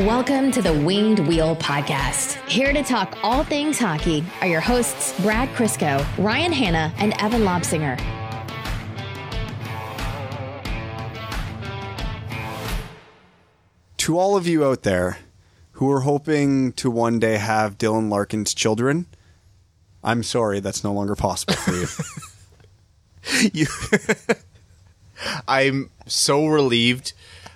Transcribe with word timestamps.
Welcome 0.00 0.52
to 0.52 0.62
the 0.62 0.72
Winged 0.72 1.18
Wheel 1.26 1.56
Podcast. 1.56 2.36
Here 2.48 2.72
to 2.72 2.84
talk 2.84 3.18
all 3.24 3.42
things 3.42 3.80
hockey 3.80 4.24
are 4.40 4.46
your 4.46 4.60
hosts, 4.60 5.18
Brad 5.22 5.48
Crisco, 5.56 6.06
Ryan 6.18 6.52
Hanna, 6.52 6.94
and 6.98 7.14
Evan 7.20 7.42
Lobsinger. 7.42 7.98
To 13.96 14.16
all 14.16 14.36
of 14.36 14.46
you 14.46 14.64
out 14.64 14.84
there 14.84 15.18
who 15.72 15.90
are 15.90 16.02
hoping 16.02 16.72
to 16.74 16.92
one 16.92 17.18
day 17.18 17.36
have 17.36 17.76
Dylan 17.76 18.08
Larkin's 18.08 18.54
children, 18.54 19.06
I'm 20.04 20.22
sorry 20.22 20.60
that's 20.60 20.84
no 20.84 20.92
longer 20.92 21.16
possible 21.16 21.54
for 21.54 21.72
you. 21.72 21.86
you 23.52 23.66
I'm 25.48 25.90
so 26.06 26.46
relieved. 26.46 27.14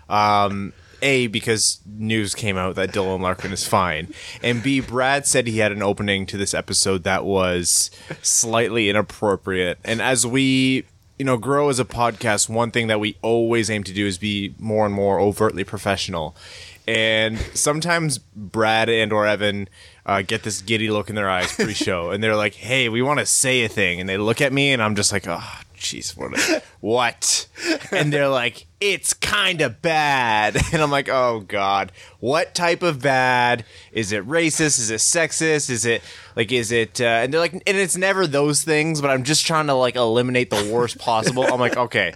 Um, 0.08 0.72
a 1.02 1.26
because 1.26 1.80
news 1.86 2.34
came 2.34 2.56
out 2.56 2.76
that 2.76 2.92
Dylan 2.92 3.20
Larkin 3.20 3.52
is 3.52 3.66
fine, 3.66 4.12
and 4.42 4.62
B 4.62 4.80
Brad 4.80 5.26
said 5.26 5.46
he 5.46 5.58
had 5.58 5.72
an 5.72 5.82
opening 5.82 6.26
to 6.26 6.36
this 6.36 6.54
episode 6.54 7.04
that 7.04 7.24
was 7.24 7.90
slightly 8.22 8.88
inappropriate. 8.88 9.78
And 9.84 10.00
as 10.00 10.26
we 10.26 10.84
you 11.18 11.24
know 11.24 11.36
grow 11.36 11.68
as 11.68 11.78
a 11.78 11.84
podcast, 11.84 12.48
one 12.48 12.70
thing 12.70 12.86
that 12.86 13.00
we 13.00 13.16
always 13.22 13.68
aim 13.70 13.84
to 13.84 13.92
do 13.92 14.06
is 14.06 14.18
be 14.18 14.54
more 14.58 14.86
and 14.86 14.94
more 14.94 15.20
overtly 15.20 15.64
professional. 15.64 16.34
And 16.86 17.38
sometimes 17.54 18.18
Brad 18.18 18.88
and 18.88 19.12
or 19.12 19.24
Evan 19.26 19.68
uh, 20.04 20.22
get 20.22 20.42
this 20.42 20.60
giddy 20.60 20.90
look 20.90 21.08
in 21.08 21.14
their 21.14 21.30
eyes 21.30 21.54
pre-show, 21.54 22.10
and 22.10 22.22
they're 22.22 22.34
like, 22.34 22.54
"Hey, 22.54 22.88
we 22.88 23.02
want 23.02 23.20
to 23.20 23.26
say 23.26 23.62
a 23.64 23.68
thing," 23.68 24.00
and 24.00 24.08
they 24.08 24.16
look 24.16 24.40
at 24.40 24.52
me, 24.52 24.72
and 24.72 24.82
I'm 24.82 24.96
just 24.96 25.12
like, 25.12 25.26
"Oh, 25.28 25.60
jeez, 25.82 26.16
what? 26.16 26.64
what?" 26.80 27.46
And 27.90 28.12
they're 28.12 28.28
like, 28.28 28.66
"It's 28.80 29.12
kind 29.12 29.60
of 29.60 29.82
bad," 29.82 30.56
and 30.72 30.82
I'm 30.82 30.90
like, 30.90 31.08
"Oh 31.08 31.40
God, 31.40 31.92
what 32.20 32.54
type 32.54 32.82
of 32.82 33.02
bad? 33.02 33.64
Is 33.92 34.12
it 34.12 34.26
racist? 34.26 34.78
Is 34.78 34.90
it 34.90 35.00
sexist? 35.00 35.68
Is 35.68 35.84
it 35.84 36.02
like, 36.36 36.52
is 36.52 36.72
it?" 36.72 37.00
Uh, 37.00 37.04
and 37.04 37.32
they're 37.32 37.40
like, 37.40 37.52
and 37.52 37.76
it's 37.76 37.96
never 37.96 38.26
those 38.26 38.62
things, 38.62 39.00
but 39.00 39.10
I'm 39.10 39.24
just 39.24 39.46
trying 39.46 39.66
to 39.66 39.74
like 39.74 39.96
eliminate 39.96 40.50
the 40.50 40.70
worst 40.72 40.98
possible. 40.98 41.44
I'm 41.44 41.60
like, 41.60 41.76
okay 41.76 42.14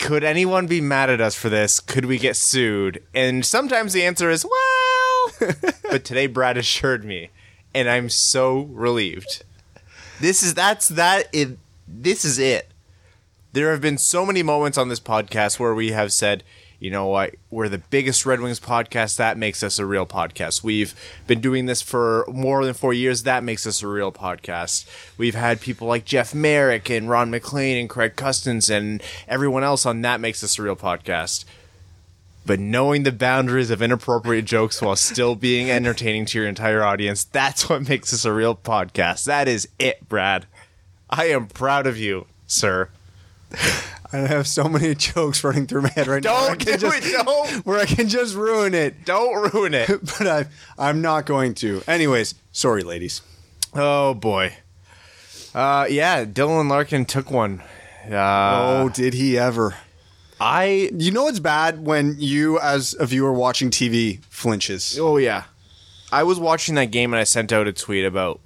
could 0.00 0.24
anyone 0.24 0.66
be 0.66 0.80
mad 0.80 1.10
at 1.10 1.20
us 1.20 1.34
for 1.34 1.50
this? 1.50 1.78
Could 1.78 2.06
we 2.06 2.18
get 2.18 2.34
sued? 2.34 3.02
And 3.14 3.44
sometimes 3.44 3.92
the 3.92 4.02
answer 4.02 4.30
is, 4.30 4.44
well, 4.44 5.52
but 5.90 6.04
today 6.04 6.26
Brad 6.26 6.56
assured 6.56 7.04
me, 7.04 7.30
and 7.74 7.88
I'm 7.88 8.08
so 8.08 8.62
relieved. 8.62 9.44
This 10.18 10.42
is 10.42 10.54
that's 10.54 10.88
that 10.88 11.28
it 11.32 11.58
this 11.90 12.24
is 12.24 12.38
it. 12.38 12.70
There 13.52 13.72
have 13.72 13.80
been 13.80 13.98
so 13.98 14.24
many 14.24 14.42
moments 14.42 14.78
on 14.78 14.88
this 14.88 15.00
podcast 15.00 15.58
where 15.58 15.74
we 15.74 15.90
have 15.90 16.12
said, 16.12 16.44
you 16.78 16.90
know 16.90 17.08
what, 17.08 17.34
we're 17.50 17.68
the 17.68 17.78
biggest 17.78 18.24
Red 18.24 18.40
Wings 18.40 18.60
podcast. 18.60 19.16
That 19.16 19.36
makes 19.36 19.62
us 19.62 19.78
a 19.78 19.84
real 19.84 20.06
podcast. 20.06 20.62
We've 20.62 20.94
been 21.26 21.40
doing 21.40 21.66
this 21.66 21.82
for 21.82 22.24
more 22.28 22.64
than 22.64 22.74
four 22.74 22.94
years. 22.94 23.24
That 23.24 23.44
makes 23.44 23.66
us 23.66 23.82
a 23.82 23.88
real 23.88 24.12
podcast. 24.12 24.88
We've 25.18 25.34
had 25.34 25.60
people 25.60 25.88
like 25.88 26.04
Jeff 26.04 26.34
Marek 26.34 26.88
and 26.88 27.10
Ron 27.10 27.30
MacLean 27.30 27.76
and 27.76 27.90
Craig 27.90 28.16
Custance 28.16 28.70
and 28.70 29.02
everyone 29.28 29.64
else 29.64 29.84
on 29.84 30.00
That 30.02 30.20
Makes 30.20 30.42
Us 30.42 30.58
a 30.58 30.62
Real 30.62 30.76
Podcast. 30.76 31.44
But 32.46 32.60
knowing 32.60 33.02
the 33.02 33.12
boundaries 33.12 33.70
of 33.70 33.82
inappropriate 33.82 34.46
jokes 34.46 34.80
while 34.80 34.96
still 34.96 35.34
being 35.34 35.70
entertaining 35.70 36.24
to 36.26 36.38
your 36.38 36.48
entire 36.48 36.82
audience, 36.82 37.24
that's 37.24 37.68
what 37.68 37.88
makes 37.88 38.14
us 38.14 38.24
a 38.24 38.32
real 38.32 38.54
podcast. 38.54 39.24
That 39.24 39.48
is 39.48 39.68
it, 39.78 40.08
Brad. 40.08 40.46
I 41.10 41.26
am 41.26 41.48
proud 41.48 41.86
of 41.86 41.98
you, 41.98 42.26
sir. 42.46 42.88
I 44.12 44.18
have 44.18 44.46
so 44.46 44.64
many 44.64 44.94
jokes 44.96 45.42
running 45.44 45.66
through 45.66 45.82
my 45.82 45.90
head 45.90 46.06
right 46.06 46.22
now. 46.22 46.48
Don't 46.48 46.64
do 46.64 46.76
just, 46.76 47.06
it, 47.06 47.24
don't. 47.24 47.50
Where 47.66 47.78
I 47.78 47.84
can 47.84 48.08
just 48.08 48.34
ruin 48.34 48.74
it, 48.74 49.04
Don't 49.04 49.52
ruin 49.52 49.74
it. 49.74 49.88
but 50.18 50.26
I, 50.26 50.46
I'm 50.78 51.02
not 51.02 51.26
going 51.26 51.54
to. 51.56 51.82
Anyways, 51.86 52.34
sorry, 52.52 52.82
ladies. 52.82 53.22
Oh 53.74 54.14
boy. 54.14 54.54
Uh, 55.54 55.86
yeah, 55.90 56.24
Dylan 56.24 56.68
Larkin 56.70 57.04
took 57.04 57.30
one. 57.30 57.62
Uh, 58.08 58.82
oh, 58.82 58.88
did 58.88 59.14
he 59.14 59.36
ever? 59.36 59.74
I. 60.40 60.90
You 60.94 61.10
know 61.10 61.26
it's 61.26 61.40
bad 61.40 61.84
when 61.84 62.16
you, 62.18 62.58
as 62.60 62.94
a 62.98 63.06
viewer 63.06 63.32
watching 63.32 63.70
TV, 63.70 64.22
flinches. 64.24 64.96
Oh 64.98 65.16
yeah, 65.16 65.44
I 66.12 66.22
was 66.22 66.38
watching 66.38 66.76
that 66.76 66.86
game 66.86 67.12
and 67.12 67.20
I 67.20 67.24
sent 67.24 67.52
out 67.52 67.66
a 67.66 67.72
tweet 67.72 68.04
about 68.04 68.40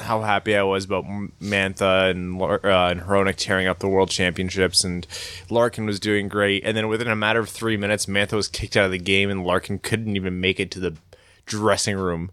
how 0.00 0.22
happy 0.22 0.56
I 0.56 0.62
was 0.62 0.84
about 0.84 1.04
Mantha 1.04 2.10
and 2.10 2.40
uh, 2.40 2.58
and 2.64 3.00
Hronek 3.02 3.36
tearing 3.36 3.66
up 3.66 3.78
the 3.78 3.88
World 3.88 4.10
Championships, 4.10 4.84
and 4.84 5.06
Larkin 5.50 5.86
was 5.86 6.00
doing 6.00 6.28
great. 6.28 6.64
And 6.64 6.76
then 6.76 6.88
within 6.88 7.08
a 7.08 7.16
matter 7.16 7.40
of 7.40 7.48
three 7.48 7.76
minutes, 7.76 8.06
Mantha 8.06 8.32
was 8.32 8.48
kicked 8.48 8.76
out 8.76 8.86
of 8.86 8.90
the 8.90 8.98
game, 8.98 9.30
and 9.30 9.44
Larkin 9.44 9.78
couldn't 9.78 10.16
even 10.16 10.40
make 10.40 10.60
it 10.60 10.70
to 10.72 10.80
the 10.80 10.96
dressing 11.46 11.96
room 11.96 12.30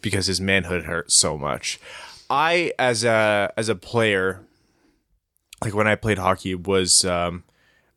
because 0.00 0.26
his 0.26 0.40
manhood 0.40 0.84
hurt 0.84 1.10
so 1.10 1.38
much. 1.38 1.80
I, 2.28 2.72
as 2.78 3.04
a 3.04 3.52
as 3.56 3.68
a 3.68 3.74
player, 3.74 4.40
like 5.62 5.74
when 5.74 5.86
I 5.86 5.94
played 5.94 6.18
hockey, 6.18 6.54
was 6.54 7.04
um, 7.04 7.44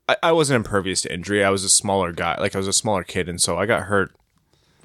I, 0.08 0.18
I 0.24 0.32
wasn't 0.32 0.66
impervious 0.66 1.02
to 1.02 1.14
injury. 1.14 1.44
I 1.44 1.50
was 1.50 1.64
a 1.64 1.70
smaller 1.70 2.12
guy, 2.12 2.38
like 2.40 2.56
I 2.56 2.58
was 2.58 2.68
a 2.68 2.74
smaller 2.74 3.04
kid, 3.04 3.30
and 3.30 3.42
so 3.42 3.58
I 3.58 3.66
got 3.66 3.84
hurt 3.84 4.14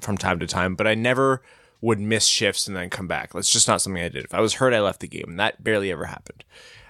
from 0.01 0.19
time 0.19 0.39
to 0.41 0.47
time, 0.47 0.75
but 0.75 0.87
I 0.87 0.95
never 0.95 1.43
would 1.83 2.01
miss 2.01 2.27
shifts 2.27 2.67
and 2.67 2.75
then 2.75 2.89
come 2.89 3.09
back. 3.09 3.33
That's 3.33 3.53
just 3.53 3.69
not 3.69 3.83
something 3.83 4.03
I 4.03 4.09
did. 4.09 4.25
If 4.25 4.33
I 4.33 4.41
was 4.41 4.55
hurt, 4.55 4.73
I 4.73 4.81
left 4.81 5.01
the 5.01 5.09
game, 5.09 5.27
and 5.29 5.41
that 5.41 5.63
barely 5.63 5.91
ever 5.91 6.07
happened. 6.07 6.45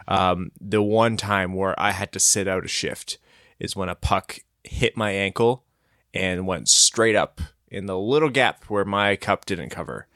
Um, 0.06 0.53
the 0.60 0.82
one 0.82 1.16
time 1.16 1.54
where 1.54 1.78
I 1.80 1.91
had 1.91 2.12
to 2.12 2.20
sit 2.20 2.47
out 2.47 2.64
a 2.64 2.69
shift 2.69 3.19
is 3.58 3.75
when 3.75 3.88
a 3.88 3.94
puck 3.94 4.41
hit 4.62 4.97
my 4.97 5.10
ankle 5.10 5.64
and 6.12 6.47
went 6.47 6.69
straight 6.69 7.16
up 7.16 7.41
in 7.69 7.86
the 7.86 7.98
little 7.98 8.28
gap 8.28 8.64
where 8.64 8.84
my 8.84 9.16
cup 9.16 9.47
didn't 9.47 9.70
cover. 9.70 10.06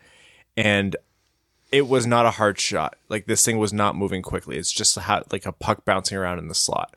And 0.56 0.94
it 1.72 1.88
was 1.88 2.06
not 2.06 2.26
a 2.26 2.32
hard 2.32 2.60
shot. 2.60 2.97
Like 3.08 3.26
this 3.26 3.44
thing 3.44 3.58
was 3.58 3.72
not 3.72 3.97
moving 3.97 4.22
quickly. 4.22 4.58
It's 4.58 4.72
just 4.72 4.98
how, 4.98 5.25
like 5.32 5.47
a 5.47 5.53
puck 5.53 5.84
bouncing 5.84 6.19
around 6.19 6.38
in 6.38 6.48
the 6.48 6.54
slot. 6.54 6.94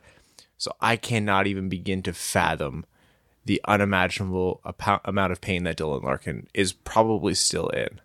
So 0.58 0.74
I 0.82 0.98
cannot 0.98 1.48
even 1.48 1.70
begin 1.70 2.02
to 2.04 2.14
fathom 2.14 2.86
the 3.50 3.60
unimaginable 3.66 4.62
amount 5.06 5.32
of 5.32 5.42
pain 5.42 5.64
that 5.64 5.76
Dylan 5.76 6.04
Larkin 6.04 6.46
is 6.54 6.72
probably 6.72 7.34
still 7.34 7.68
in. 7.70 8.00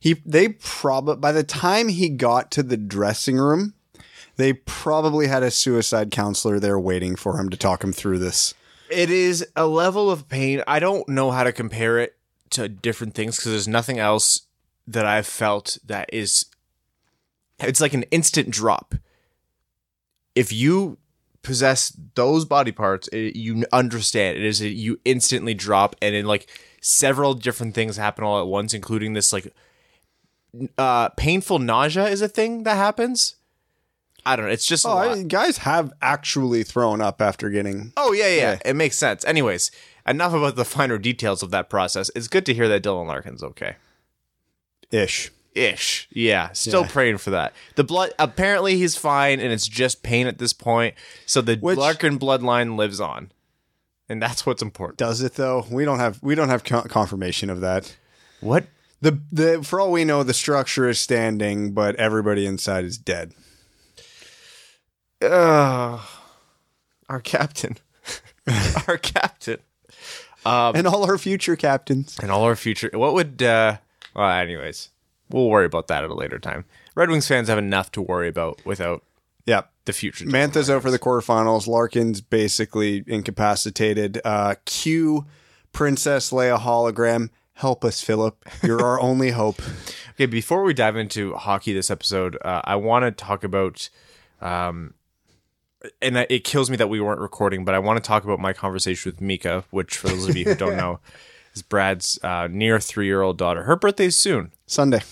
He 0.00 0.14
they 0.24 0.48
probably 0.48 1.16
by 1.16 1.30
the 1.30 1.44
time 1.44 1.88
he 1.88 2.08
got 2.08 2.50
to 2.52 2.62
the 2.62 2.78
dressing 2.78 3.36
room, 3.36 3.74
they 4.36 4.54
probably 4.54 5.26
had 5.26 5.42
a 5.42 5.50
suicide 5.50 6.10
counselor 6.10 6.58
there 6.58 6.78
waiting 6.78 7.16
for 7.16 7.38
him 7.38 7.50
to 7.50 7.56
talk 7.58 7.84
him 7.84 7.92
through 7.92 8.18
this. 8.18 8.54
It 8.88 9.10
is 9.10 9.46
a 9.54 9.66
level 9.66 10.10
of 10.10 10.26
pain. 10.26 10.62
I 10.66 10.78
don't 10.78 11.06
know 11.06 11.30
how 11.32 11.44
to 11.44 11.52
compare 11.52 11.98
it 11.98 12.16
to 12.50 12.66
different 12.66 13.14
things 13.14 13.36
because 13.36 13.52
there's 13.52 13.68
nothing 13.68 13.98
else 13.98 14.46
that 14.86 15.04
I've 15.04 15.26
felt 15.26 15.76
that 15.84 16.08
is 16.14 16.46
it's 17.58 17.82
like 17.82 17.92
an 17.92 18.04
instant 18.04 18.48
drop. 18.48 18.94
If 20.34 20.50
you 20.50 20.96
possess 21.46 21.96
those 22.16 22.44
body 22.44 22.72
parts, 22.72 23.06
it, 23.08 23.36
you 23.36 23.64
understand 23.72 24.36
it 24.36 24.44
is 24.44 24.60
a, 24.60 24.68
you 24.68 24.98
instantly 25.04 25.54
drop, 25.54 25.94
and 26.02 26.14
then 26.14 26.26
like 26.26 26.50
several 26.80 27.34
different 27.34 27.74
things 27.74 27.96
happen 27.96 28.24
all 28.24 28.40
at 28.40 28.48
once, 28.48 28.74
including 28.74 29.12
this 29.12 29.32
like 29.32 29.54
uh, 30.76 31.08
painful 31.10 31.60
nausea 31.60 32.08
is 32.08 32.20
a 32.20 32.28
thing 32.28 32.64
that 32.64 32.76
happens. 32.76 33.36
I 34.26 34.34
don't 34.34 34.46
know. 34.46 34.52
It's 34.52 34.66
just 34.66 34.84
oh, 34.84 34.96
I, 34.96 35.22
guys 35.22 35.58
have 35.58 35.92
actually 36.02 36.64
thrown 36.64 37.00
up 37.00 37.22
after 37.22 37.48
getting. 37.48 37.92
Oh 37.96 38.12
yeah, 38.12 38.26
yeah, 38.26 38.34
yeah, 38.34 38.58
It 38.64 38.74
makes 38.74 38.96
sense. 38.96 39.24
Anyways, 39.24 39.70
enough 40.06 40.34
about 40.34 40.56
the 40.56 40.64
finer 40.64 40.98
details 40.98 41.44
of 41.44 41.52
that 41.52 41.70
process. 41.70 42.10
It's 42.16 42.26
good 42.26 42.44
to 42.46 42.54
hear 42.54 42.66
that 42.66 42.82
Dylan 42.82 43.06
Larkin's 43.06 43.44
okay. 43.44 43.76
Ish 44.90 45.30
ish. 45.56 46.08
Yeah, 46.12 46.52
still 46.52 46.82
Yeah. 46.82 46.88
praying 46.88 47.18
for 47.18 47.30
that. 47.30 47.54
The 47.76 47.84
blood 47.84 48.12
apparently 48.18 48.76
he's 48.76 48.96
fine 48.96 49.40
and 49.40 49.52
it's 49.52 49.66
just 49.66 50.02
pain 50.02 50.26
at 50.26 50.38
this 50.38 50.52
point. 50.52 50.94
So 51.26 51.40
the 51.40 51.56
Which- 51.56 51.78
Larkin 51.78 52.18
bloodline 52.18 52.76
lives 52.76 53.00
on. 53.00 53.32
And 54.08 54.22
that's 54.22 54.46
what's 54.46 54.62
important. 54.62 54.98
Does 54.98 55.20
it 55.22 55.34
though? 55.34 55.66
We 55.70 55.84
don't 55.84 55.98
have 55.98 56.22
we 56.22 56.34
don't 56.36 56.48
have 56.48 56.62
confirmation 56.62 57.50
of 57.50 57.60
that. 57.60 57.96
What? 58.40 58.66
The 59.00 59.20
the 59.32 59.62
for 59.64 59.80
all 59.80 59.90
we 59.90 60.04
know, 60.04 60.22
the 60.22 60.32
structure 60.34 60.88
is 60.88 61.00
standing, 61.00 61.72
but 61.72 61.96
everybody 61.96 62.46
inside 62.46 62.84
is 62.84 62.98
dead. 62.98 63.32
Uh, 65.22 65.98
our 67.08 67.20
captain. 67.20 67.76
our 68.88 68.98
captain. 68.98 69.58
and 70.44 70.86
all 70.86 71.04
our 71.04 71.18
future 71.18 71.56
captains. 71.56 72.16
And 72.22 72.30
all 72.30 72.44
our 72.44 72.56
future 72.56 72.90
what 72.94 73.14
would 73.14 73.42
uh 73.42 73.78
well 74.14 74.30
anyways. 74.30 74.90
We'll 75.30 75.48
worry 75.48 75.66
about 75.66 75.88
that 75.88 76.04
at 76.04 76.10
a 76.10 76.14
later 76.14 76.38
time. 76.38 76.64
Red 76.94 77.10
Wings 77.10 77.26
fans 77.28 77.48
have 77.48 77.58
enough 77.58 77.90
to 77.92 78.02
worry 78.02 78.28
about 78.28 78.64
without 78.64 79.02
Yep. 79.46 79.70
the 79.84 79.92
future. 79.92 80.26
Mantha's 80.26 80.68
out 80.70 80.82
for 80.82 80.90
the 80.90 80.98
quarterfinals. 80.98 81.66
Larkin's 81.66 82.20
basically 82.20 83.04
incapacitated. 83.06 84.20
Uh, 84.24 84.54
Q 84.64 85.26
Princess 85.72 86.30
Leia 86.30 86.58
hologram. 86.58 87.28
Help 87.54 87.84
us, 87.84 88.00
Filip. 88.02 88.44
You're 88.62 88.82
our 88.84 89.00
only 89.08 89.30
hope. 89.30 89.60
Okay, 90.12 90.26
before 90.26 90.62
we 90.62 90.74
dive 90.74 90.96
into 90.96 91.34
hockey 91.34 91.72
this 91.72 91.90
episode, 91.90 92.36
uh, 92.44 92.62
I 92.64 92.76
want 92.76 93.04
to 93.04 93.10
talk 93.10 93.44
about, 93.44 93.88
um, 94.40 94.94
and 96.02 96.16
it 96.16 96.44
kills 96.44 96.70
me 96.70 96.76
that 96.76 96.88
we 96.88 97.00
weren't 97.00 97.20
recording, 97.20 97.64
but 97.64 97.74
I 97.74 97.78
want 97.78 98.02
to 98.02 98.06
talk 98.06 98.24
about 98.24 98.40
my 98.40 98.52
conversation 98.52 99.10
with 99.12 99.20
Mika, 99.20 99.64
which 99.70 99.96
for 99.96 100.08
those 100.08 100.28
of 100.28 100.36
you 100.36 100.44
who 100.46 100.54
don't 100.54 100.76
know, 100.78 101.00
is 101.56 101.62
Brad's 101.62 102.18
uh, 102.22 102.48
near 102.50 102.78
three 102.78 103.06
year 103.06 103.22
old 103.22 103.38
daughter. 103.38 103.64
Her 103.64 103.76
birthday's 103.76 104.16
soon. 104.16 104.52
Sunday. 104.66 105.02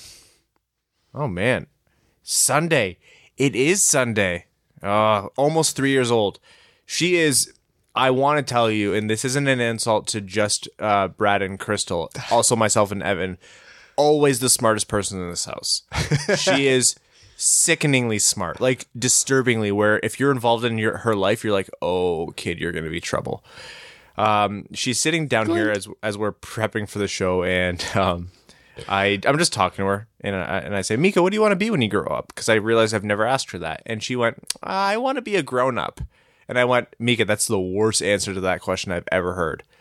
Oh 1.15 1.27
man, 1.27 1.67
Sunday. 2.23 2.99
It 3.37 3.57
is 3.57 3.85
Sunday. 3.85 4.47
Uh, 4.83 5.27
almost 5.37 5.75
three 5.75 5.91
years 5.91 6.11
old. 6.11 6.39
She 6.87 7.17
is. 7.17 7.53
I 7.97 8.11
want 8.11 8.45
to 8.45 8.53
tell 8.53 8.71
you, 8.71 8.93
and 8.93 9.09
this 9.09 9.25
isn't 9.25 9.47
an 9.47 9.61
insult 9.61 10.09
to 10.09 10.21
just 10.21 10.69
uh, 10.81 11.09
Brad 11.09 11.43
and 11.43 11.59
Crystal, 11.59 12.11
also 12.31 12.55
myself 12.55 12.93
and 12.93 13.03
Evan. 13.03 13.39
Always 13.97 14.41
the 14.41 14.51
smartest 14.51 14.89
person 14.89 15.21
in 15.21 15.31
this 15.31 15.45
house. 15.45 15.83
she 16.37 16.67
is 16.67 16.97
sickeningly 17.37 18.19
smart, 18.19 18.61
like 18.61 18.89
disturbingly. 18.99 19.71
Where 19.71 20.01
if 20.03 20.19
you're 20.19 20.33
involved 20.33 20.65
in 20.65 20.79
your 20.79 20.99
her 20.99 21.15
life, 21.15 21.45
you're 21.45 21.53
like, 21.53 21.71
oh, 21.81 22.33
kid, 22.37 22.59
you're 22.59 22.73
going 22.73 22.85
to 22.85 22.91
be 22.91 23.01
trouble. 23.01 23.45
Um, 24.17 24.67
she's 24.73 25.01
sitting 25.01 25.27
down 25.27 25.49
here 25.49 25.71
as 25.71 25.89
as 26.03 26.17
we're 26.17 26.33
prepping 26.33 26.89
for 26.89 26.99
the 26.99 27.09
show, 27.09 27.43
and 27.43 27.85
um, 27.95 28.31
I 28.89 29.21
I'm 29.27 29.39
just 29.39 29.53
talking 29.53 29.83
to 29.83 29.87
her, 29.87 30.09
and 30.21 30.37
I, 30.37 30.59
and 30.59 30.77
I 30.77 30.83
say, 30.83 30.97
Mika, 30.97 31.23
what 31.23 31.31
do 31.31 31.37
you 31.37 31.41
want 31.41 31.53
to 31.53 31.57
be 31.57 31.71
when 31.71 31.83
you 31.83 31.89
grow 31.89 32.07
up? 32.07 32.29
Because 32.29 32.49
I 32.49 32.55
realized 32.55 32.95
I've 32.95 33.05
never 33.05 33.25
asked 33.25 33.51
her 33.51 33.59
that, 33.59 33.83
and 33.87 34.03
she 34.03 34.17
went, 34.17 34.43
I 34.63 34.97
want 34.97 35.17
to 35.17 35.23
be 35.23 35.37
a 35.37 35.43
grown 35.43 35.79
up, 35.79 36.01
and 36.49 36.59
I 36.59 36.65
went, 36.65 36.89
Mika, 36.99 37.25
that's 37.25 37.47
the 37.47 37.61
worst 37.61 38.03
answer 38.03 38.35
to 38.35 38.41
that 38.41 38.61
question 38.61 38.93
I've 38.93 39.09
ever 39.11 39.35
heard. 39.35 39.63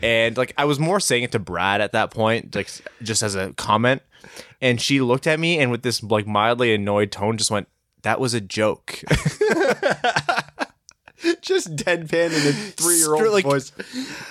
And 0.00 0.36
like 0.36 0.52
I 0.56 0.64
was 0.64 0.78
more 0.78 1.00
saying 1.00 1.24
it 1.24 1.32
to 1.32 1.40
Brad 1.40 1.80
at 1.80 1.90
that 1.92 2.12
point, 2.12 2.54
like 2.54 2.70
just 3.02 3.22
as 3.22 3.34
a 3.34 3.52
comment, 3.54 4.02
and 4.60 4.80
she 4.80 5.00
looked 5.00 5.26
at 5.26 5.40
me 5.40 5.58
and 5.58 5.72
with 5.72 5.82
this 5.82 6.04
like 6.04 6.26
mildly 6.26 6.72
annoyed 6.72 7.10
tone, 7.10 7.36
just 7.36 7.50
went, 7.50 7.68
"That 8.02 8.20
was 8.20 8.32
a 8.32 8.40
joke." 8.40 9.02
Just 11.42 11.74
deadpan 11.76 12.26
in 12.30 12.48
a 12.48 12.52
three 12.52 12.96
year 12.96 13.14
old 13.14 13.32
Like- 13.32 13.44
voice. 13.44 13.72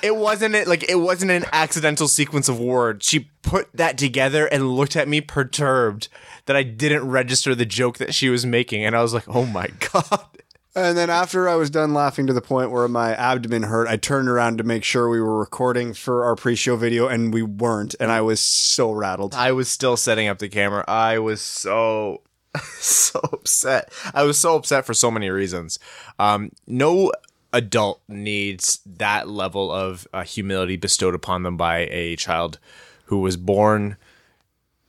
it 0.04 0.16
wasn't 0.16 0.56
it 0.56 0.68
like 0.68 0.90
it 0.90 0.96
wasn't 0.96 1.32
an 1.32 1.46
accidental 1.54 2.08
sequence 2.08 2.50
of 2.50 2.60
words. 2.60 3.06
She 3.08 3.30
put 3.42 3.70
that 3.74 3.98
together 3.98 4.46
and 4.48 4.72
looked 4.72 4.96
at 4.96 5.08
me 5.08 5.22
perturbed 5.22 6.08
that 6.46 6.56
I 6.56 6.64
didn't 6.64 7.08
register 7.08 7.56
the 7.56 7.66
joke 7.66 7.98
that 8.00 8.14
she 8.14 8.30
was 8.30 8.46
making, 8.46 8.84
and 8.86 8.96
I 8.96 9.02
was 9.02 9.14
like, 9.14 9.28
"Oh 9.28 9.46
my 9.46 9.68
god." 9.94 10.26
And 10.74 10.98
then 10.98 11.10
after 11.10 11.50
I 11.50 11.56
was 11.56 11.70
done 11.70 11.94
laughing 11.94 12.28
to 12.28 12.34
the 12.34 12.42
point 12.42 12.72
where 12.72 12.88
my 12.88 13.14
abdomen 13.14 13.64
hurt, 13.64 13.90
I 13.90 13.98
turned 13.98 14.30
around 14.30 14.58
to 14.58 14.64
make 14.64 14.86
sure 14.86 15.10
we 15.10 15.20
were 15.20 15.38
recording 15.38 15.94
for 15.94 16.24
our 16.24 16.36
pre-show 16.38 16.78
video, 16.78 17.08
and 17.10 17.34
we 17.34 17.42
weren't. 17.44 17.94
And 18.00 18.10
I 18.10 18.22
was 18.22 18.40
so 18.40 18.90
rattled. 18.92 19.36
I 19.36 19.52
was 19.52 19.68
still 19.68 19.98
setting 19.98 20.30
up 20.30 20.40
the 20.40 20.48
camera. 20.48 20.86
I 20.88 21.20
was 21.20 21.42
so 21.42 22.22
so 22.80 23.20
upset. 23.32 23.92
I 24.14 24.24
was 24.24 24.38
so 24.38 24.56
upset 24.56 24.86
for 24.86 24.94
so 24.94 25.12
many 25.12 25.30
reasons. 25.30 25.80
Um, 26.20 26.52
no 26.68 27.12
adult 27.54 28.02
needs 28.08 28.80
that 28.86 29.30
level 29.30 29.72
of 29.72 30.08
uh, 30.14 30.24
humility 30.24 30.78
bestowed 30.78 31.16
upon 31.16 31.44
them 31.44 31.58
by 31.58 31.88
a 31.92 32.16
child 32.16 32.60
who 33.06 33.20
was 33.20 33.38
born 33.38 33.98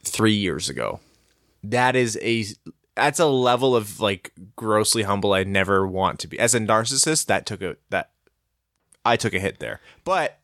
three 0.04 0.34
years 0.34 0.68
ago. 0.68 1.00
That 1.62 1.94
is 1.96 2.18
a 2.22 2.46
that's 2.94 3.20
a 3.20 3.26
level 3.26 3.74
of 3.74 4.00
like 4.00 4.32
grossly 4.56 5.04
humble 5.04 5.32
I 5.32 5.44
never 5.44 5.86
want 5.86 6.18
to 6.20 6.28
be. 6.28 6.38
As 6.38 6.54
a 6.54 6.60
narcissist, 6.60 7.26
that 7.26 7.46
took 7.46 7.62
a 7.62 7.76
that 7.90 8.10
I 9.04 9.16
took 9.16 9.34
a 9.34 9.40
hit 9.40 9.58
there. 9.60 9.80
But 10.04 10.38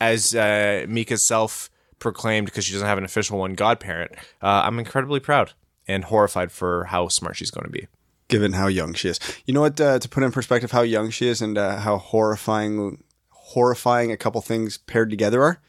as 0.00 0.34
uh, 0.34 0.86
Mika's 0.88 1.24
self 1.24 1.70
proclaimed, 1.98 2.46
because 2.46 2.64
she 2.64 2.72
doesn't 2.72 2.86
have 2.86 2.98
an 2.98 3.04
official 3.04 3.38
one, 3.38 3.54
godparent, 3.54 4.12
uh, 4.42 4.62
I'm 4.64 4.78
incredibly 4.78 5.20
proud 5.20 5.52
and 5.88 6.04
horrified 6.04 6.52
for 6.52 6.84
how 6.84 7.08
smart 7.08 7.36
she's 7.36 7.50
going 7.50 7.64
to 7.64 7.70
be. 7.70 7.88
given 8.28 8.52
how 8.52 8.66
young 8.66 8.92
she 8.92 9.08
is. 9.08 9.18
You 9.46 9.54
know 9.54 9.62
what? 9.62 9.80
Uh, 9.80 9.98
to 9.98 10.08
put 10.08 10.22
in 10.22 10.30
perspective, 10.30 10.70
how 10.70 10.82
young 10.82 11.08
she 11.10 11.26
is 11.28 11.40
and 11.40 11.56
uh, 11.56 11.78
how 11.78 11.96
horrifying, 11.96 13.02
horrifying 13.30 14.12
a 14.12 14.18
couple 14.18 14.40
things 14.42 14.76
paired 14.76 15.08
together 15.08 15.42
are. 15.42 15.60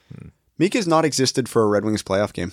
Mika's 0.57 0.85
not 0.85 1.05
existed 1.05 1.47
for 1.47 1.63
a 1.63 1.67
Red 1.67 1.85
Wings 1.85 2.03
playoff 2.03 2.33
game. 2.33 2.51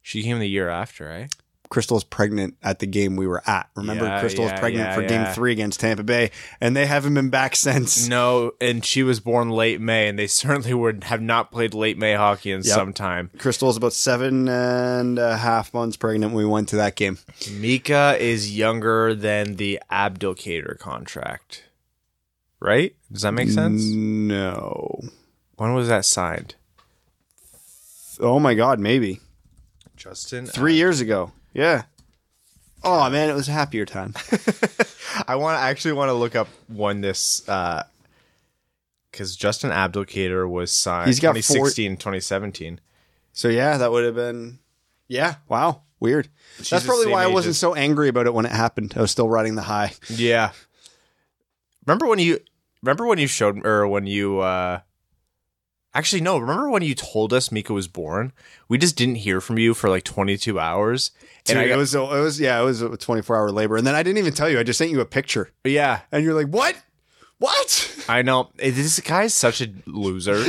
She 0.00 0.22
came 0.22 0.38
the 0.38 0.48
year 0.48 0.68
after, 0.68 1.08
right? 1.08 1.34
Crystal 1.70 1.96
is 1.96 2.02
pregnant 2.02 2.56
at 2.64 2.80
the 2.80 2.86
game 2.86 3.14
we 3.14 3.28
were 3.28 3.42
at. 3.48 3.70
Remember, 3.76 4.04
Yeah, 4.04 4.18
Crystal 4.18 4.42
was 4.42 4.52
yeah, 4.52 4.58
pregnant 4.58 4.88
yeah, 4.88 4.94
for 4.94 5.02
Game. 5.02 5.24
Three 5.26 5.52
against 5.52 5.78
Tampa 5.78 6.02
Bay, 6.02 6.32
and 6.60 6.74
they 6.76 6.84
haven't 6.84 7.14
been 7.14 7.30
back 7.30 7.54
since. 7.56 8.08
No, 8.08 8.52
and 8.60 8.84
she 8.84 9.04
was 9.04 9.20
born 9.20 9.50
late 9.50 9.80
May, 9.80 10.08
and 10.08 10.18
they 10.18 10.26
certainly 10.42 10.74
would 10.74 11.04
have 11.04 11.22
not 11.22 11.52
played 11.52 11.72
late 11.72 11.96
May 11.96 12.14
hockey 12.14 12.50
in 12.50 12.64
some 12.64 12.92
time. 12.92 13.30
Crystal 13.38 13.70
is 13.70 13.76
about 13.76 13.92
seven 13.92 14.48
and 14.48 15.16
a 15.20 15.36
half 15.36 15.72
months 15.72 15.96
pregnant 15.96 16.34
when 16.34 16.44
we 16.44 16.50
went 16.50 16.68
to 16.70 16.76
that 16.76 16.96
game. 16.96 17.18
Mika 17.52 18.16
is 18.18 18.56
younger 18.56 19.14
than 19.14 19.54
the 19.54 19.78
Abdelkader 19.92 20.76
contract, 20.76 21.64
right? 22.58 22.96
Does 23.12 23.22
that 23.22 23.32
make 23.32 23.48
sense? 23.48 23.84
No. 23.84 25.00
When 25.54 25.72
was 25.74 25.86
that 25.86 26.04
signed? 26.04 26.56
Oh 28.18 28.40
my 28.40 28.54
God, 28.54 28.80
maybe 28.80 29.20
Justin, 29.96 30.46
three 30.46 30.74
years 30.74 31.00
ago. 31.00 31.30
Yeah. 31.52 31.82
Oh 32.82 33.10
man, 33.10 33.28
it 33.28 33.34
was 33.34 33.48
a 33.48 33.52
happier 33.52 33.84
time. 33.84 34.14
I 35.28 35.36
want 35.36 35.58
to 35.58 35.62
actually 35.62 35.92
want 35.92 36.08
to 36.08 36.14
look 36.14 36.34
up 36.34 36.48
when 36.68 37.00
this 37.00 37.46
uh 37.48 37.84
because 39.10 39.36
Justin 39.36 39.70
Abdelkader 39.70 40.48
was 40.48 40.70
signed 40.72 41.08
He's 41.08 41.20
got 41.20 41.32
four- 41.34 41.68
2016, 41.68 41.96
2017. 41.96 42.80
So 43.32 43.48
yeah, 43.48 43.76
that 43.78 43.90
would 43.90 44.04
have 44.04 44.14
been. 44.14 44.58
Yeah. 45.08 45.36
Wow. 45.48 45.82
Weird. 45.98 46.28
That's 46.70 46.86
probably 46.86 47.08
why 47.08 47.24
I 47.24 47.26
wasn't 47.26 47.50
as- 47.50 47.58
so 47.58 47.74
angry 47.74 48.08
about 48.08 48.26
it 48.26 48.32
when 48.34 48.46
it 48.46 48.52
happened. 48.52 48.94
I 48.96 49.00
was 49.02 49.10
still 49.10 49.28
riding 49.28 49.56
the 49.56 49.62
high. 49.62 49.92
Yeah. 50.08 50.52
Remember 51.86 52.06
when 52.06 52.18
you 52.20 52.38
remember 52.82 53.06
when 53.06 53.18
you 53.18 53.26
showed 53.26 53.66
or 53.66 53.86
when 53.88 54.06
you 54.06 54.38
uh 54.40 54.80
Actually 55.92 56.22
no, 56.22 56.38
remember 56.38 56.70
when 56.70 56.82
you 56.82 56.94
told 56.94 57.32
us 57.32 57.50
Mika 57.50 57.72
was 57.72 57.88
born? 57.88 58.32
We 58.68 58.78
just 58.78 58.96
didn't 58.96 59.16
hear 59.16 59.40
from 59.40 59.58
you 59.58 59.74
for 59.74 59.90
like 59.90 60.04
22 60.04 60.58
hours. 60.60 61.10
And 61.48 61.58
And 61.58 61.70
I 61.70 61.72
it 61.74 61.76
was. 61.76 61.94
It 61.94 62.00
was. 62.00 62.38
Yeah. 62.40 62.60
It 62.60 62.64
was 62.64 62.80
a 62.82 62.96
24 62.96 63.36
hour 63.36 63.50
labor, 63.50 63.76
and 63.76 63.86
then 63.86 63.94
I 63.94 64.02
didn't 64.02 64.18
even 64.18 64.32
tell 64.32 64.48
you. 64.48 64.60
I 64.60 64.62
just 64.62 64.78
sent 64.78 64.90
you 64.90 65.00
a 65.00 65.04
picture, 65.06 65.50
yeah, 65.64 66.00
and 66.12 66.22
you're 66.22 66.34
like, 66.34 66.46
"What? 66.46 66.76
What?" 67.38 68.04
I 68.08 68.22
know. 68.22 68.50
This 68.56 69.00
guy's 69.00 69.34
such 69.34 69.60
a 69.60 69.68
loser. 69.86 70.44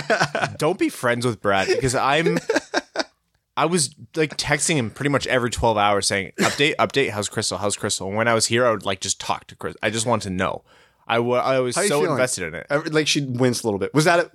Don't 0.58 0.78
be 0.78 0.88
friends 0.88 1.26
with 1.26 1.40
Brad 1.40 1.66
because 1.68 1.94
I'm. 1.94 2.38
I 3.56 3.64
was 3.64 3.94
like 4.14 4.36
texting 4.36 4.76
him 4.76 4.90
pretty 4.90 5.08
much 5.08 5.26
every 5.26 5.48
12 5.48 5.78
hours 5.78 6.06
saying, 6.06 6.32
update, 6.38 6.76
update, 6.76 7.10
how's 7.10 7.30
Crystal, 7.30 7.56
how's 7.56 7.74
Crystal? 7.74 8.06
And 8.06 8.14
when 8.14 8.28
I 8.28 8.34
was 8.34 8.46
here, 8.46 8.66
I 8.66 8.70
would 8.70 8.84
like 8.84 9.00
just 9.00 9.18
talk 9.18 9.46
to 9.46 9.56
Chris. 9.56 9.74
I 9.82 9.88
just 9.88 10.04
wanted 10.04 10.28
to 10.28 10.34
know. 10.34 10.62
I 11.06 11.16
I 11.16 11.60
was 11.60 11.74
so 11.76 11.82
feeling? 11.82 12.10
invested 12.10 12.48
in 12.48 12.54
it. 12.54 12.66
I- 12.70 12.76
Like 12.76 13.06
she 13.06 13.24
winced 13.24 13.64
a 13.64 13.66
little 13.66 13.78
bit. 13.78 13.94
Was 13.94 14.04
that 14.06 14.20
it? 14.20 14.30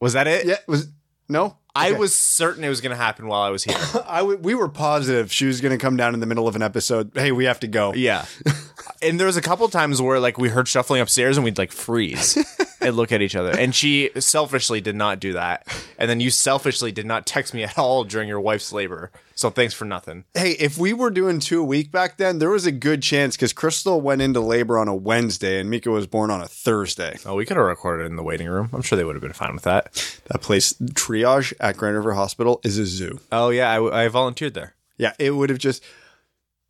Was 0.00 0.12
that 0.14 0.26
it? 0.26 0.46
Yeah. 0.46 0.56
Was 0.66 0.88
no. 1.28 1.56
I 1.74 1.90
Okay. 1.90 1.98
was 1.98 2.14
certain 2.14 2.64
it 2.64 2.68
was 2.68 2.80
going 2.80 2.90
to 2.90 2.96
happen 2.96 3.28
while 3.28 3.42
I 3.42 3.50
was 3.50 3.62
here. 3.62 3.76
I 4.06 4.18
w- 4.18 4.38
we 4.38 4.54
were 4.54 4.68
positive 4.68 5.30
she 5.30 5.46
was 5.46 5.60
going 5.60 5.70
to 5.70 5.80
come 5.80 5.96
down 5.96 6.12
in 6.14 6.18
the 6.20 6.26
middle 6.26 6.48
of 6.48 6.56
an 6.56 6.62
episode. 6.62 7.12
Hey, 7.14 7.30
we 7.30 7.44
have 7.44 7.60
to 7.60 7.68
go. 7.68 7.94
yeah. 7.94 8.24
And 9.00 9.20
there 9.20 9.26
was 9.28 9.36
a 9.36 9.42
couple 9.42 9.68
times 9.68 10.02
where 10.02 10.18
like 10.18 10.38
we 10.38 10.48
heard 10.48 10.66
shuffling 10.66 11.00
upstairs 11.00 11.36
and 11.36 11.44
we'd 11.44 11.58
like 11.58 11.70
freeze 11.70 12.36
and 12.80 12.96
look 12.96 13.12
at 13.12 13.22
each 13.22 13.36
other. 13.36 13.50
And 13.56 13.72
she 13.72 14.10
selfishly 14.18 14.80
did 14.80 14.96
not 14.96 15.20
do 15.20 15.34
that. 15.34 15.68
And 15.98 16.10
then 16.10 16.18
you 16.20 16.30
selfishly 16.30 16.90
did 16.90 17.06
not 17.06 17.24
text 17.24 17.54
me 17.54 17.62
at 17.62 17.78
all 17.78 18.02
during 18.02 18.26
your 18.28 18.40
wife's 18.40 18.72
labor. 18.72 19.12
So 19.38 19.50
thanks 19.50 19.72
for 19.72 19.84
nothing. 19.84 20.24
Hey, 20.34 20.56
if 20.58 20.78
we 20.78 20.92
were 20.92 21.10
doing 21.10 21.38
two 21.38 21.60
a 21.60 21.64
week 21.64 21.92
back 21.92 22.16
then, 22.16 22.40
there 22.40 22.50
was 22.50 22.66
a 22.66 22.72
good 22.72 23.04
chance 23.04 23.36
because 23.36 23.52
Crystal 23.52 24.00
went 24.00 24.20
into 24.20 24.40
labor 24.40 24.76
on 24.76 24.88
a 24.88 24.96
Wednesday 24.96 25.60
and 25.60 25.70
Mika 25.70 25.92
was 25.92 26.08
born 26.08 26.32
on 26.32 26.40
a 26.40 26.48
Thursday. 26.48 27.18
Oh, 27.24 27.36
we 27.36 27.46
could 27.46 27.56
have 27.56 27.64
recorded 27.64 28.06
in 28.06 28.16
the 28.16 28.24
waiting 28.24 28.48
room. 28.48 28.68
I'm 28.72 28.82
sure 28.82 28.96
they 28.96 29.04
would 29.04 29.14
have 29.14 29.22
been 29.22 29.32
fine 29.32 29.54
with 29.54 29.62
that. 29.62 29.94
That 30.24 30.42
place, 30.42 30.72
triage 30.72 31.52
at 31.60 31.76
Grand 31.76 31.94
River 31.94 32.14
Hospital, 32.14 32.60
is 32.64 32.78
a 32.78 32.84
zoo. 32.84 33.20
Oh 33.30 33.50
yeah, 33.50 33.70
I, 33.70 34.06
I 34.06 34.08
volunteered 34.08 34.54
there. 34.54 34.74
Yeah, 34.96 35.12
it 35.20 35.30
would 35.30 35.50
have 35.50 35.60
just. 35.60 35.84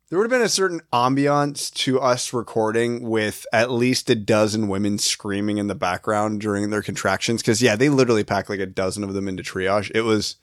There 0.09 0.19
would 0.19 0.25
have 0.25 0.39
been 0.39 0.45
a 0.45 0.47
certain 0.47 0.81
ambiance 0.93 1.73
to 1.73 1.99
us 1.99 2.33
recording 2.33 3.09
with 3.09 3.47
at 3.51 3.71
least 3.71 4.11
a 4.11 4.15
dozen 4.15 4.67
women 4.67 4.99
screaming 4.99 5.57
in 5.57 5.65
the 5.65 5.73
background 5.73 6.39
during 6.39 6.69
their 6.69 6.83
contractions. 6.83 7.41
Because 7.41 7.63
yeah, 7.63 7.75
they 7.75 7.89
literally 7.89 8.23
packed 8.23 8.51
like 8.51 8.59
a 8.59 8.67
dozen 8.67 9.03
of 9.03 9.15
them 9.15 9.27
into 9.27 9.41
triage. 9.41 9.89
It 9.95 10.01
was, 10.01 10.35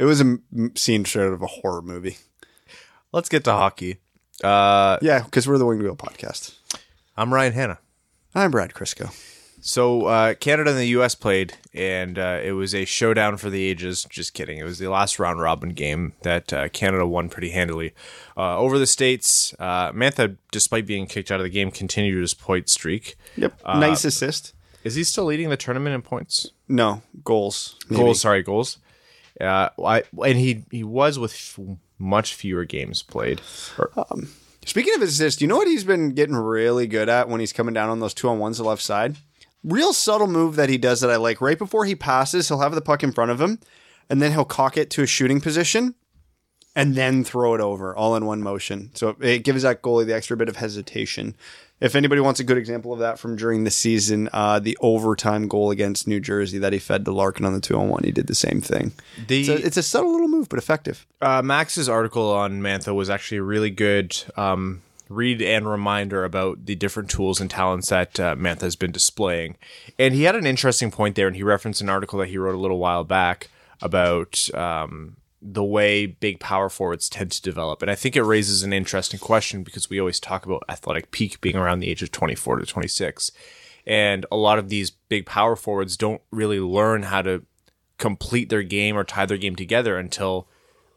it 0.00 0.04
was 0.06 0.20
a 0.20 0.24
m- 0.24 0.72
scene 0.74 1.04
straight 1.04 1.26
out 1.26 1.34
of 1.34 1.42
a 1.42 1.46
horror 1.46 1.82
movie. 1.82 2.16
Let's 3.12 3.28
get 3.28 3.44
to 3.44 3.52
hockey. 3.52 3.98
Uh, 4.42 4.96
Yeah, 5.02 5.22
because 5.24 5.46
we're 5.46 5.58
the 5.58 5.66
Winged 5.66 5.82
Wheel 5.82 5.94
podcast. 5.94 6.56
I'm 7.18 7.34
Ryan 7.34 7.52
Hanna. 7.52 7.78
I'm 8.34 8.50
Brad 8.50 8.72
Crisco. 8.72 9.12
So 9.60 10.06
uh, 10.06 10.34
Canada 10.34 10.70
and 10.70 10.78
the 10.78 10.86
U.S. 10.86 11.14
played, 11.14 11.52
and 11.74 12.18
uh, 12.18 12.40
it 12.42 12.52
was 12.52 12.74
a 12.74 12.86
showdown 12.86 13.36
for 13.36 13.50
the 13.50 13.62
ages. 13.62 14.06
Just 14.08 14.32
kidding. 14.32 14.56
It 14.56 14.64
was 14.64 14.78
the 14.78 14.88
last 14.88 15.18
round 15.18 15.38
robin 15.38 15.70
game 15.70 16.14
that 16.22 16.50
uh, 16.50 16.68
Canada 16.70 17.06
won 17.06 17.28
pretty 17.28 17.50
handily 17.50 17.92
uh, 18.38 18.56
over 18.56 18.78
the 18.78 18.86
states. 18.86 19.54
Uh, 19.58 19.92
Mantha, 19.92 20.38
despite 20.50 20.86
being 20.86 21.06
kicked 21.06 21.30
out 21.30 21.40
of 21.40 21.44
the 21.44 21.50
game, 21.50 21.70
continued 21.70 22.22
his 22.22 22.32
point 22.32 22.70
streak. 22.70 23.16
Yep, 23.36 23.60
nice 23.66 24.02
assist. 24.06 24.54
Is 24.82 24.94
he 24.94 25.04
still 25.04 25.26
leading 25.26 25.50
the 25.50 25.58
tournament 25.58 25.94
in 25.94 26.00
points? 26.00 26.52
No 26.66 27.02
goals. 27.22 27.76
maybe. 27.90 28.02
Goals, 28.02 28.20
sorry, 28.22 28.42
goals. 28.42 28.78
Uh, 29.40 29.70
I, 29.84 30.02
and 30.24 30.38
he 30.38 30.64
he 30.70 30.84
was 30.84 31.18
with 31.18 31.32
f- 31.32 31.58
much 31.98 32.34
fewer 32.34 32.64
games 32.64 33.02
played. 33.02 33.40
Or- 33.78 33.90
Speaking 34.66 34.94
of 34.94 35.02
assists, 35.02 35.40
you 35.40 35.48
know 35.48 35.56
what 35.56 35.66
he's 35.68 35.84
been 35.84 36.10
getting 36.10 36.36
really 36.36 36.86
good 36.86 37.08
at 37.08 37.28
when 37.28 37.40
he's 37.40 37.52
coming 37.52 37.72
down 37.74 37.88
on 37.88 38.00
those 38.00 38.12
two 38.14 38.28
on 38.28 38.38
ones 38.38 38.58
the 38.58 38.64
left 38.64 38.82
side? 38.82 39.16
real 39.62 39.92
subtle 39.92 40.26
move 40.26 40.56
that 40.56 40.70
he 40.70 40.78
does 40.78 41.00
that 41.02 41.10
I 41.10 41.16
like. 41.16 41.40
Right 41.42 41.58
before 41.58 41.84
he 41.84 41.94
passes, 41.94 42.48
he'll 42.48 42.60
have 42.60 42.74
the 42.74 42.80
puck 42.80 43.02
in 43.02 43.12
front 43.12 43.30
of 43.30 43.40
him, 43.40 43.58
and 44.08 44.20
then 44.22 44.32
he'll 44.32 44.44
cock 44.46 44.76
it 44.78 44.88
to 44.90 45.02
a 45.02 45.06
shooting 45.06 45.38
position, 45.40 45.94
and 46.76 46.94
then 46.94 47.24
throw 47.24 47.54
it 47.54 47.60
over 47.60 47.94
all 47.94 48.14
in 48.16 48.26
one 48.26 48.42
motion. 48.42 48.90
So 48.94 49.16
it 49.20 49.40
gives 49.40 49.62
that 49.62 49.82
goalie 49.82 50.06
the 50.06 50.14
extra 50.14 50.36
bit 50.36 50.48
of 50.48 50.56
hesitation. 50.56 51.34
If 51.80 51.96
anybody 51.96 52.20
wants 52.20 52.40
a 52.40 52.44
good 52.44 52.58
example 52.58 52.92
of 52.92 52.98
that 52.98 53.18
from 53.18 53.36
during 53.36 53.64
the 53.64 53.70
season, 53.70 54.28
uh, 54.34 54.58
the 54.58 54.76
overtime 54.80 55.48
goal 55.48 55.70
against 55.70 56.06
New 56.06 56.20
Jersey 56.20 56.58
that 56.58 56.74
he 56.74 56.78
fed 56.78 57.06
to 57.06 57.10
Larkin 57.10 57.46
on 57.46 57.54
the 57.54 57.60
two 57.60 57.74
on 57.76 57.88
one, 57.88 58.04
he 58.04 58.12
did 58.12 58.26
the 58.26 58.34
same 58.34 58.60
thing. 58.60 58.92
The 59.26 59.40
It's 59.40 59.48
a, 59.48 59.66
it's 59.66 59.76
a 59.78 59.82
subtle 59.82 60.12
little 60.12 60.28
move, 60.28 60.50
but 60.50 60.58
effective. 60.58 61.06
uh, 61.22 61.40
Max's 61.42 61.88
article 61.88 62.30
on 62.30 62.60
Mantha 62.60 62.94
was 62.94 63.08
actually 63.08 63.38
a 63.38 63.42
really 63.42 63.70
good 63.70 64.16
um, 64.36 64.82
read 65.08 65.40
and 65.40 65.66
reminder 65.66 66.22
about 66.24 66.66
the 66.66 66.74
different 66.74 67.08
tools 67.08 67.40
and 67.40 67.50
talents 67.50 67.88
that 67.88 68.20
uh, 68.20 68.36
Mantha 68.36 68.60
has 68.60 68.76
been 68.76 68.92
displaying. 68.92 69.56
And 69.98 70.12
he 70.12 70.24
had 70.24 70.36
an 70.36 70.46
interesting 70.46 70.90
point 70.90 71.16
there, 71.16 71.26
and 71.26 71.34
he 71.34 71.42
referenced 71.42 71.80
an 71.80 71.88
article 71.88 72.18
that 72.18 72.28
he 72.28 72.36
wrote 72.36 72.54
a 72.54 72.58
little 72.58 72.78
while 72.78 73.04
back 73.04 73.48
about 73.80 74.50
um, 74.54 75.16
the 75.42 75.64
way 75.64 76.06
big 76.06 76.38
power 76.38 76.68
forwards 76.68 77.08
tend 77.08 77.32
to 77.32 77.42
develop. 77.42 77.82
And 77.82 77.90
I 77.90 77.94
think 77.94 78.14
it 78.14 78.22
raises 78.22 78.62
an 78.62 78.72
interesting 78.72 79.18
question 79.18 79.62
because 79.62 79.88
we 79.88 79.98
always 79.98 80.20
talk 80.20 80.44
about 80.44 80.64
athletic 80.68 81.10
peak 81.10 81.40
being 81.40 81.56
around 81.56 81.80
the 81.80 81.88
age 81.88 82.02
of 82.02 82.12
24 82.12 82.56
to 82.56 82.66
26. 82.66 83.32
And 83.86 84.26
a 84.30 84.36
lot 84.36 84.58
of 84.58 84.68
these 84.68 84.90
big 84.90 85.24
power 85.24 85.56
forwards 85.56 85.96
don't 85.96 86.20
really 86.30 86.60
learn 86.60 87.04
how 87.04 87.22
to 87.22 87.44
complete 87.96 88.48
their 88.50 88.62
game 88.62 88.96
or 88.96 89.04
tie 89.04 89.26
their 89.26 89.38
game 89.38 89.56
together 89.56 89.98
until 89.98 90.46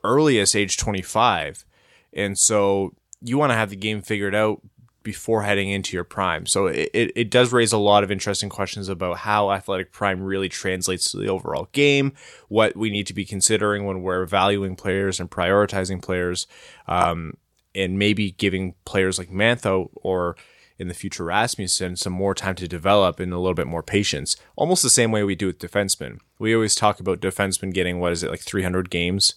earliest 0.03 0.55
age 0.55 0.77
25. 0.77 1.65
And 2.12 2.38
so 2.38 2.93
you 3.21 3.38
want 3.38 3.51
to 3.51 3.55
have 3.55 3.69
the 3.69 3.75
game 3.75 4.01
figured 4.01 4.35
out 4.35 4.62
before 5.03 5.43
heading 5.43 5.69
into 5.69 5.95
your 5.95 6.03
prime. 6.03 6.45
So 6.45 6.67
it, 6.67 6.89
it, 6.93 7.12
it 7.15 7.29
does 7.29 7.51
raise 7.51 7.72
a 7.74 7.77
lot 7.77 8.03
of 8.03 8.12
interesting 8.12 8.50
questions 8.50 8.89
about 8.89 9.17
how 9.19 9.51
athletic 9.51 9.91
prime 9.91 10.24
really 10.24 10.50
translates 10.50 11.12
to 11.12 11.17
the 11.17 11.27
overall 11.27 11.67
game, 11.74 12.13
what 12.48 12.75
we 12.75 12.89
need 12.89 13.07
to 13.07 13.13
be 13.13 13.25
considering 13.25 13.86
when 13.86 14.01
we're 14.01 14.25
valuing 14.25 14.75
players 14.75 15.19
and 15.19 15.29
prioritizing 15.29 16.01
players, 16.01 16.48
um, 16.88 17.36
and 17.75 18.00
maybe 18.00 18.31
giving 18.31 18.75
players 18.86 19.17
like 19.17 19.29
Mantha 19.29 19.89
or 19.95 20.36
in 20.79 20.88
the 20.88 20.93
future 20.93 21.24
Rasmussen 21.24 21.95
some 21.95 22.13
more 22.13 22.33
time 22.33 22.55
to 22.55 22.67
develop 22.67 23.19
and 23.19 23.31
a 23.31 23.38
little 23.38 23.53
bit 23.53 23.67
more 23.67 23.83
patience. 23.83 24.36
Almost 24.55 24.83
the 24.83 24.89
same 24.89 25.12
way 25.12 25.24
we 25.24 25.36
do 25.36 25.48
with 25.48 25.60
defensemen. 25.60 26.19
We 26.39 26.53
always 26.55 26.75
talk 26.75 27.00
about 27.00 27.19
defensemen 27.19 27.74
getting, 27.74 28.00
what 28.00 28.12
is 28.12 28.24
it, 28.24 28.31
like 28.31 28.41
300 28.41 28.89
games? 28.89 29.36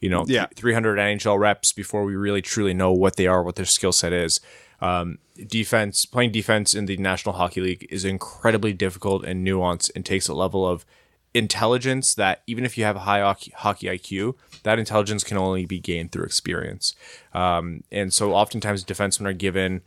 You 0.00 0.10
know, 0.10 0.24
Yeah. 0.28 0.46
300 0.54 0.98
NHL 0.98 1.38
reps 1.38 1.72
before 1.72 2.04
we 2.04 2.14
really 2.14 2.42
truly 2.42 2.74
know 2.74 2.92
what 2.92 3.16
they 3.16 3.26
are, 3.26 3.42
what 3.42 3.56
their 3.56 3.64
skill 3.64 3.92
set 3.92 4.12
is. 4.12 4.40
Um, 4.84 5.18
defense, 5.48 6.04
playing 6.04 6.32
defense 6.32 6.74
in 6.74 6.84
the 6.84 6.98
National 6.98 7.36
Hockey 7.36 7.62
League 7.62 7.86
is 7.88 8.04
incredibly 8.04 8.74
difficult 8.74 9.24
and 9.24 9.46
nuanced 9.46 9.90
and 9.96 10.04
takes 10.04 10.28
a 10.28 10.34
level 10.34 10.68
of 10.68 10.84
intelligence 11.32 12.14
that 12.14 12.42
even 12.46 12.66
if 12.66 12.76
you 12.76 12.84
have 12.84 12.96
a 12.96 13.00
high 13.00 13.20
hockey, 13.56 13.86
IQ, 13.86 14.34
that 14.62 14.78
intelligence 14.78 15.24
can 15.24 15.38
only 15.38 15.64
be 15.64 15.80
gained 15.80 16.12
through 16.12 16.24
experience. 16.24 16.94
Um, 17.32 17.82
and 17.90 18.12
so 18.12 18.34
oftentimes 18.34 18.84
defensemen 18.84 19.26
are 19.26 19.32
given 19.32 19.80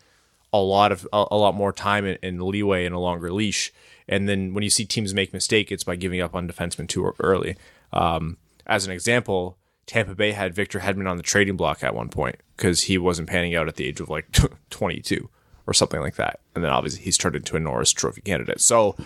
a 0.51 0.57
lot 0.57 0.91
of 0.91 1.07
a, 1.13 1.25
a 1.29 1.37
lot 1.37 1.53
more 1.53 1.71
time 1.71 2.03
and, 2.03 2.17
and 2.23 2.41
leeway 2.41 2.83
and 2.83 2.95
a 2.95 2.99
longer 2.99 3.31
leash. 3.31 3.71
And 4.09 4.27
then 4.27 4.55
when 4.55 4.63
you 4.63 4.69
see 4.71 4.85
teams 4.85 5.13
make 5.13 5.31
mistake, 5.31 5.71
it's 5.71 5.83
by 5.83 5.95
giving 5.95 6.21
up 6.21 6.33
on 6.33 6.49
defensemen 6.49 6.87
too 6.87 7.13
early. 7.19 7.55
Um, 7.93 8.37
as 8.65 8.87
an 8.87 8.91
example, 8.91 9.57
Tampa 9.87 10.13
Bay 10.13 10.33
had 10.33 10.53
Victor 10.53 10.79
Hedman 10.79 11.09
on 11.09 11.17
the 11.17 11.23
trading 11.23 11.55
block 11.55 11.81
at 11.81 11.95
one 11.95 12.09
point 12.09 12.35
because 12.55 12.81
he 12.83 12.97
wasn't 12.97 13.29
panning 13.29 13.55
out 13.55 13.69
at 13.69 13.77
the 13.77 13.85
age 13.85 14.01
of 14.01 14.09
like 14.09 14.27
22 14.69 15.29
or 15.65 15.73
something 15.73 16.01
like 16.01 16.15
that. 16.15 16.41
And 16.53 16.63
then 16.63 16.71
obviously 16.71 17.01
he's 17.01 17.17
turned 17.17 17.37
into 17.37 17.55
a 17.55 17.59
Norris 17.59 17.91
Trophy 17.91 18.21
candidate. 18.21 18.59
So 18.61 18.97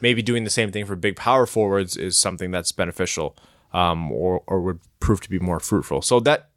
maybe 0.00 0.22
doing 0.22 0.44
the 0.44 0.50
same 0.50 0.72
thing 0.72 0.86
for 0.86 0.96
big 0.96 1.14
power 1.14 1.44
forwards 1.44 1.96
is 1.96 2.18
something 2.18 2.50
that's 2.50 2.72
beneficial 2.72 3.36
um, 3.72 4.10
or, 4.10 4.42
or 4.46 4.62
would 4.62 4.80
prove 4.98 5.20
to 5.20 5.30
be 5.30 5.38
more 5.38 5.60
fruitful. 5.60 6.02
So 6.02 6.20
that 6.20 6.48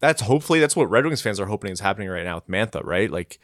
that's 0.00 0.22
hopefully 0.22 0.60
that's 0.60 0.76
what 0.76 0.90
Red 0.90 1.04
Wings 1.04 1.22
fans 1.22 1.38
are 1.38 1.46
hoping 1.46 1.72
is 1.72 1.80
happening 1.80 2.08
right 2.08 2.24
now 2.24 2.36
with 2.36 2.48
Mantha, 2.48 2.82
right? 2.84 3.10
Like 3.10 3.38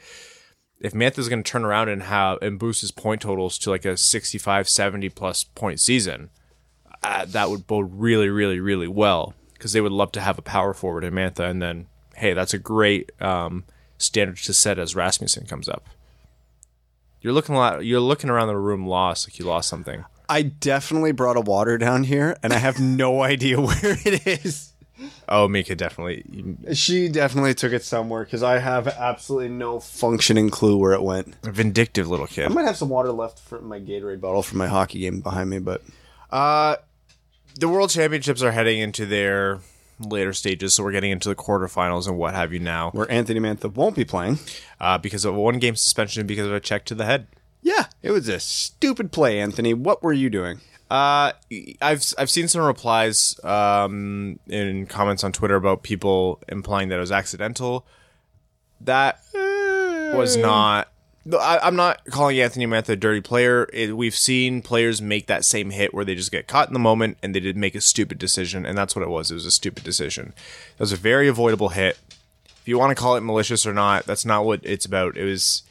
if 0.81 0.95
Mantha's 0.95 1.29
going 1.29 1.43
to 1.43 1.51
turn 1.51 1.65
around 1.65 1.91
and 1.91 2.03
have 2.05 2.39
and 2.43 2.59
boost 2.59 2.81
his 2.81 2.91
point 2.91 3.23
totals 3.23 3.59
to 3.59 3.71
like 3.71 3.85
a 3.85 3.97
65 3.97 4.69
70 4.69 5.11
plus 5.11 5.45
point 5.45 5.81
season, 5.81 6.31
uh, 7.03 7.27
that 7.27 7.51
would 7.51 7.67
bode 7.67 7.91
really 7.93 8.31
really 8.31 8.59
really 8.59 8.89
well 8.89 9.35
because 9.63 9.73
they 9.75 9.81
would 9.81 9.93
love 9.93 10.11
to 10.11 10.21
have 10.21 10.39
a 10.39 10.43
power 10.43 10.75
forward 10.75 11.05
in 11.05 11.15
Mantha 11.15 11.49
and 11.49 11.63
then 11.63 11.87
hey, 12.17 12.33
that's 12.35 12.53
a 12.53 12.59
great 12.59 13.13
um, 13.23 13.63
standard 13.97 14.37
to 14.39 14.53
set 14.53 14.77
as 14.77 14.97
Rasmussen 14.97 15.47
comes 15.47 15.69
up. 15.69 15.87
You're 17.21 17.33
looking 17.33 17.55
a 17.55 17.59
lot. 17.59 17.85
You're 17.85 18.01
looking 18.01 18.29
around 18.29 18.49
the 18.49 18.57
room 18.57 18.89
lost, 18.89 19.29
like 19.29 19.39
you 19.39 19.45
lost 19.45 19.69
something. 19.69 20.05
I 20.29 20.43
definitely 20.43 21.13
brought 21.13 21.37
a 21.37 21.41
water 21.41 21.79
down 21.79 22.03
here, 22.03 22.37
and 22.43 22.53
I 22.53 22.59
have 22.59 22.81
no 22.81 23.23
idea 23.33 23.61
where 23.61 23.97
it 24.05 24.27
is. 24.45 24.73
Oh, 25.29 25.47
Mika 25.49 25.75
definitely 25.75 26.25
She 26.75 27.09
definitely 27.09 27.55
took 27.55 27.73
it 27.73 27.83
somewhere 27.85 28.25
because 28.25 28.43
I 28.43 28.59
have 28.59 28.87
absolutely 28.89 29.49
no 29.49 29.79
functioning 29.79 30.51
clue 30.51 30.77
where 30.77 30.93
it 30.93 31.03
went. 31.03 31.35
a 31.45 31.53
vindictive 31.53 32.09
little 32.09 32.27
kid. 32.27 32.47
I 32.47 32.49
might 32.49 32.67
have 32.67 32.77
some 32.77 32.89
water 32.89 33.13
left 33.13 33.39
from 33.39 33.67
my 33.67 33.79
Gatorade 33.79 34.21
bottle 34.21 34.43
from 34.43 34.59
my 34.59 34.67
hockey 34.67 34.99
game 35.01 35.21
behind 35.21 35.51
me, 35.51 35.61
but 35.61 35.83
Uh, 36.31 36.77
the 37.59 37.69
World 37.69 37.91
Championships 37.91 38.43
are 38.43 38.53
heading 38.53 38.81
into 38.81 39.07
their 39.07 39.61
later 39.99 40.33
stages, 40.33 40.75
so 40.75 40.83
we're 40.83 40.93
getting 40.93 41.11
into 41.11 41.29
the 41.29 41.35
quarterfinals 41.35 42.09
and 42.09 42.17
what 42.17 42.35
have 42.35 42.53
you 42.53 42.59
now. 42.59 42.91
where 42.91 43.11
Anthony 43.11 43.41
Mantha 43.41 43.73
won't 43.73 43.95
be 43.97 44.05
playing. 44.05 44.39
Uh, 44.81 44.99
because 44.99 45.25
of 45.25 45.35
a 45.37 45.41
one 45.41 45.59
game 45.59 45.77
suspension 45.77 46.27
because 46.27 46.47
of 46.47 46.53
a 46.53 46.61
check 46.61 46.85
to 46.87 46.95
the 46.95 47.05
head. 47.05 47.27
Yeah, 47.63 47.85
it 48.03 48.11
was 48.11 48.29
a 48.29 48.41
stupid 48.41 49.13
play, 49.13 49.39
Anthony. 49.41 49.73
What 49.75 50.03
were 50.03 50.13
you 50.13 50.29
doing? 50.31 50.61
Uh, 50.91 51.33
I've 51.81 52.05
I've 52.19 52.31
seen 52.31 52.49
some 52.49 52.63
replies 52.63 53.43
um, 53.45 54.39
in 54.49 54.87
comments 54.87 55.25
on 55.25 55.33
Twitter 55.33 55.55
about 55.55 55.83
people 55.83 56.41
implying 56.49 56.89
that 56.89 56.97
it 56.97 57.01
was 57.01 57.13
accidental. 57.13 57.87
That 58.81 59.21
was 59.33 60.37
not. 60.37 60.92
I, 61.31 61.61
I'm 61.63 61.77
not 61.77 62.05
calling 62.07 62.41
Anthony 62.41 62.67
Mantha 62.67 62.91
a 62.91 62.97
dirty 62.97 63.21
player. 63.21 63.69
It, 63.73 63.97
we've 63.97 64.17
seen 64.17 64.61
players 64.61 65.01
make 65.01 65.27
that 65.27 65.45
same 65.45 65.71
hit 65.71 65.95
where 65.95 66.05
they 66.05 66.15
just 66.15 66.33
get 66.33 66.49
caught 66.49 66.69
in 66.69 66.73
the 66.73 66.81
moment 66.81 67.19
and 67.23 67.35
they 67.35 67.41
did 67.41 67.57
make 67.57 67.75
a 67.75 67.81
stupid 67.81 68.19
decision, 68.19 68.67
and 68.67 68.77
that's 68.77 68.97
what 68.97 69.03
it 69.03 69.09
was. 69.09 69.31
It 69.31 69.35
was 69.35 69.47
a 69.47 69.51
stupid 69.53 69.85
decision. 69.85 70.35
It 70.75 70.81
was 70.81 70.93
a 70.93 70.97
very 70.97 71.29
avoidable 71.29 71.71
hit. 71.71 71.99
If 72.61 72.69
you 72.69 72.79
want 72.79 72.91
to 72.91 73.01
call 73.01 73.17
it 73.17 73.21
malicious 73.23 73.67
or 73.67 73.73
not, 73.73 74.05
that's 74.05 74.25
not 74.25 74.45
what 74.45 74.61
it's 74.63 74.87
about. 74.87 75.17
It 75.17 75.25
was 75.25 75.63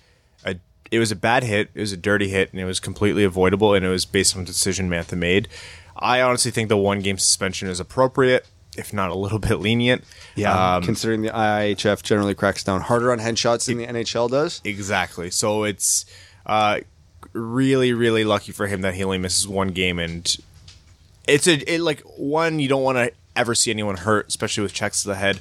a 0.45 0.55
it 0.89 0.99
was 0.99 1.11
a 1.11 1.15
bad 1.15 1.43
hit. 1.43 1.69
It 1.73 1.79
was 1.79 1.91
a 1.91 1.97
dirty 1.97 2.29
hit, 2.29 2.51
and 2.51 2.59
it 2.59 2.65
was 2.65 2.79
completely 2.79 3.23
avoidable, 3.23 3.73
and 3.73 3.85
it 3.85 3.89
was 3.89 4.05
based 4.05 4.35
on 4.35 4.43
a 4.43 4.45
decision 4.45 4.89
Mantha 4.89 5.17
made. 5.17 5.47
I 5.97 6.21
honestly 6.21 6.51
think 6.51 6.69
the 6.69 6.77
one 6.77 6.99
game 6.99 7.17
suspension 7.17 7.67
is 7.69 7.79
appropriate, 7.79 8.45
if 8.77 8.93
not 8.93 9.09
a 9.09 9.15
little 9.15 9.39
bit 9.49 9.55
lenient. 9.59 10.03
Um, 10.75 10.83
considering 10.83 11.21
the 11.21 11.29
IIHF 11.29 12.03
generally 12.03 12.35
cracks 12.35 12.63
down 12.63 12.81
harder 12.81 13.11
on 13.11 13.19
headshots 13.19 13.65
than 13.65 13.77
the 13.77 13.87
NHL 13.87 14.29
does. 14.29 14.61
Exactly. 14.63 15.29
So 15.29 15.63
it's 15.63 16.05
uh, 16.45 16.79
really, 17.33 17.93
really 17.93 18.23
lucky 18.23 18.51
for 18.51 18.67
him 18.67 18.81
that 18.81 18.93
he 18.93 19.03
only 19.03 19.17
misses 19.17 19.47
one 19.47 19.69
game, 19.69 19.99
and 19.99 20.37
it's 21.27 21.47
a 21.47 21.73
it, 21.73 21.81
like 21.81 22.01
one 22.17 22.59
you 22.59 22.67
don't 22.67 22.83
want 22.83 22.97
to 22.97 23.11
ever 23.35 23.55
see 23.55 23.71
anyone 23.71 23.97
hurt, 23.97 24.27
especially 24.27 24.63
with 24.63 24.73
checks 24.73 25.03
to 25.03 25.09
the 25.09 25.15
head, 25.15 25.39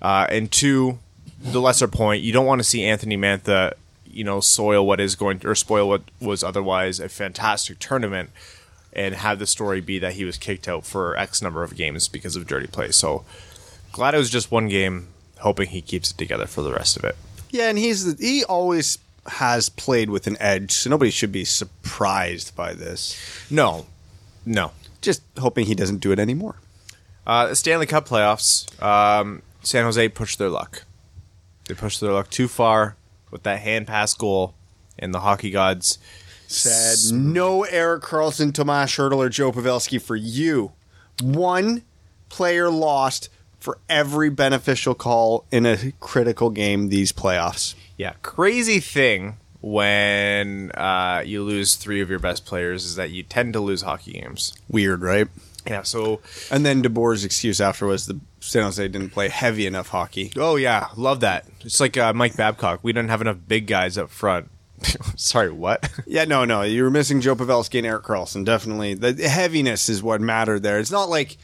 uh, 0.00 0.26
and 0.28 0.50
two, 0.50 0.98
the 1.40 1.60
lesser 1.60 1.88
point, 1.88 2.22
you 2.22 2.32
don't 2.32 2.46
want 2.46 2.60
to 2.60 2.64
see 2.64 2.84
Anthony 2.84 3.16
Mantha, 3.16 3.72
you 4.06 4.24
know, 4.24 4.40
soil 4.40 4.86
what 4.86 5.00
is 5.00 5.16
going 5.16 5.38
to, 5.40 5.48
or 5.48 5.54
spoil 5.54 5.88
what 5.88 6.02
was 6.20 6.44
otherwise 6.44 7.00
a 7.00 7.08
fantastic 7.08 7.78
tournament. 7.78 8.30
And 8.94 9.14
have 9.14 9.38
the 9.38 9.46
story 9.46 9.80
be 9.80 9.98
that 10.00 10.14
he 10.14 10.24
was 10.24 10.36
kicked 10.36 10.68
out 10.68 10.84
for 10.84 11.16
X 11.16 11.40
number 11.40 11.62
of 11.62 11.74
games 11.76 12.08
because 12.08 12.36
of 12.36 12.46
dirty 12.46 12.66
play. 12.66 12.90
So 12.90 13.24
glad 13.90 14.14
it 14.14 14.18
was 14.18 14.28
just 14.30 14.50
one 14.50 14.68
game. 14.68 15.08
Hoping 15.38 15.68
he 15.68 15.80
keeps 15.80 16.10
it 16.10 16.18
together 16.18 16.46
for 16.46 16.62
the 16.62 16.72
rest 16.72 16.96
of 16.96 17.04
it. 17.04 17.16
Yeah, 17.50 17.68
and 17.68 17.78
he's 17.78 18.18
he 18.20 18.44
always 18.44 18.98
has 19.26 19.68
played 19.68 20.10
with 20.10 20.26
an 20.26 20.36
edge, 20.40 20.72
so 20.72 20.90
nobody 20.90 21.10
should 21.10 21.32
be 21.32 21.44
surprised 21.44 22.54
by 22.54 22.74
this. 22.74 23.16
No, 23.50 23.86
no. 24.44 24.72
Just 25.00 25.22
hoping 25.38 25.66
he 25.66 25.74
doesn't 25.74 25.98
do 25.98 26.12
it 26.12 26.18
anymore. 26.18 26.56
Uh, 27.26 27.54
Stanley 27.54 27.86
Cup 27.86 28.08
playoffs. 28.08 28.66
Um, 28.82 29.42
San 29.62 29.84
Jose 29.84 30.08
pushed 30.08 30.38
their 30.38 30.48
luck. 30.48 30.84
They 31.66 31.74
pushed 31.74 32.00
their 32.00 32.12
luck 32.12 32.30
too 32.30 32.48
far 32.48 32.96
with 33.30 33.44
that 33.44 33.60
hand 33.60 33.86
pass 33.86 34.14
goal, 34.14 34.54
and 34.98 35.14
the 35.14 35.20
hockey 35.20 35.50
gods. 35.50 35.98
Said 36.52 37.16
no 37.16 37.64
Erik 37.64 38.02
Karlsson, 38.02 38.52
Tomas 38.52 38.90
Hertl, 38.92 39.16
or 39.16 39.28
Joe 39.28 39.52
Pavelski 39.52 40.00
for 40.00 40.16
you. 40.16 40.72
One 41.20 41.82
player 42.28 42.70
lost 42.70 43.28
for 43.58 43.78
every 43.88 44.28
beneficial 44.28 44.94
call 44.94 45.46
in 45.50 45.66
a 45.66 45.92
critical 46.00 46.50
game 46.50 46.88
these 46.88 47.12
playoffs. 47.12 47.74
Yeah, 47.96 48.14
crazy 48.22 48.80
thing 48.80 49.36
when 49.60 50.72
uh, 50.72 51.22
you 51.24 51.42
lose 51.42 51.76
three 51.76 52.00
of 52.00 52.10
your 52.10 52.18
best 52.18 52.44
players 52.44 52.84
is 52.84 52.96
that 52.96 53.10
you 53.10 53.22
tend 53.22 53.52
to 53.52 53.60
lose 53.60 53.82
hockey 53.82 54.12
games. 54.12 54.52
Weird, 54.68 55.02
right? 55.02 55.28
Yeah, 55.66 55.82
so 55.82 56.20
And 56.50 56.66
then 56.66 56.82
DeBoer's 56.82 57.24
excuse 57.24 57.60
after 57.60 57.86
was 57.86 58.06
the 58.06 58.18
San 58.40 58.64
Jose 58.64 58.86
didn't 58.88 59.10
play 59.10 59.28
heavy 59.28 59.66
enough 59.66 59.88
hockey. 59.88 60.32
oh 60.36 60.56
yeah, 60.56 60.88
love 60.96 61.20
that. 61.20 61.46
It's 61.60 61.78
like 61.78 61.96
uh, 61.96 62.12
Mike 62.12 62.36
Babcock. 62.36 62.80
We 62.82 62.92
didn't 62.92 63.10
have 63.10 63.20
enough 63.20 63.38
big 63.46 63.68
guys 63.68 63.96
up 63.96 64.10
front. 64.10 64.50
Sorry, 65.16 65.50
what? 65.50 65.88
Yeah, 66.06 66.24
no, 66.24 66.44
no. 66.44 66.62
You 66.62 66.82
were 66.84 66.90
missing 66.90 67.20
Joe 67.20 67.36
Pavelski 67.36 67.78
and 67.78 67.86
Erik 67.86 68.04
Karlsson. 68.04 68.44
Definitely. 68.44 68.94
The 68.94 69.28
heaviness 69.28 69.88
is 69.88 70.02
what 70.02 70.20
mattered 70.20 70.62
there. 70.62 70.78
It's 70.78 70.90
not 70.90 71.08
like 71.08 71.38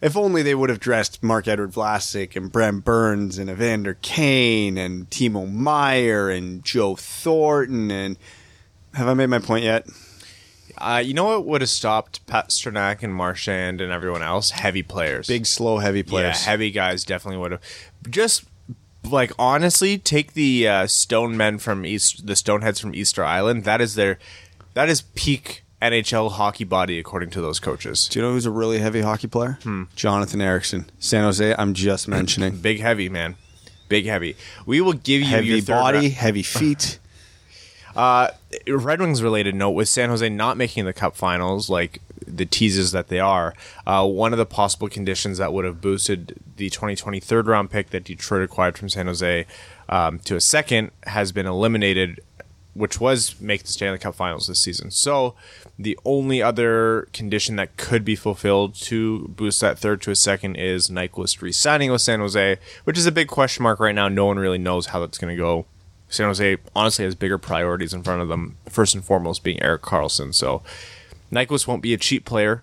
if 0.00 0.16
only 0.16 0.42
they 0.42 0.54
would 0.54 0.68
have 0.68 0.80
dressed 0.80 1.22
Marc-Edouard 1.22 1.72
Vlasic 1.72 2.36
and 2.36 2.50
Brent 2.50 2.84
Burns 2.84 3.38
and 3.38 3.48
Evander 3.48 3.96
Kane 4.02 4.76
and 4.76 5.08
Timo 5.10 5.50
Meier 5.50 6.28
and 6.28 6.64
Joe 6.64 6.96
Thornton 6.96 7.90
and 7.90 8.16
have 8.94 9.08
I 9.08 9.14
made 9.14 9.26
my 9.26 9.38
point 9.38 9.64
yet? 9.64 9.86
Uh, 10.78 11.02
you 11.04 11.12
know 11.14 11.24
what 11.24 11.46
would 11.46 11.60
have 11.60 11.70
stopped 11.70 12.26
Pastrnak 12.26 13.02
and 13.02 13.14
Marchand 13.14 13.80
and 13.80 13.92
everyone 13.92 14.22
else? 14.22 14.50
Heavy 14.50 14.82
players. 14.82 15.26
Big, 15.26 15.46
slow, 15.46 15.78
heavy 15.78 16.02
players. 16.02 16.40
Yeah, 16.40 16.50
heavy 16.50 16.70
guys 16.70 17.04
definitely 17.04 17.38
would 17.38 17.52
have. 17.52 17.60
Just 18.08 18.44
like 19.08 19.32
honestly, 19.38 19.98
take 19.98 20.34
the 20.34 20.68
uh, 20.68 20.86
stone 20.86 21.36
men 21.36 21.58
from 21.58 21.84
East, 21.86 22.26
the 22.26 22.34
Stoneheads 22.34 22.80
from 22.80 22.94
Easter 22.94 23.24
Island. 23.24 23.64
That 23.64 23.80
is 23.80 23.94
their, 23.94 24.18
that 24.74 24.88
is 24.88 25.02
peak 25.14 25.64
NHL 25.82 26.32
hockey 26.32 26.64
body 26.64 26.98
according 26.98 27.30
to 27.30 27.40
those 27.40 27.58
coaches. 27.58 28.06
Do 28.08 28.18
you 28.18 28.24
know 28.24 28.32
who's 28.32 28.46
a 28.46 28.50
really 28.50 28.78
heavy 28.78 29.00
hockey 29.00 29.26
player? 29.28 29.58
Hmm. 29.62 29.84
Jonathan 29.96 30.40
Ericsson, 30.40 30.90
San 30.98 31.24
Jose. 31.24 31.54
I'm 31.58 31.74
just 31.74 32.06
mentioning. 32.08 32.56
Big 32.58 32.80
heavy 32.80 33.08
man, 33.08 33.36
big 33.88 34.06
heavy. 34.06 34.36
We 34.66 34.80
will 34.80 34.92
give 34.92 35.20
you 35.22 35.26
heavy 35.28 35.60
body, 35.62 35.98
round- 35.98 36.12
heavy 36.12 36.42
feet. 36.44 36.98
Uh, 37.96 38.28
Red 38.68 39.00
Wings 39.00 39.20
related 39.22 39.54
note 39.56 39.70
with 39.70 39.88
San 39.88 40.10
Jose 40.10 40.28
not 40.28 40.56
making 40.56 40.84
the 40.84 40.92
Cup 40.92 41.16
Finals, 41.16 41.68
like 41.68 42.00
the 42.26 42.46
teases 42.46 42.92
that 42.92 43.08
they 43.08 43.20
are. 43.20 43.54
Uh, 43.86 44.06
one 44.06 44.32
of 44.32 44.38
the 44.38 44.46
possible 44.46 44.88
conditions 44.88 45.38
that 45.38 45.52
would 45.52 45.64
have 45.64 45.80
boosted 45.80 46.38
the 46.56 46.70
2020 46.70 47.20
third 47.20 47.46
round 47.46 47.70
pick 47.70 47.90
that 47.90 48.04
Detroit 48.04 48.42
acquired 48.42 48.78
from 48.78 48.88
San 48.88 49.06
Jose 49.06 49.46
um, 49.88 50.18
to 50.20 50.36
a 50.36 50.40
second 50.40 50.90
has 51.04 51.32
been 51.32 51.46
eliminated, 51.46 52.20
which 52.74 53.00
was 53.00 53.40
make 53.40 53.62
the 53.62 53.68
Stanley 53.68 53.98
Cup 53.98 54.14
Finals 54.14 54.46
this 54.46 54.60
season. 54.60 54.90
So 54.90 55.34
the 55.78 55.98
only 56.04 56.42
other 56.42 57.08
condition 57.12 57.56
that 57.56 57.76
could 57.76 58.04
be 58.04 58.16
fulfilled 58.16 58.74
to 58.76 59.28
boost 59.28 59.60
that 59.60 59.78
third 59.78 60.02
to 60.02 60.10
a 60.10 60.16
second 60.16 60.56
is 60.56 60.88
Nyquist 60.88 61.40
re-signing 61.40 61.90
with 61.90 62.02
San 62.02 62.20
Jose, 62.20 62.58
which 62.84 62.98
is 62.98 63.06
a 63.06 63.12
big 63.12 63.28
question 63.28 63.62
mark 63.62 63.80
right 63.80 63.94
now. 63.94 64.08
No 64.08 64.26
one 64.26 64.38
really 64.38 64.58
knows 64.58 64.86
how 64.86 65.00
that's 65.00 65.18
going 65.18 65.34
to 65.34 65.40
go. 65.40 65.66
San 66.10 66.26
Jose 66.26 66.56
honestly 66.74 67.04
has 67.04 67.14
bigger 67.14 67.38
priorities 67.38 67.94
in 67.94 68.02
front 68.02 68.20
of 68.20 68.28
them. 68.28 68.56
First 68.68 68.94
and 68.94 69.04
foremost, 69.04 69.44
being 69.44 69.62
Erik 69.62 69.82
Karlsson. 69.82 70.34
So 70.34 70.62
Nyquist 71.32 71.66
won't 71.66 71.82
be 71.82 71.94
a 71.94 71.98
cheap 71.98 72.24
player, 72.24 72.62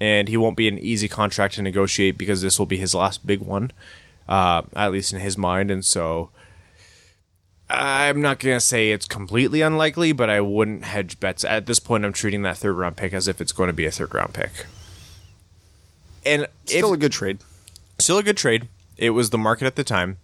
and 0.00 0.28
he 0.28 0.36
won't 0.36 0.56
be 0.56 0.68
an 0.68 0.78
easy 0.78 1.08
contract 1.08 1.54
to 1.54 1.62
negotiate 1.62 2.16
because 2.18 2.42
this 2.42 2.58
will 2.58 2.66
be 2.66 2.76
his 2.76 2.94
last 2.94 3.26
big 3.26 3.40
one, 3.40 3.72
uh, 4.28 4.62
at 4.76 4.92
least 4.92 5.12
in 5.12 5.20
his 5.20 5.36
mind. 5.38 5.70
And 5.70 5.84
so 5.84 6.30
I'm 7.68 8.20
not 8.20 8.38
gonna 8.38 8.60
say 8.60 8.90
it's 8.92 9.06
completely 9.06 9.62
unlikely, 9.62 10.12
but 10.12 10.28
I 10.30 10.40
wouldn't 10.40 10.84
hedge 10.84 11.18
bets 11.18 11.44
at 11.44 11.66
this 11.66 11.78
point. 11.80 12.04
I'm 12.04 12.12
treating 12.12 12.42
that 12.42 12.58
third 12.58 12.74
round 12.74 12.96
pick 12.96 13.12
as 13.12 13.26
if 13.26 13.40
it's 13.40 13.52
going 13.52 13.68
to 13.68 13.72
be 13.72 13.86
a 13.86 13.90
third 13.90 14.14
round 14.14 14.34
pick. 14.34 14.66
And 16.26 16.46
Still 16.66 16.90
if, 16.92 16.94
a 16.94 17.00
good 17.00 17.12
trade. 17.12 17.38
still 17.98 18.18
a 18.18 18.22
good 18.22 18.36
trade. 18.36 18.68
It 18.96 19.10
was 19.10 19.30
the 19.30 19.38
market 19.38 19.66
at 19.66 19.76
the 19.76 19.84
time, 19.84 20.18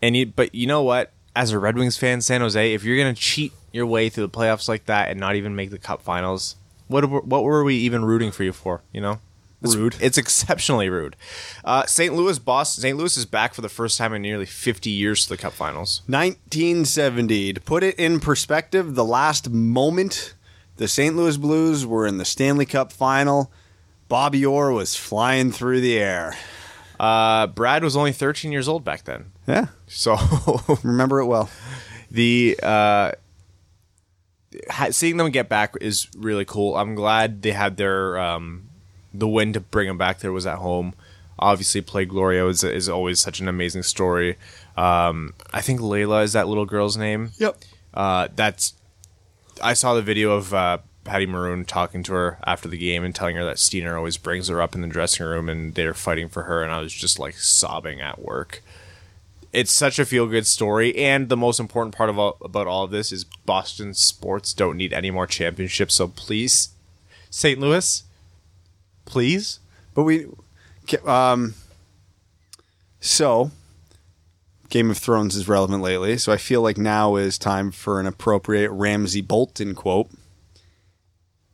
and 0.00 0.16
you, 0.16 0.26
but 0.26 0.54
you 0.54 0.66
know 0.66 0.82
what? 0.82 1.12
As 1.34 1.50
a 1.52 1.58
Red 1.58 1.76
Wings 1.76 1.96
fan, 1.96 2.20
San 2.20 2.40
Jose, 2.40 2.72
if 2.74 2.84
you're 2.84 2.96
gonna 2.96 3.14
cheat 3.14 3.52
your 3.72 3.86
way 3.86 4.08
through 4.08 4.26
the 4.26 4.32
playoffs 4.36 4.68
like 4.68 4.86
that 4.86 5.10
and 5.10 5.18
not 5.18 5.34
even 5.36 5.54
make 5.56 5.70
the 5.70 5.78
Cup 5.78 6.02
Finals, 6.02 6.56
what 6.90 7.08
were- 7.08 7.20
what 7.20 7.42
were 7.44 7.64
we 7.64 7.76
even 7.76 8.04
rooting 8.04 8.30
for 8.32 8.44
you 8.44 8.52
for? 8.52 8.82
You 8.92 9.00
know, 9.00 9.18
it's, 9.62 9.76
Rude. 9.76 9.96
It's 10.00 10.18
exceptionally 10.18 10.88
rude. 10.88 11.16
Uh, 11.64 11.84
St. 11.86 12.14
Louis, 12.14 12.38
Boston. 12.38 12.82
St. 12.82 12.96
Louis 12.98 13.16
is 13.16 13.26
back 13.26 13.54
for 13.54 13.60
the 13.62 13.68
first 13.68 13.98
time 13.98 14.12
in 14.14 14.22
nearly 14.22 14.46
50 14.46 14.90
years 14.90 15.22
to 15.24 15.28
the 15.30 15.36
Cup 15.36 15.52
Finals. 15.52 16.02
1970. 16.08 17.52
To 17.54 17.60
put 17.60 17.82
it 17.82 17.98
in 17.98 18.20
perspective, 18.20 18.94
the 18.94 19.04
last 19.04 19.50
moment 19.50 20.34
the 20.76 20.88
St. 20.88 21.14
Louis 21.16 21.36
Blues 21.36 21.84
were 21.86 22.06
in 22.06 22.16
the 22.18 22.24
Stanley 22.24 22.64
Cup 22.66 22.90
final, 22.92 23.52
Bobby 24.08 24.44
Orr 24.46 24.72
was 24.72 24.96
flying 24.96 25.52
through 25.52 25.80
the 25.82 25.98
air. 25.98 26.36
Uh, 26.98 27.46
Brad 27.46 27.82
was 27.84 27.96
only 27.96 28.12
13 28.12 28.50
years 28.52 28.66
old 28.68 28.84
back 28.84 29.04
then, 29.04 29.32
Yeah, 29.46 29.66
so 29.86 30.16
remember 30.82 31.20
it 31.20 31.26
well. 31.26 31.48
the 32.10 32.58
uh, 32.62 32.66
ha- 32.66 33.12
seeing 34.90 35.16
them 35.16 35.30
get 35.30 35.48
back 35.48 35.74
is 35.80 36.08
really 36.16 36.44
cool. 36.44 36.76
I'm 36.76 36.94
glad 36.94 37.42
they 37.42 37.52
had 37.52 37.76
their 37.76 38.18
um, 38.18 38.68
the 39.12 39.28
win 39.28 39.52
to 39.52 39.60
bring 39.60 39.88
them 39.88 39.98
back. 39.98 40.20
There 40.20 40.32
was 40.32 40.46
at 40.46 40.58
home. 40.58 40.94
Obviously, 41.38 41.80
play 41.80 42.04
Gloria 42.04 42.46
is, 42.48 42.62
is 42.62 42.88
always 42.88 43.18
such 43.18 43.40
an 43.40 43.48
amazing 43.48 43.82
story. 43.82 44.36
Um, 44.76 45.34
I 45.52 45.62
think 45.62 45.80
Layla 45.80 46.22
is 46.22 46.34
that 46.34 46.48
little 46.48 46.66
girl's 46.66 46.96
name. 46.96 47.30
Yep. 47.38 47.56
Uh, 47.94 48.28
that's 48.34 48.74
I 49.62 49.74
saw 49.74 49.94
the 49.94 50.02
video 50.02 50.32
of 50.32 50.52
uh, 50.54 50.78
Patty 51.04 51.26
Maroon 51.26 51.64
talking 51.64 52.02
to 52.04 52.12
her 52.12 52.38
after 52.44 52.68
the 52.68 52.76
game 52.76 53.04
and 53.04 53.14
telling 53.14 53.36
her 53.36 53.44
that 53.44 53.58
Steiner 53.58 53.96
always 53.96 54.16
brings 54.16 54.48
her 54.48 54.60
up 54.60 54.74
in 54.74 54.80
the 54.80 54.88
dressing 54.88 55.26
room 55.26 55.48
and 55.48 55.74
they're 55.74 55.94
fighting 55.94 56.28
for 56.28 56.44
her. 56.44 56.62
And 56.62 56.72
I 56.72 56.80
was 56.80 56.92
just 56.92 57.18
like 57.18 57.34
sobbing 57.36 58.00
at 58.00 58.20
work. 58.20 58.62
It's 59.52 59.72
such 59.72 59.98
a 59.98 60.04
feel 60.04 60.26
good 60.26 60.46
story. 60.46 60.96
And 60.96 61.28
the 61.28 61.36
most 61.36 61.58
important 61.58 61.94
part 61.94 62.10
of 62.10 62.18
all, 62.18 62.36
about 62.42 62.66
all 62.66 62.84
of 62.84 62.90
this 62.90 63.10
is 63.10 63.24
Boston 63.24 63.94
sports 63.94 64.52
don't 64.52 64.76
need 64.76 64.92
any 64.92 65.10
more 65.10 65.26
championships. 65.26 65.94
So 65.94 66.08
please, 66.08 66.70
St. 67.30 67.58
Louis, 67.58 68.04
please. 69.04 69.58
But 69.94 70.04
we, 70.04 70.26
um, 71.04 71.54
so 73.00 73.50
Game 74.68 74.90
of 74.90 74.98
Thrones 74.98 75.34
is 75.34 75.48
relevant 75.48 75.82
lately, 75.82 76.16
so 76.16 76.32
I 76.32 76.36
feel 76.36 76.62
like 76.62 76.78
now 76.78 77.16
is 77.16 77.38
time 77.38 77.72
for 77.72 77.98
an 77.98 78.06
appropriate 78.06 78.70
Ramsay 78.70 79.20
Bolton 79.20 79.74
quote. 79.74 80.10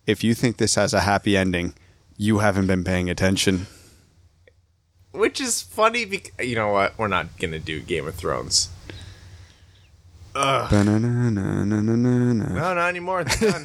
If 0.06 0.22
you 0.22 0.34
think 0.34 0.58
this 0.58 0.74
has 0.74 0.92
a 0.92 1.00
happy 1.00 1.34
ending, 1.36 1.74
you 2.18 2.38
haven't 2.38 2.66
been 2.66 2.84
paying 2.84 3.08
attention. 3.08 3.66
Which 5.16 5.40
is 5.40 5.62
funny 5.62 6.04
because, 6.04 6.46
you 6.46 6.54
know 6.54 6.68
what? 6.68 6.98
We're 6.98 7.08
not 7.08 7.38
going 7.38 7.52
to 7.52 7.58
do 7.58 7.80
Game 7.80 8.06
of 8.06 8.14
Thrones. 8.14 8.68
Ba-na-na-na-na-na-na. 10.34 12.48
No, 12.48 12.74
not 12.74 12.88
anymore. 12.88 13.22
It's 13.22 13.40
done. 13.40 13.62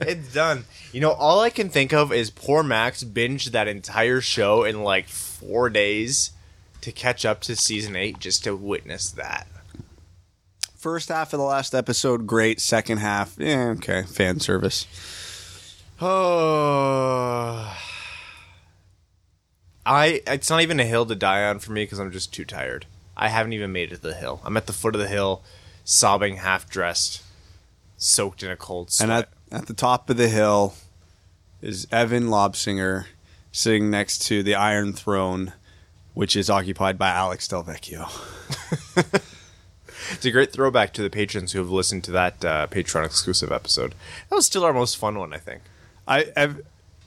it's 0.00 0.34
done. 0.34 0.64
You 0.92 1.00
know, 1.00 1.12
all 1.12 1.40
I 1.40 1.50
can 1.50 1.68
think 1.68 1.92
of 1.92 2.12
is 2.12 2.30
poor 2.30 2.64
Max 2.64 3.04
binged 3.04 3.52
that 3.52 3.68
entire 3.68 4.20
show 4.20 4.64
in 4.64 4.82
like 4.82 5.08
four 5.08 5.70
days 5.70 6.32
to 6.80 6.90
catch 6.90 7.24
up 7.24 7.40
to 7.42 7.54
season 7.54 7.94
eight 7.94 8.18
just 8.18 8.42
to 8.44 8.56
witness 8.56 9.10
that. 9.12 9.46
First 10.76 11.10
half 11.10 11.32
of 11.32 11.38
the 11.38 11.44
last 11.44 11.74
episode, 11.74 12.26
great. 12.26 12.60
Second 12.60 12.98
half, 12.98 13.36
yeah, 13.38 13.68
okay, 13.76 14.02
fan 14.02 14.40
service. 14.40 14.86
Oh. 16.04 17.78
I 19.84 20.22
it's 20.26 20.50
not 20.50 20.62
even 20.62 20.80
a 20.80 20.84
hill 20.84 21.06
to 21.06 21.14
die 21.14 21.44
on 21.44 21.58
for 21.58 21.72
me 21.72 21.84
because 21.84 21.98
I'm 21.98 22.12
just 22.12 22.32
too 22.32 22.44
tired. 22.44 22.86
I 23.16 23.28
haven't 23.28 23.52
even 23.52 23.72
made 23.72 23.92
it 23.92 23.96
to 23.96 24.02
the 24.02 24.14
hill. 24.14 24.40
I'm 24.44 24.56
at 24.56 24.66
the 24.66 24.72
foot 24.72 24.94
of 24.94 25.00
the 25.00 25.08
hill, 25.08 25.42
sobbing, 25.84 26.36
half 26.36 26.68
dressed, 26.68 27.22
soaked 27.96 28.42
in 28.42 28.50
a 28.50 28.56
cold 28.56 28.90
sweat. 28.90 29.10
And 29.10 29.18
at, 29.52 29.60
at 29.60 29.66
the 29.66 29.74
top 29.74 30.08
of 30.08 30.16
the 30.16 30.28
hill 30.28 30.74
is 31.60 31.86
Evan 31.92 32.28
Lobsinger 32.28 33.06
sitting 33.50 33.90
next 33.90 34.26
to 34.26 34.42
the 34.42 34.54
Iron 34.54 34.92
Throne, 34.92 35.52
which 36.14 36.36
is 36.36 36.48
occupied 36.48 36.98
by 36.98 37.10
Alex 37.10 37.46
Delvecchio. 37.48 38.08
It's 40.10 40.24
a 40.24 40.30
great 40.30 40.52
throwback 40.52 40.92
to 40.94 41.02
the 41.02 41.10
patrons 41.10 41.52
who 41.52 41.58
have 41.58 41.70
listened 41.70 42.04
to 42.04 42.10
that 42.12 42.44
uh, 42.44 42.66
Patreon 42.68 43.04
exclusive 43.04 43.52
episode. 43.52 43.94
That 44.28 44.36
was 44.36 44.46
still 44.46 44.64
our 44.64 44.72
most 44.72 44.96
fun 44.96 45.18
one, 45.18 45.32
I 45.32 45.38
think. 45.38 45.62
I 46.06 46.24
Ev, 46.36 46.60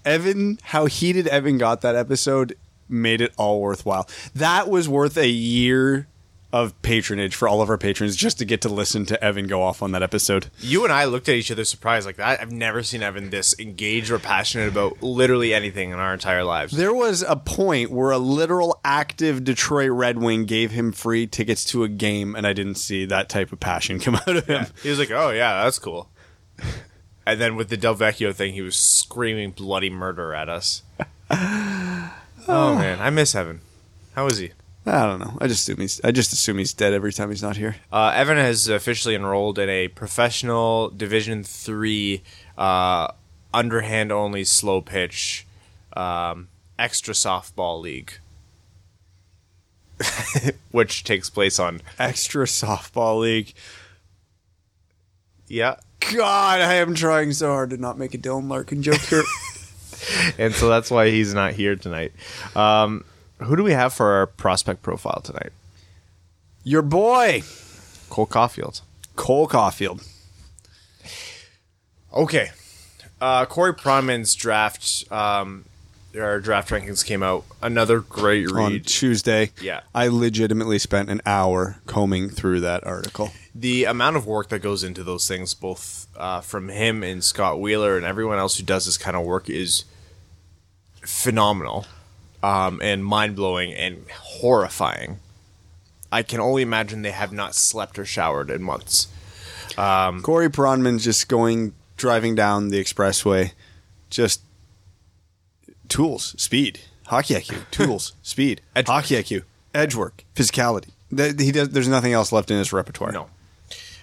Evan, 0.03 0.59
how 0.63 0.85
heated 0.85 1.27
Evan 1.27 1.57
got 1.57 1.81
that 1.81 1.95
episode 1.95 2.55
made 2.87 3.21
it 3.21 3.33
all 3.37 3.61
worthwhile. 3.61 4.07
That 4.33 4.69
was 4.69 4.87
worth 4.87 5.17
a 5.17 5.27
year 5.27 6.07
of 6.53 6.79
patronage 6.83 7.35
for 7.35 7.49
all 7.49 7.61
of 7.61 7.69
our 7.69 7.77
patrons 7.77 8.15
just 8.15 8.37
to 8.39 8.45
get 8.45 8.61
to 8.61 8.69
listen 8.69 9.05
to 9.05 9.21
Evan 9.21 9.45
go 9.45 9.61
off 9.61 9.83
on 9.83 9.91
that 9.91 10.01
episode. 10.01 10.47
You 10.61 10.85
and 10.85 10.93
I 10.93 11.03
looked 11.03 11.27
at 11.27 11.35
each 11.35 11.51
other 11.51 11.65
surprised 11.65 12.05
like 12.05 12.15
that. 12.15 12.39
I've 12.39 12.51
never 12.51 12.81
seen 12.81 13.03
Evan 13.03 13.29
this 13.29 13.53
engaged 13.59 14.09
or 14.09 14.19
passionate 14.19 14.69
about 14.69 15.03
literally 15.03 15.53
anything 15.53 15.89
in 15.89 15.99
our 15.99 16.13
entire 16.13 16.45
lives. 16.45 16.71
There 16.71 16.93
was 16.93 17.23
a 17.23 17.35
point 17.35 17.91
where 17.91 18.11
a 18.11 18.17
literal 18.17 18.79
active 18.85 19.43
Detroit 19.43 19.91
Red 19.91 20.17
Wing 20.17 20.45
gave 20.45 20.71
him 20.71 20.93
free 20.93 21.27
tickets 21.27 21.65
to 21.65 21.83
a 21.83 21.89
game, 21.89 22.35
and 22.35 22.47
I 22.47 22.53
didn't 22.53 22.75
see 22.75 23.05
that 23.05 23.27
type 23.27 23.51
of 23.51 23.59
passion 23.59 23.99
come 24.01 24.15
out 24.15 24.37
of 24.37 24.45
him. 24.45 24.65
He 24.81 24.89
was 24.89 24.97
like, 24.99 25.11
"Oh 25.11 25.31
yeah, 25.31 25.63
that's 25.63 25.79
cool." 25.79 26.09
And 27.27 27.41
then 27.41 27.55
with 27.55 27.69
the 27.69 27.77
Delvecchio 27.77 28.35
thing, 28.35 28.53
he 28.53 28.61
was 28.61 28.75
screaming 28.75 29.49
bloody 29.49 29.89
murder 29.89 30.35
at 30.35 30.47
us. 30.47 30.83
oh 32.47 32.75
man, 32.75 32.99
I 32.99 33.09
miss 33.09 33.35
Evan. 33.35 33.61
How 34.13 34.27
is 34.27 34.37
he? 34.37 34.51
I 34.85 35.05
don't 35.07 35.19
know. 35.19 35.37
I 35.41 35.47
just 35.47 35.67
assume 35.67 35.81
he's. 35.81 35.99
I 36.03 36.11
just 36.11 36.31
assume 36.31 36.59
he's 36.59 36.73
dead 36.73 36.93
every 36.93 37.11
time 37.11 37.29
he's 37.29 37.41
not 37.41 37.57
here. 37.57 37.77
Uh, 37.91 38.11
Evan 38.15 38.37
has 38.37 38.67
officially 38.67 39.15
enrolled 39.15 39.57
in 39.57 39.67
a 39.69 39.87
professional 39.87 40.89
Division 40.89 41.43
Three, 41.43 42.21
uh, 42.57 43.07
underhand 43.53 44.11
only 44.11 44.43
slow 44.43 44.81
pitch, 44.81 45.47
um, 45.97 46.49
extra 46.77 47.15
softball 47.15 47.81
league, 47.81 48.13
which 50.71 51.03
takes 51.03 51.29
place 51.29 51.57
on 51.59 51.81
Extra 51.97 52.45
softball 52.45 53.21
league. 53.21 53.53
Yeah. 55.47 55.77
God, 56.13 56.61
I 56.61 56.75
am 56.75 56.93
trying 56.93 57.33
so 57.33 57.47
hard 57.47 57.71
to 57.71 57.77
not 57.77 57.97
make 57.97 58.13
a 58.13 58.17
Dylan 58.17 58.49
Larkin 58.49 58.83
joke 58.83 59.01
here. 59.01 59.23
And 60.37 60.53
so 60.53 60.69
that's 60.69 60.91
why 60.91 61.09
he's 61.09 61.33
not 61.33 61.53
here 61.53 61.75
tonight. 61.75 62.11
Um, 62.55 63.03
who 63.39 63.55
do 63.55 63.63
we 63.63 63.71
have 63.73 63.93
for 63.93 64.11
our 64.13 64.27
prospect 64.27 64.81
profile 64.81 65.21
tonight? 65.23 65.51
Your 66.63 66.81
boy, 66.81 67.43
Cole 68.09 68.27
Caufield. 68.27 68.81
Cole 69.15 69.47
Caufield. 69.47 70.05
Okay. 72.13 72.51
Uh, 73.21 73.45
Corey 73.45 73.73
Pronman's 73.73 74.35
draft, 74.35 75.09
um, 75.11 75.65
our 76.17 76.39
draft 76.39 76.69
rankings 76.69 77.03
came 77.05 77.23
out. 77.23 77.43
Another 77.61 77.99
great 77.99 78.49
read 78.51 78.63
On. 78.63 78.79
Tuesday, 78.81 79.51
Yeah. 79.61 79.81
I 79.93 80.07
legitimately 80.07 80.79
spent 80.79 81.09
an 81.09 81.21
hour 81.25 81.77
combing 81.87 82.29
through 82.29 82.61
that 82.61 82.83
article. 82.85 83.31
the 83.53 83.85
amount 83.85 84.15
of 84.17 84.25
work 84.27 84.49
that 84.49 84.59
goes 84.59 84.83
into 84.83 85.03
those 85.03 85.27
things, 85.27 85.53
both 85.53 86.07
uh, 86.17 86.41
from 86.41 86.69
him 86.69 87.03
and 87.03 87.23
Scott 87.23 87.59
Wheeler 87.59 87.95
and 87.97 88.05
everyone 88.05 88.37
else 88.37 88.57
who 88.57 88.63
does 88.63 88.85
this 88.85 88.97
kind 88.97 89.15
of 89.15 89.23
work, 89.25 89.49
is 89.49 89.85
phenomenal 91.07 91.85
um, 92.43 92.79
and 92.83 93.05
mind 93.05 93.35
blowing 93.35 93.73
and 93.73 94.05
horrifying. 94.11 95.19
I 96.11 96.23
can 96.23 96.39
only 96.39 96.61
imagine 96.61 97.01
they 97.01 97.11
have 97.11 97.33
not 97.33 97.55
slept 97.55 97.97
or 97.99 98.05
showered 98.05 98.49
in 98.49 98.61
months. 98.63 99.07
Corey 100.21 100.49
Pronman's 100.49 101.03
just 101.03 101.27
going, 101.27 101.73
driving 101.97 102.35
down 102.35 102.69
the 102.69 102.81
expressway, 102.81 103.51
just 104.09 104.41
tools, 105.89 106.35
speed, 106.37 106.79
hockey 107.07 107.33
IQ, 107.35 107.65
tools, 107.71 108.13
speed, 108.21 108.61
Edge- 108.75 108.87
hockey 108.87 109.15
IQ, 109.15 109.43
edge 109.73 109.95
work, 109.95 110.23
physicality. 110.35 110.89
He 111.09 111.51
does. 111.51 111.69
There's 111.69 111.87
nothing 111.87 112.13
else 112.13 112.31
left 112.31 112.49
in 112.51 112.57
his 112.57 112.73
repertoire. 112.73 113.11
No. 113.11 113.29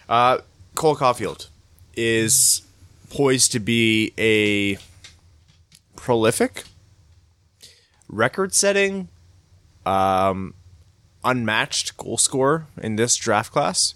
Uh, 0.08 0.38
Cole 0.74 0.96
Caufield 0.96 1.48
is 1.96 2.62
poised 3.10 3.52
to 3.52 3.60
be 3.60 4.12
a 4.18 4.78
prolific, 5.96 6.64
record 8.12 8.54
setting, 8.54 9.08
um, 9.84 10.54
unmatched 11.24 11.96
goal 11.96 12.18
scorer 12.18 12.66
in 12.80 12.96
this 12.96 13.16
draft 13.16 13.50
class. 13.50 13.94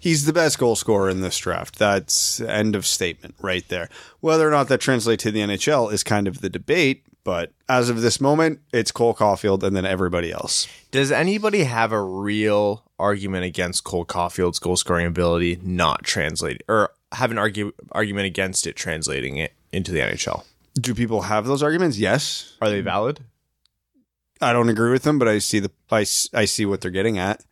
He's 0.00 0.24
the 0.26 0.32
best 0.32 0.58
goal 0.58 0.76
scorer 0.76 1.10
in 1.10 1.20
this 1.20 1.36
draft. 1.38 1.78
That's 1.78 2.40
end 2.40 2.74
of 2.74 2.86
statement 2.86 3.34
right 3.40 3.66
there. 3.68 3.88
Whether 4.20 4.48
or 4.48 4.50
not 4.50 4.68
that 4.68 4.80
translates 4.80 5.24
to 5.24 5.30
the 5.30 5.40
NHL 5.40 5.92
is 5.92 6.04
kind 6.04 6.28
of 6.28 6.40
the 6.40 6.48
debate, 6.48 7.02
but 7.24 7.52
as 7.68 7.90
of 7.90 8.00
this 8.00 8.20
moment, 8.20 8.60
it's 8.72 8.92
Cole 8.92 9.12
Caufield 9.12 9.62
and 9.62 9.76
then 9.76 9.84
everybody 9.84 10.32
else. 10.32 10.68
Does 10.92 11.10
anybody 11.10 11.64
have 11.64 11.92
a 11.92 12.00
real 12.00 12.84
argument 12.98 13.44
against 13.44 13.84
Cole 13.84 14.06
Caufield's 14.06 14.58
goal 14.60 14.76
scoring 14.76 15.06
ability 15.06 15.58
not 15.62 16.04
translating, 16.04 16.62
or 16.68 16.92
have 17.12 17.30
an 17.32 17.38
argue, 17.38 17.72
argument 17.92 18.26
against 18.26 18.66
it 18.66 18.76
translating 18.76 19.36
it 19.36 19.52
into 19.72 19.90
the 19.90 19.98
NHL? 19.98 20.44
Do 20.74 20.94
people 20.94 21.22
have 21.22 21.44
those 21.44 21.62
arguments? 21.62 21.98
Yes. 21.98 22.56
Are 22.62 22.70
they 22.70 22.80
valid? 22.80 23.20
I 24.40 24.52
don't 24.52 24.68
agree 24.68 24.90
with 24.90 25.02
them, 25.02 25.18
but 25.18 25.28
I 25.28 25.38
see 25.38 25.60
the 25.60 25.70
I, 25.90 26.00
I 26.34 26.44
see 26.44 26.66
what 26.66 26.80
they're 26.80 26.90
getting 26.90 27.18
at 27.18 27.44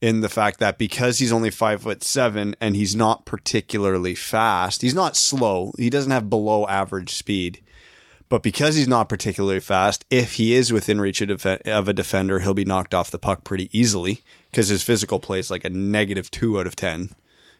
in 0.00 0.20
the 0.20 0.28
fact 0.28 0.58
that 0.58 0.78
because 0.78 1.18
he's 1.18 1.32
only 1.32 1.50
five 1.50 1.82
foot 1.82 2.02
seven 2.02 2.56
and 2.60 2.74
he's 2.74 2.96
not 2.96 3.24
particularly 3.24 4.14
fast, 4.14 4.82
he's 4.82 4.94
not 4.94 5.16
slow. 5.16 5.72
He 5.78 5.88
doesn't 5.88 6.10
have 6.10 6.28
below 6.28 6.66
average 6.66 7.14
speed, 7.14 7.62
but 8.28 8.42
because 8.42 8.74
he's 8.74 8.88
not 8.88 9.08
particularly 9.08 9.60
fast, 9.60 10.04
if 10.10 10.34
he 10.34 10.54
is 10.54 10.72
within 10.72 11.00
reach 11.00 11.20
of, 11.20 11.28
def- 11.28 11.66
of 11.66 11.88
a 11.88 11.92
defender, 11.92 12.40
he'll 12.40 12.52
be 12.52 12.64
knocked 12.64 12.94
off 12.94 13.10
the 13.12 13.18
puck 13.18 13.44
pretty 13.44 13.70
easily 13.78 14.22
because 14.50 14.68
his 14.68 14.82
physical 14.82 15.20
play 15.20 15.38
is 15.38 15.50
like 15.50 15.64
a 15.64 15.70
negative 15.70 16.30
two 16.30 16.58
out 16.58 16.66
of 16.66 16.74
ten, 16.74 17.10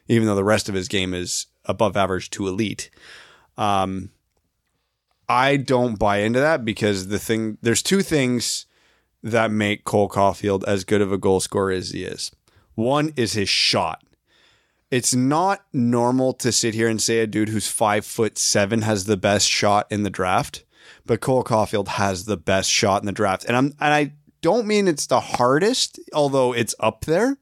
even 0.07 0.27
though 0.27 0.35
the 0.35 0.43
rest 0.43 0.67
of 0.67 0.75
his 0.75 0.89
game 0.89 1.13
is 1.13 1.47
above 1.65 1.95
average 1.95 2.29
to 2.31 2.47
elite. 2.47 2.89
Um, 3.57 4.09
I 5.33 5.57
don't 5.57 5.97
buy 5.97 6.17
into 6.17 6.39
that 6.39 6.63
because 6.63 7.07
the 7.07 7.17
thing 7.17 7.57
there's 7.63 7.81
two 7.81 8.03
things 8.03 8.67
that 9.23 9.49
make 9.49 9.83
Cole 9.83 10.07
Caufield 10.07 10.63
as 10.67 10.83
good 10.83 11.01
of 11.01 11.11
a 11.11 11.17
goal 11.17 11.39
scorer 11.39 11.71
as 11.71 11.89
he 11.89 12.03
is. 12.03 12.29
One 12.75 13.11
is 13.15 13.33
his 13.33 13.49
shot. 13.49 14.03
It's 14.91 15.15
not 15.15 15.65
normal 15.73 16.33
to 16.33 16.51
sit 16.51 16.75
here 16.75 16.87
and 16.87 17.01
say 17.01 17.19
a 17.19 17.25
dude 17.25 17.49
who's 17.49 17.67
five 17.67 18.05
foot 18.05 18.37
seven 18.37 18.83
has 18.83 19.05
the 19.05 19.17
best 19.17 19.49
shot 19.49 19.87
in 19.89 20.03
the 20.03 20.11
draft, 20.11 20.65
but 21.03 21.19
Cole 21.19 21.43
Caufield 21.43 21.87
has 21.87 22.25
the 22.25 22.37
best 22.37 22.69
shot 22.69 23.01
in 23.01 23.07
the 23.07 23.11
draft. 23.11 23.43
And 23.45 23.57
I'm 23.57 23.65
and 23.79 23.91
I 23.91 24.13
don't 24.41 24.67
mean 24.67 24.87
it's 24.87 25.07
the 25.07 25.19
hardest, 25.19 25.99
although 26.13 26.53
it's 26.53 26.75
up 26.79 27.05
there. 27.05 27.37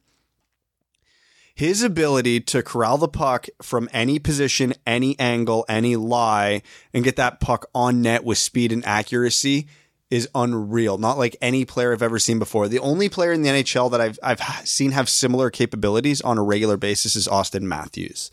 His 1.54 1.82
ability 1.82 2.40
to 2.40 2.62
corral 2.62 2.98
the 2.98 3.08
puck 3.08 3.48
from 3.60 3.88
any 3.92 4.18
position, 4.18 4.72
any 4.86 5.18
angle, 5.18 5.64
any 5.68 5.96
lie, 5.96 6.62
and 6.94 7.04
get 7.04 7.16
that 7.16 7.40
puck 7.40 7.66
on 7.74 8.00
net 8.00 8.24
with 8.24 8.38
speed 8.38 8.72
and 8.72 8.84
accuracy 8.86 9.68
is 10.12 10.28
unreal. 10.34 10.98
Not 10.98 11.16
like 11.16 11.36
any 11.40 11.64
player 11.64 11.92
I've 11.92 12.02
ever 12.02 12.18
seen 12.18 12.38
before. 12.38 12.68
The 12.68 12.78
only 12.80 13.08
player 13.08 13.32
in 13.32 13.40
the 13.40 13.48
NHL 13.48 13.90
that 13.90 14.00
I've 14.00 14.18
I've 14.22 14.42
seen 14.68 14.90
have 14.90 15.08
similar 15.08 15.48
capabilities 15.48 16.20
on 16.20 16.36
a 16.36 16.42
regular 16.42 16.76
basis 16.76 17.16
is 17.16 17.26
Auston 17.26 17.62
Matthews, 17.62 18.30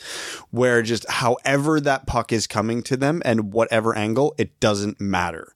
where 0.51 0.81
just 0.81 1.09
however 1.09 1.79
that 1.79 2.05
puck 2.05 2.33
is 2.33 2.47
coming 2.47 2.83
to 2.83 2.97
them 2.97 3.21
and 3.23 3.53
whatever 3.53 3.95
angle, 3.95 4.35
it 4.37 4.59
doesn't 4.59 4.99
matter. 4.99 5.55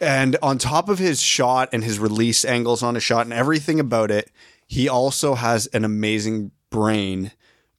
And 0.00 0.36
on 0.42 0.58
top 0.58 0.88
of 0.88 0.98
his 0.98 1.22
shot 1.22 1.68
and 1.72 1.84
his 1.84 2.00
release 2.00 2.44
angles 2.44 2.82
on 2.82 2.94
his 2.94 3.04
shot 3.04 3.26
and 3.26 3.32
everything 3.32 3.78
about 3.78 4.10
it, 4.10 4.30
he 4.66 4.88
also 4.88 5.34
has 5.34 5.66
an 5.68 5.84
amazing 5.84 6.50
brain 6.70 7.32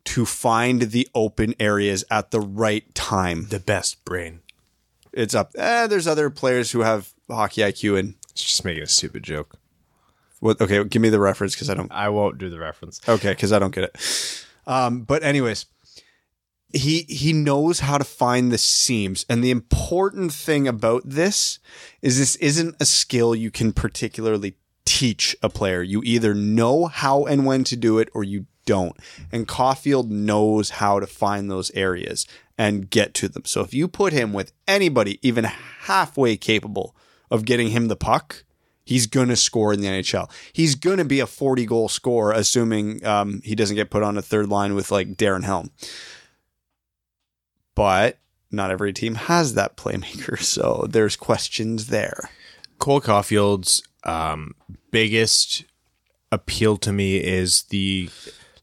to 0.06 0.26
find 0.26 0.84
the 0.84 1.08
open 1.13 1.54
areas 1.60 2.06
at 2.10 2.32
the 2.32 2.39
right 2.39 2.93
time. 2.95 3.47
The 3.50 3.60
best 3.60 4.04
brain. 4.06 4.39
It's 5.12 5.34
up. 5.36 5.52
Eh, 5.58 5.88
there's 5.88 6.08
other 6.08 6.30
players 6.30 6.71
who 6.71 6.82
have 6.82 7.13
hockey 7.30 7.62
IQ 7.62 8.00
and 8.00 8.15
It's 8.32 8.43
just 8.43 8.63
making 8.63 8.84
a 8.84 8.88
stupid 8.88 9.23
joke. 9.23 9.58
what? 10.39 10.62
Okay, 10.62 10.84
give 10.86 11.02
me 11.02 11.10
the 11.10 11.19
reference 11.19 11.56
because 11.56 11.69
I 11.69 11.73
don't. 11.73 11.91
I 11.91 12.10
won't 12.10 12.38
do 12.38 12.50
the 12.50 12.60
reference. 12.60 13.02
Okay, 13.08 13.32
because 13.32 13.52
I 13.52 13.60
don't 13.60 13.73
get 13.76 13.84
it. 13.86 14.45
Um, 14.65 15.02
but 15.04 15.23
anyways, 15.23 15.65
he 16.73 17.04
he 17.10 17.34
knows 17.34 17.80
how 17.80 17.97
to 17.97 18.04
find 18.04 18.52
the 18.52 18.58
seams, 18.58 19.26
and 19.30 19.43
the 19.43 19.50
important 19.52 20.32
thing 20.34 20.67
about 20.67 21.02
this 21.06 21.60
is 22.02 22.19
this 22.19 22.36
isn't 22.38 22.76
a 22.80 22.86
skill 22.86 23.34
you 23.34 23.50
can 23.50 23.71
particularly 23.73 24.56
teach 24.98 25.36
a 25.44 25.50
player. 25.50 25.84
You 25.84 26.02
either 26.04 26.34
know 26.34 26.88
how 26.88 27.26
and 27.26 27.46
when 27.46 27.64
to 27.66 27.76
do 27.76 28.00
it, 28.00 28.10
or 28.16 28.24
you 28.24 28.48
don't. 28.66 28.98
And 29.32 29.48
Caufield 29.48 30.10
knows 30.10 30.72
how 30.72 31.00
to 31.00 31.06
find 31.06 31.52
those 31.52 31.70
areas 31.72 32.26
and 32.58 32.90
get 32.90 33.14
to 33.16 33.28
them. 33.28 33.44
So 33.46 33.62
if 33.62 33.76
you 33.76 33.88
put 33.88 34.12
him 34.12 34.34
with 34.34 34.54
anybody 34.68 35.20
even 35.22 35.44
halfway 35.44 36.36
capable 36.36 36.96
of 37.30 37.46
getting 37.46 37.70
him 37.70 37.90
the 37.90 37.96
puck, 37.96 38.44
he's 38.84 39.06
going 39.06 39.28
to 39.28 39.36
score 39.36 39.72
in 39.72 39.82
the 39.82 39.88
NHL. 39.88 40.32
He's 40.52 40.74
going 40.74 40.98
to 40.98 41.06
be 41.06 41.20
a 41.20 41.28
40 41.28 41.68
goal 41.68 41.90
scorer, 41.90 42.32
assuming 42.32 43.06
um, 43.06 43.42
he 43.44 43.54
doesn't 43.54 43.76
get 43.76 43.92
put 43.92 44.02
on 44.02 44.18
a 44.18 44.24
third 44.24 44.50
line 44.50 44.74
with 44.74 44.90
like 44.90 45.10
Darren 45.10 45.44
Helm. 45.44 45.70
But 47.76 48.18
not 48.50 48.72
every 48.72 48.94
team 48.94 49.14
has 49.14 49.54
that 49.54 49.78
playmaker. 49.78 50.40
So 50.44 50.88
there's 50.90 51.16
questions 51.16 51.88
there. 51.88 52.32
Cole 52.80 53.02
Caufield's 53.02 53.84
um, 54.04 54.56
biggest 54.91 55.65
appeal 56.32 56.78
to 56.78 56.91
me 56.91 57.17
is 57.17 57.63
the 57.63 58.10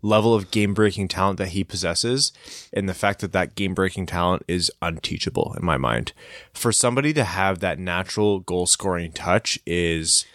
level 0.04 0.34
of 0.34 0.50
game 0.50 0.74
breaking 0.74 1.08
talent 1.08 1.38
that 1.38 1.48
he 1.48 1.64
possesses 1.64 2.30
and 2.72 2.88
the 2.88 2.94
fact 2.94 3.20
that 3.20 3.32
that 3.32 3.54
game 3.54 3.72
breaking 3.72 4.04
talent 4.04 4.42
is 4.46 4.70
unteachable 4.82 5.54
in 5.58 5.64
my 5.64 5.78
mind. 5.78 6.12
For 6.52 6.72
somebody 6.72 7.12
to 7.14 7.24
have 7.24 7.60
that 7.60 7.78
natural 7.78 8.40
goal 8.40 8.66
scoring 8.66 9.12
touch 9.12 9.58
is 9.66 10.26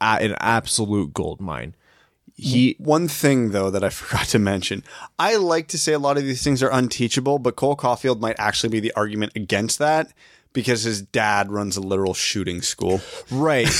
an 0.00 0.34
absolute 0.40 1.12
gold 1.12 1.40
mine. 1.40 1.74
He 2.36 2.74
One 2.78 3.06
thing 3.06 3.50
though 3.50 3.70
that 3.70 3.84
I 3.84 3.90
forgot 3.90 4.26
to 4.28 4.38
mention, 4.38 4.82
I 5.18 5.36
like 5.36 5.68
to 5.68 5.78
say 5.78 5.92
a 5.92 5.98
lot 5.98 6.16
of 6.16 6.24
these 6.24 6.42
things 6.42 6.62
are 6.62 6.72
unteachable, 6.72 7.38
but 7.38 7.56
Cole 7.56 7.76
Caufield 7.76 8.20
might 8.20 8.36
actually 8.38 8.70
be 8.70 8.80
the 8.80 8.92
argument 8.96 9.32
against 9.36 9.78
that 9.78 10.10
because 10.54 10.84
his 10.84 11.02
dad 11.02 11.50
runs 11.50 11.76
a 11.76 11.80
literal 11.82 12.14
shooting 12.14 12.62
school. 12.62 13.02
Right. 13.30 13.68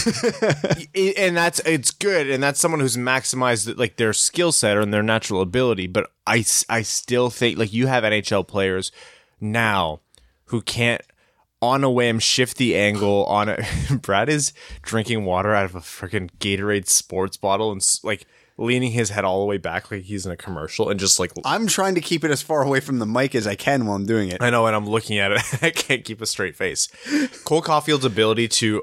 And 1.17 1.37
that's 1.37 1.61
it's 1.61 1.91
good 1.91 2.31
and 2.31 2.43
that's 2.43 2.61
someone 2.61 2.81
who's 2.81 2.97
maximized 2.97 3.79
like 3.79 3.97
their 3.97 4.13
skill 4.13 4.53
set 4.53 4.77
and 4.77 4.93
their 4.93 5.03
natural 5.03 5.41
ability, 5.41 5.87
but 5.87 6.11
I 6.27 6.45
I 6.69 6.83
still 6.83 7.31
think 7.31 7.59
like 7.59 7.73
you 7.73 7.87
have 7.87 8.05
NHL 8.05 8.47
players 8.47 8.93
now 9.41 10.01
who 10.47 10.61
can't 10.61 11.03
on 11.61 11.83
a 11.83 11.91
whim 11.91 12.19
shift 12.19 12.59
the 12.59 12.77
angle 12.77 13.25
on 13.25 13.49
it. 13.49 13.65
Brad 14.03 14.29
is 14.29 14.53
drinking 14.83 15.25
water 15.25 15.55
out 15.55 15.65
of 15.65 15.75
a 15.75 15.81
freaking 15.81 16.31
Gatorade 16.39 16.89
sports 16.89 17.37
bottle 17.37 17.73
and 17.73 17.81
like 18.03 18.27
leaning 18.57 18.93
his 18.93 19.11
head 19.11 19.25
all 19.25 19.41
the 19.41 19.47
way 19.47 19.59
back 19.59 19.91
like 19.91 20.03
he's 20.03 20.25
in 20.25 20.33
a 20.33 20.37
commercial 20.37 20.89
and 20.89 21.01
just 21.01 21.19
like 21.19 21.33
I'm 21.45 21.67
trying 21.67 21.97
to 21.97 22.01
keep 22.01 22.23
it 22.23 22.31
as 22.31 22.43
far 22.43 22.63
away 22.63 22.81
from 22.81 22.99
the 22.99 23.07
mic 23.07 23.35
as 23.35 23.47
I 23.47 23.57
can 23.57 23.87
while 23.87 23.97
I'm 23.97 24.07
doing 24.07 24.29
it. 24.29 24.41
I 24.41 24.51
know, 24.51 24.67
and 24.67 24.77
I'm 24.77 24.89
looking 24.89 25.19
at 25.19 25.33
it. 25.33 25.43
I 25.63 25.71
can't 25.71 26.05
keep 26.05 26.21
a 26.21 26.27
straight 26.27 26.57
face. 26.57 26.89
Cole 27.45 27.63
Caufield's 27.63 28.05
ability 28.05 28.49
to, 28.49 28.83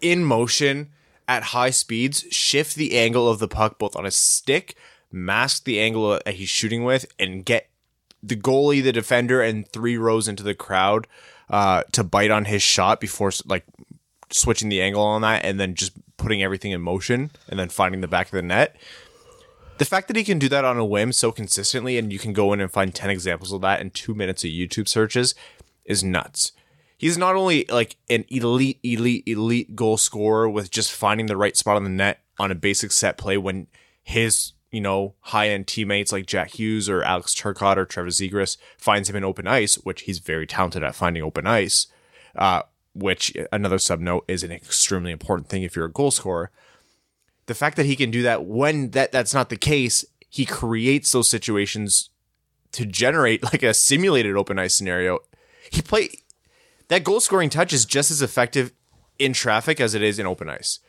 in 0.00 0.24
motion 0.24 0.90
at 1.28 1.42
high 1.44 1.70
speeds, 1.70 2.24
shift 2.30 2.76
the 2.76 2.96
angle 2.96 3.28
of 3.28 3.38
the 3.38 3.48
puck 3.48 3.78
both 3.78 3.94
on 3.96 4.04
his 4.04 4.16
stick, 4.16 4.76
mask 5.12 5.64
the 5.64 5.80
angle 5.80 6.20
that 6.24 6.34
he's 6.34 6.48
shooting 6.48 6.84
with, 6.84 7.06
and 7.18 7.44
get 7.44 7.68
the 8.22 8.36
goalie, 8.36 8.82
the 8.82 8.92
defender, 8.92 9.42
and 9.42 9.68
three 9.68 9.98
rows 9.98 10.28
into 10.28 10.42
the 10.42 10.54
crowd 10.54 11.06
uh, 11.50 11.82
to 11.92 12.02
bite 12.02 12.30
on 12.30 12.46
his 12.46 12.62
shot 12.62 13.00
before 13.00 13.30
like 13.44 13.64
switching 14.30 14.70
the 14.70 14.80
angle 14.80 15.02
on 15.02 15.20
that, 15.20 15.44
and 15.44 15.60
then 15.60 15.74
just 15.74 15.92
putting 16.24 16.42
everything 16.42 16.72
in 16.72 16.80
motion, 16.80 17.30
and 17.48 17.60
then 17.60 17.68
finding 17.68 18.00
the 18.00 18.08
back 18.08 18.26
of 18.26 18.32
the 18.32 18.42
net. 18.42 18.74
The 19.78 19.84
fact 19.84 20.08
that 20.08 20.16
he 20.16 20.24
can 20.24 20.40
do 20.40 20.48
that 20.48 20.64
on 20.64 20.78
a 20.78 20.84
whim 20.84 21.12
so 21.12 21.30
consistently, 21.30 21.96
and 21.98 22.12
you 22.12 22.18
can 22.18 22.32
go 22.32 22.52
in 22.52 22.60
and 22.60 22.72
find 22.72 22.92
ten 22.92 23.10
examples 23.10 23.52
of 23.52 23.60
that 23.60 23.80
in 23.80 23.90
two 23.90 24.14
minutes 24.14 24.42
of 24.42 24.50
YouTube 24.50 24.88
searches, 24.88 25.36
is 25.84 26.02
nuts. 26.02 26.50
He's 26.96 27.18
not 27.18 27.36
only 27.36 27.66
like 27.68 27.96
an 28.10 28.24
elite, 28.28 28.80
elite, 28.82 29.24
elite 29.26 29.76
goal 29.76 29.96
scorer 29.96 30.50
with 30.50 30.70
just 30.70 30.92
finding 30.92 31.26
the 31.26 31.36
right 31.36 31.56
spot 31.56 31.76
on 31.76 31.84
the 31.84 31.90
net 31.90 32.20
on 32.38 32.50
a 32.50 32.56
basic 32.56 32.90
set 32.90 33.16
play 33.16 33.36
when 33.36 33.68
his 34.02 34.54
you 34.74 34.80
know, 34.80 35.14
high 35.20 35.50
end 35.50 35.68
teammates 35.68 36.10
like 36.10 36.26
Jack 36.26 36.58
Hughes 36.58 36.88
or 36.88 37.04
Alex 37.04 37.32
Turcotte 37.32 37.76
or 37.76 37.84
Trevor 37.84 38.08
Zegras 38.08 38.56
finds 38.76 39.08
him 39.08 39.14
in 39.14 39.22
open 39.22 39.46
ice, 39.46 39.76
which 39.76 40.02
he's 40.02 40.18
very 40.18 40.48
talented 40.48 40.82
at 40.82 40.96
finding 40.96 41.22
open 41.22 41.46
ice, 41.46 41.86
uh, 42.34 42.62
which 42.94 43.32
another 43.52 43.78
sub 43.78 44.00
note 44.00 44.24
is 44.28 44.42
an 44.42 44.52
extremely 44.52 45.10
important 45.12 45.48
thing 45.48 45.62
if 45.62 45.74
you're 45.76 45.84
a 45.86 45.90
goal 45.92 46.10
scorer. 46.10 46.50
The 47.46 47.54
fact 47.54 47.76
that 47.76 47.86
he 47.86 47.96
can 47.96 48.10
do 48.10 48.22
that 48.22 48.44
when 48.46 48.90
that 48.90 49.12
that's 49.12 49.34
not 49.34 49.48
the 49.50 49.56
case, 49.56 50.04
he 50.30 50.44
creates 50.46 51.12
those 51.12 51.28
situations 51.28 52.10
to 52.72 52.86
generate 52.86 53.42
like 53.42 53.62
a 53.62 53.74
simulated 53.74 54.36
open 54.36 54.58
ice 54.58 54.74
scenario. 54.74 55.18
He 55.70 55.82
play 55.82 56.08
that 56.88 57.04
goal 57.04 57.20
scoring 57.20 57.50
touch 57.50 57.72
is 57.72 57.84
just 57.84 58.10
as 58.10 58.22
effective 58.22 58.72
in 59.18 59.32
traffic 59.32 59.80
as 59.80 59.94
it 59.94 60.02
is 60.02 60.18
in 60.18 60.26
open 60.26 60.48
ice. 60.48 60.80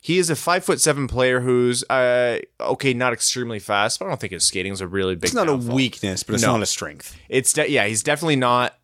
He 0.00 0.18
is 0.18 0.30
a 0.30 0.36
five 0.36 0.64
foot 0.64 0.80
seven 0.80 1.06
player 1.06 1.40
who's 1.40 1.84
uh, 1.90 2.38
okay, 2.60 2.92
not 2.92 3.12
extremely 3.12 3.58
fast, 3.60 3.98
but 3.98 4.06
I 4.06 4.08
don't 4.08 4.20
think 4.20 4.32
his 4.32 4.44
skating 4.44 4.72
is 4.72 4.80
a 4.80 4.86
really 4.88 5.14
big. 5.14 5.24
It's 5.24 5.34
not 5.34 5.46
downfall. 5.46 5.70
a 5.70 5.74
weakness, 5.74 6.22
but 6.24 6.34
it's 6.34 6.42
No. 6.42 6.52
not 6.54 6.62
a 6.62 6.66
strength. 6.66 7.16
It's 7.28 7.52
de- 7.52 7.70
yeah, 7.70 7.86
he's 7.86 8.02
definitely 8.02 8.36
not. 8.36 8.76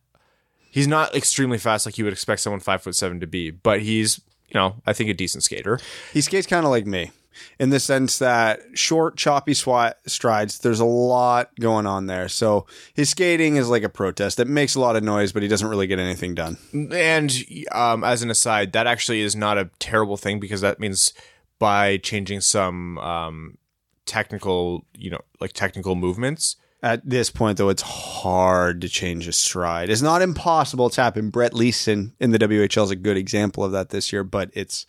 He's 0.70 0.86
not 0.88 1.14
extremely 1.14 1.58
fast 1.58 1.86
like 1.86 1.98
you 1.98 2.04
would 2.04 2.12
expect 2.12 2.40
someone 2.40 2.60
five 2.60 2.82
foot 2.82 2.94
seven 2.94 3.20
to 3.20 3.26
be, 3.26 3.50
but 3.50 3.82
he's 3.82 4.20
you 4.48 4.54
know 4.54 4.76
I 4.86 4.92
think 4.92 5.10
a 5.10 5.14
decent 5.14 5.44
skater. 5.44 5.78
He 6.12 6.20
skates 6.20 6.46
kind 6.46 6.64
of 6.64 6.70
like 6.70 6.86
me 6.86 7.12
in 7.58 7.70
the 7.70 7.80
sense 7.80 8.18
that 8.18 8.60
short, 8.74 9.16
choppy 9.16 9.54
swat 9.54 9.98
strides. 10.06 10.58
There's 10.58 10.80
a 10.80 10.84
lot 10.84 11.50
going 11.58 11.86
on 11.86 12.06
there. 12.06 12.28
So 12.28 12.66
his 12.94 13.10
skating 13.10 13.56
is 13.56 13.68
like 13.68 13.82
a 13.82 13.88
protest. 13.88 14.40
It 14.40 14.48
makes 14.48 14.74
a 14.74 14.80
lot 14.80 14.96
of 14.96 15.02
noise, 15.02 15.32
but 15.32 15.42
he 15.42 15.48
doesn't 15.48 15.68
really 15.68 15.86
get 15.86 15.98
anything 15.98 16.34
done. 16.34 16.58
And 16.92 17.32
um, 17.72 18.04
as 18.04 18.22
an 18.22 18.30
aside, 18.30 18.72
that 18.72 18.86
actually 18.86 19.20
is 19.20 19.36
not 19.36 19.58
a 19.58 19.70
terrible 19.78 20.16
thing 20.16 20.40
because 20.40 20.60
that 20.60 20.80
means 20.80 21.12
by 21.58 21.96
changing 21.98 22.40
some 22.40 22.98
um, 22.98 23.58
technical, 24.06 24.84
you 24.96 25.10
know, 25.10 25.20
like 25.40 25.52
technical 25.52 25.94
movements. 25.94 26.56
At 26.80 27.08
this 27.08 27.28
point, 27.28 27.58
though, 27.58 27.70
it's 27.70 27.82
hard 27.82 28.80
to 28.82 28.88
change 28.88 29.26
a 29.26 29.32
stride. 29.32 29.90
It's 29.90 30.02
not 30.02 30.22
impossible. 30.22 30.86
It's 30.86 30.96
happened. 30.96 31.32
Brett 31.32 31.52
Leason 31.52 32.14
in 32.20 32.30
the 32.30 32.38
WHL 32.38 32.84
is 32.84 32.90
a 32.92 32.96
good 32.96 33.16
example 33.16 33.64
of 33.64 33.72
that 33.72 33.88
this 33.88 34.12
year, 34.12 34.22
but 34.22 34.50
it's 34.52 34.86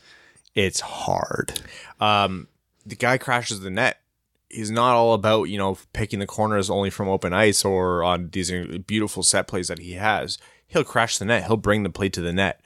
it's 0.53 0.81
hard. 0.81 1.59
Um, 1.99 2.47
the 2.85 2.95
guy 2.95 3.17
crashes 3.17 3.61
the 3.61 3.71
net. 3.71 4.01
He's 4.49 4.69
not 4.69 4.93
all 4.93 5.13
about 5.13 5.43
you 5.45 5.57
know 5.57 5.79
picking 5.93 6.19
the 6.19 6.27
corners 6.27 6.69
only 6.69 6.91
from 6.91 7.09
open 7.09 7.33
ice 7.33 7.65
or 7.65 8.03
on 8.03 8.29
these 8.29 8.51
beautiful 8.85 9.23
set 9.23 9.47
plays 9.47 9.69
that 9.69 9.79
he 9.79 9.93
has. 9.93 10.37
He'll 10.67 10.83
crash 10.83 11.17
the 11.17 11.25
net. 11.25 11.45
He'll 11.45 11.57
bring 11.57 11.81
the 11.81 11.89
play 11.89 12.09
to 12.09 12.21
the 12.21 12.33
net. 12.33 12.61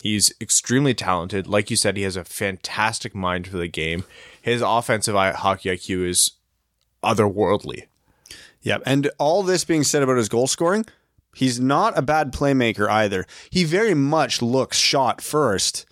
He's 0.00 0.32
extremely 0.40 0.94
talented. 0.94 1.48
Like 1.48 1.70
you 1.70 1.76
said, 1.76 1.96
he 1.96 2.04
has 2.04 2.14
a 2.14 2.22
fantastic 2.22 3.16
mind 3.16 3.48
for 3.48 3.56
the 3.56 3.66
game. 3.66 4.04
His 4.40 4.62
offensive 4.62 5.16
hockey 5.16 5.70
IQ 5.70 6.08
is 6.08 6.32
otherworldly. 7.02 7.87
Yep. 8.68 8.82
And 8.86 9.10
all 9.18 9.42
this 9.42 9.64
being 9.64 9.82
said 9.84 10.02
about 10.02 10.16
his 10.18 10.28
goal 10.28 10.46
scoring, 10.46 10.84
he's 11.34 11.58
not 11.58 11.96
a 11.96 12.02
bad 12.02 12.32
playmaker 12.32 12.88
either. 12.88 13.26
He 13.50 13.64
very 13.64 13.94
much 13.94 14.42
looks 14.42 14.76
shot 14.76 15.20
first, 15.20 15.86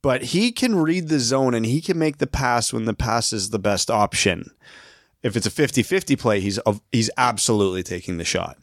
but 0.00 0.22
he 0.22 0.50
can 0.50 0.76
read 0.76 1.08
the 1.08 1.20
zone 1.20 1.54
and 1.54 1.66
he 1.66 1.80
can 1.80 1.98
make 1.98 2.18
the 2.18 2.26
pass 2.26 2.72
when 2.72 2.86
the 2.86 2.94
pass 2.94 3.32
is 3.32 3.50
the 3.50 3.58
best 3.58 3.90
option. 3.90 4.50
If 5.22 5.36
it's 5.36 5.46
a 5.46 5.50
50-50 5.50 6.18
play, 6.18 6.40
he's 6.40 6.58
he's 6.90 7.10
absolutely 7.16 7.82
taking 7.82 8.16
the 8.16 8.24
shot. 8.24 8.56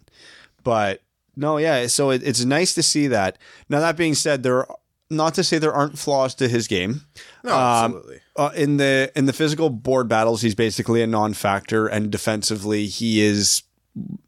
But 0.63 1.01
no, 1.35 1.57
yeah, 1.57 1.87
so 1.87 2.09
it, 2.09 2.21
it's 2.21 2.43
nice 2.43 2.73
to 2.73 2.83
see 2.83 3.07
that. 3.07 3.37
Now 3.69 3.79
that 3.79 3.95
being 3.95 4.15
said, 4.15 4.43
there 4.43 4.57
are, 4.67 4.77
not 5.09 5.33
to 5.35 5.43
say 5.43 5.57
there 5.57 5.73
aren't 5.73 5.97
flaws 5.97 6.35
to 6.35 6.47
his 6.47 6.67
game. 6.67 7.01
No, 7.43 7.51
Um, 7.53 7.57
absolutely. 7.85 8.19
Uh, 8.39 8.51
in 8.55 8.77
the 8.77 9.11
in 9.15 9.25
the 9.25 9.33
physical 9.33 9.69
board 9.69 10.07
battles, 10.07 10.41
he's 10.41 10.55
basically 10.55 11.03
a 11.03 11.07
non-factor, 11.07 11.87
and 11.87 12.09
defensively, 12.09 12.87
he 12.87 13.21
is. 13.21 13.63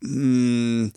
Mm, 0.04 0.94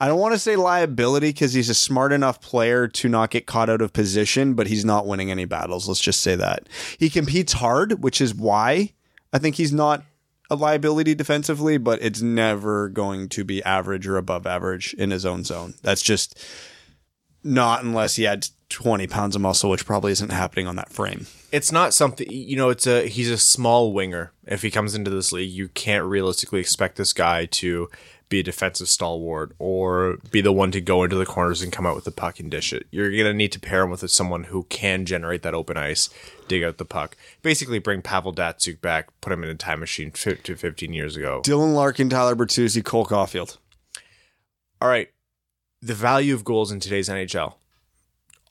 I 0.00 0.08
don't 0.08 0.18
want 0.18 0.34
to 0.34 0.40
say 0.40 0.56
liability 0.56 1.28
because 1.28 1.52
he's 1.52 1.68
a 1.68 1.74
smart 1.74 2.12
enough 2.12 2.40
player 2.40 2.88
to 2.88 3.08
not 3.08 3.30
get 3.30 3.46
caught 3.46 3.70
out 3.70 3.80
of 3.80 3.92
position, 3.92 4.54
but 4.54 4.66
he's 4.66 4.84
not 4.84 5.06
winning 5.06 5.30
any 5.30 5.44
battles. 5.44 5.86
Let's 5.86 6.00
just 6.00 6.20
say 6.20 6.34
that 6.34 6.68
he 6.98 7.08
competes 7.08 7.52
hard, 7.52 8.02
which 8.02 8.20
is 8.20 8.34
why 8.34 8.92
I 9.32 9.38
think 9.38 9.54
he's 9.54 9.72
not 9.72 10.02
a 10.50 10.56
liability 10.56 11.14
defensively. 11.14 11.78
But 11.78 12.02
it's 12.02 12.20
never 12.20 12.88
going 12.88 13.28
to 13.28 13.44
be 13.44 13.62
average 13.62 14.08
or 14.08 14.16
above 14.16 14.48
average 14.48 14.94
in 14.94 15.12
his 15.12 15.24
own 15.24 15.44
zone. 15.44 15.74
That's 15.82 16.02
just 16.02 16.44
not 17.44 17.84
unless 17.84 18.16
he 18.16 18.24
had 18.24 18.48
20 18.70 19.06
pounds 19.06 19.34
of 19.34 19.42
muscle, 19.42 19.70
which 19.70 19.86
probably 19.86 20.12
isn't 20.12 20.30
happening 20.32 20.66
on 20.66 20.76
that 20.76 20.92
frame. 20.92 21.26
it's 21.52 21.72
not 21.72 21.94
something 21.94 22.26
you 22.30 22.56
know 22.56 22.68
it's 22.68 22.86
a 22.86 23.08
he's 23.08 23.30
a 23.30 23.38
small 23.38 23.92
winger. 23.92 24.32
If 24.46 24.62
he 24.62 24.70
comes 24.70 24.94
into 24.94 25.10
this 25.10 25.32
league 25.32 25.50
you 25.50 25.68
can't 25.68 26.04
realistically 26.04 26.60
expect 26.60 26.96
this 26.96 27.12
guy 27.12 27.46
to 27.46 27.88
be 28.28 28.40
a 28.40 28.42
defensive 28.42 28.90
stalwart 28.90 29.54
or 29.58 30.18
be 30.30 30.42
the 30.42 30.52
one 30.52 30.70
to 30.70 30.82
go 30.82 31.02
into 31.02 31.16
the 31.16 31.24
corners 31.24 31.62
and 31.62 31.72
come 31.72 31.86
out 31.86 31.94
with 31.94 32.04
the 32.04 32.10
puck 32.10 32.38
and 32.38 32.50
dish 32.50 32.74
it. 32.74 32.86
You're 32.90 33.10
going 33.10 33.24
to 33.24 33.32
need 33.32 33.52
to 33.52 33.60
pair 33.60 33.82
him 33.82 33.90
with 33.90 34.06
someone 34.10 34.44
who 34.44 34.64
can 34.64 35.06
generate 35.06 35.42
that 35.44 35.54
open 35.54 35.78
ice 35.78 36.10
dig 36.46 36.62
out 36.62 36.76
the 36.76 36.84
puck 36.84 37.16
basically 37.40 37.78
bring 37.78 38.02
Pavel 38.02 38.34
Datsyuk 38.34 38.82
back 38.82 39.08
put 39.22 39.32
him 39.32 39.44
in 39.44 39.48
a 39.48 39.54
time 39.54 39.80
machine 39.80 40.10
to 40.10 40.56
15 40.56 40.92
years 40.92 41.16
ago. 41.16 41.40
Dylan 41.42 41.74
Larkin, 41.74 42.10
Tyler 42.10 42.36
Bertuzzi, 42.36 42.84
Cole 42.84 43.06
Caufield. 43.06 43.56
all 44.82 44.88
right. 44.88 45.08
The 45.80 45.94
value 45.94 46.34
of 46.34 46.44
goals 46.44 46.70
in 46.70 46.80
today's 46.80 47.08
nhl 47.08 47.54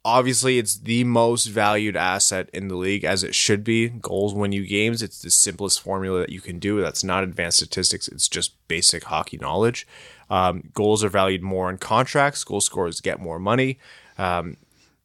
obviously 0.08 0.58
it's 0.58 0.78
the 0.78 1.04
most 1.04 1.48
valued 1.48 1.98
asset 1.98 2.50
in 2.54 2.70
the 2.70 2.78
league 2.78 3.04
as 3.04 3.24
it 3.24 3.36
should 3.36 3.62
be. 3.62 3.90
Goals 3.90 4.34
win 4.34 4.54
you 4.54 4.66
games 4.66 5.04
it's 5.04 5.22
the 5.22 5.30
simplest 5.30 5.82
formula 5.82 6.22
that 6.22 6.30
you 6.30 6.40
can 6.40 6.60
do. 6.60 6.80
That's 6.80 7.04
not 7.04 7.26
advanced 7.26 7.58
statistics 7.58 8.08
it's 8.08 8.30
just 8.30 8.56
basic 8.70 9.04
hockey 9.04 9.38
knowledge. 9.38 9.86
Um, 10.30 10.70
goals 10.74 11.04
are 11.04 11.10
valued 11.10 11.44
more 11.44 11.70
in 11.70 11.78
contracts 11.78 12.46
goal 12.46 12.62
scorers 12.62 13.02
get 13.02 13.20
more 13.20 13.38
money. 13.38 13.80
Um, 14.18 14.56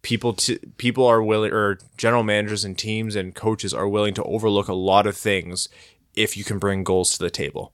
people 0.02 0.34
t- 0.34 0.60
people 0.76 1.04
are 1.04 1.20
willing 1.20 1.52
or 1.52 1.80
general 1.96 2.22
managers 2.22 2.64
and 2.64 2.78
teams 2.78 3.16
and 3.16 3.34
coaches 3.34 3.74
are 3.74 3.88
willing 3.88 4.14
to 4.14 4.22
overlook 4.22 4.68
a 4.68 4.72
lot 4.72 5.08
of 5.08 5.16
things 5.16 5.68
if 6.14 6.36
you 6.36 6.44
can 6.44 6.60
bring 6.60 6.84
goals 6.84 7.12
to 7.14 7.18
the 7.18 7.30
table. 7.30 7.72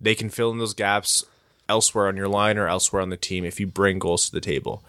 They 0.00 0.14
can 0.14 0.30
fill 0.30 0.52
in 0.52 0.58
those 0.58 0.74
gaps 0.74 1.24
elsewhere 1.68 2.06
on 2.06 2.16
your 2.16 2.28
line 2.28 2.56
or 2.56 2.68
elsewhere 2.68 3.02
on 3.02 3.10
the 3.10 3.16
team 3.16 3.44
if 3.44 3.58
you 3.58 3.66
bring 3.66 3.98
goals 3.98 4.26
to 4.26 4.32
the 4.32 4.40
table. 4.40 4.84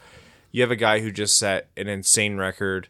You 0.52 0.62
have 0.62 0.72
a 0.72 0.76
guy 0.76 1.00
who 1.02 1.12
just 1.12 1.38
set 1.38 1.70
an 1.78 1.88
insane 1.88 2.38
record 2.38 2.88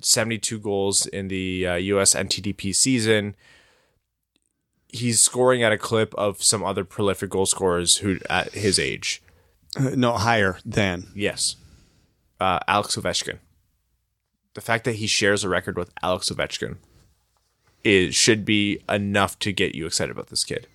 72 0.00 0.58
goals 0.58 1.06
in 1.06 1.28
the 1.28 1.66
uh, 1.66 1.74
US 1.74 2.14
NTDP 2.14 2.74
season. 2.74 3.34
He's 4.88 5.20
scoring 5.20 5.62
at 5.62 5.72
a 5.72 5.78
clip 5.78 6.14
of 6.16 6.42
some 6.42 6.64
other 6.64 6.84
prolific 6.84 7.30
goal 7.30 7.46
scorers 7.46 7.98
who 7.98 8.18
at 8.28 8.52
his 8.52 8.78
age. 8.78 9.22
Uh, 9.76 9.90
No, 9.94 10.14
higher 10.14 10.58
than. 10.64 11.08
Yes. 11.14 11.56
Uh, 12.40 12.58
Alex 12.66 12.96
Ovechkin. 12.96 13.38
The 14.54 14.60
fact 14.60 14.84
that 14.84 14.96
he 14.96 15.06
shares 15.06 15.44
a 15.44 15.48
record 15.48 15.76
with 15.76 15.92
Alex 16.02 16.30
Ovechkin 16.30 16.78
is 17.84 18.14
should 18.14 18.44
be 18.44 18.80
enough 18.88 19.38
to 19.40 19.52
get 19.52 19.74
you 19.74 19.86
excited 19.86 20.10
about 20.10 20.26
this 20.28 20.44
kid. 20.44 20.66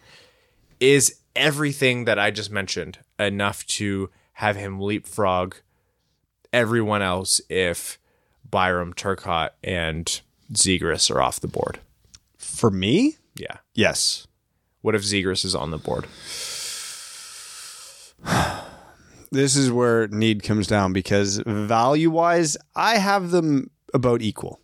Is 0.80 1.20
everything 1.36 2.06
that 2.06 2.18
I 2.18 2.32
just 2.32 2.52
mentioned 2.52 3.00
enough 3.20 3.66
to 3.68 4.10
have 4.34 4.56
him 4.56 4.80
leapfrog 4.80 5.56
everyone 6.56 7.02
else 7.02 7.42
if 7.50 8.00
Byram, 8.50 8.94
Turcotte, 8.94 9.52
and 9.62 10.22
Zegras 10.54 11.14
are 11.14 11.22
off 11.22 11.42
the 11.42 11.50
board? 11.50 11.80
For 12.38 12.72
me? 12.72 13.18
Yeah. 13.36 13.58
Yes. 13.74 14.26
What 14.82 14.96
if 14.96 15.02
Zegras 15.02 15.44
is 15.44 15.54
on 15.54 15.72
the 15.72 15.78
board? 15.78 16.06
This 19.32 19.58
is 19.58 19.70
where 19.70 20.08
need 20.08 20.44
comes 20.44 20.66
down 20.66 20.94
because 20.94 21.42
value 21.46 22.10
wise, 22.10 22.56
I 22.74 23.00
have 23.00 23.32
them 23.32 23.70
about 23.94 24.22
equal 24.22 24.62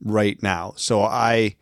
right 0.00 0.40
now. 0.40 0.74
So 0.76 1.02
I, 1.02 1.56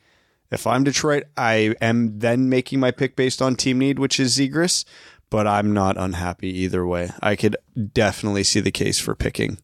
if 0.51 0.67
I'm 0.67 0.85
Detroit, 0.85 1.25
I 1.39 1.75
am 1.81 2.19
then 2.19 2.51
making 2.51 2.79
my 2.79 2.91
pick 2.91 3.17
based 3.17 3.41
on 3.41 3.57
team 3.57 3.79
need, 3.79 3.99
which 3.99 4.21
is 4.21 4.37
Zegras, 4.37 4.85
but 5.31 5.47
I'm 5.47 5.73
not 5.73 5.97
unhappy 5.97 6.49
either 6.63 6.87
way. 6.87 7.11
I 7.23 7.37
could 7.37 7.57
definitely 7.95 8.45
see 8.45 8.61
the 8.61 8.71
case 8.73 8.99
for 8.99 9.15
picking 9.15 9.59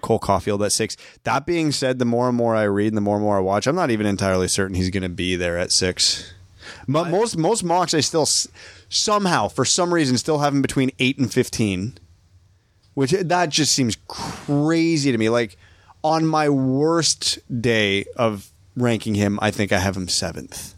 Cole 0.00 0.20
Caufield 0.20 0.64
at 0.64 0.72
six. 0.72 0.96
That 1.24 1.46
being 1.46 1.72
said, 1.72 1.98
the 1.98 2.04
more 2.04 2.28
and 2.28 2.36
more 2.36 2.54
I 2.54 2.64
read 2.64 2.88
and 2.88 2.96
the 2.96 3.02
more 3.02 3.16
and 3.16 3.24
more 3.24 3.38
I 3.38 3.40
watch, 3.40 3.66
I'm 3.66 3.74
not 3.74 3.90
even 3.90 4.06
entirely 4.06 4.48
certain 4.48 4.76
he's 4.76 4.90
going 4.90 5.02
to 5.02 5.08
be 5.08 5.34
there 5.34 5.58
at 5.58 5.72
six. 5.72 6.32
Mo- 6.86 7.06
most 7.06 7.36
most 7.36 7.64
mocks 7.64 7.94
I 7.94 8.00
still 8.00 8.28
somehow 8.90 9.48
for 9.48 9.64
some 9.64 9.92
reason 9.92 10.18
still 10.18 10.38
have 10.38 10.52
him 10.54 10.62
between 10.62 10.90
eight 10.98 11.18
and 11.18 11.32
fifteen, 11.32 11.96
which 12.94 13.12
that 13.12 13.48
just 13.48 13.72
seems 13.72 13.96
crazy 14.06 15.10
to 15.10 15.18
me. 15.18 15.30
Like 15.30 15.56
on 16.04 16.26
my 16.26 16.48
worst 16.48 17.38
day 17.62 18.04
of 18.16 18.50
ranking 18.76 19.14
him, 19.14 19.38
I 19.40 19.50
think 19.50 19.72
I 19.72 19.78
have 19.78 19.96
him 19.96 20.08
seventh 20.08 20.74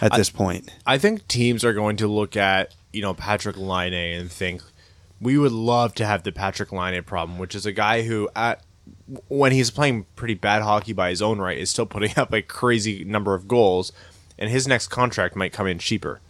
at 0.00 0.14
this 0.14 0.30
point. 0.30 0.70
I 0.86 0.96
think 0.98 1.28
teams 1.28 1.64
are 1.64 1.74
going 1.74 1.96
to 1.98 2.08
look 2.08 2.36
at 2.36 2.74
you 2.94 3.02
know 3.02 3.14
Patrik 3.14 3.56
Laine 3.56 4.18
and 4.18 4.30
think 4.30 4.62
we 5.20 5.38
would 5.38 5.52
love 5.52 5.94
to 5.94 6.06
have 6.06 6.22
the 6.22 6.32
Patrik 6.32 6.72
Laine 6.72 7.02
problem, 7.02 7.38
which 7.38 7.54
is 7.54 7.66
a 7.66 7.72
guy 7.72 8.02
who 8.02 8.28
at 8.36 8.62
when 9.28 9.52
he's 9.52 9.70
playing 9.70 10.06
pretty 10.16 10.34
bad 10.34 10.62
hockey 10.62 10.92
by 10.92 11.10
his 11.10 11.22
own 11.22 11.38
right 11.38 11.58
is 11.58 11.70
still 11.70 11.86
putting 11.86 12.12
up 12.18 12.32
a 12.32 12.42
crazy 12.42 13.04
number 13.04 13.34
of 13.34 13.48
goals, 13.48 13.92
and 14.38 14.50
his 14.50 14.68
next 14.68 14.88
contract 14.88 15.36
might 15.36 15.52
come 15.52 15.66
in 15.66 15.78
cheaper 15.78 16.20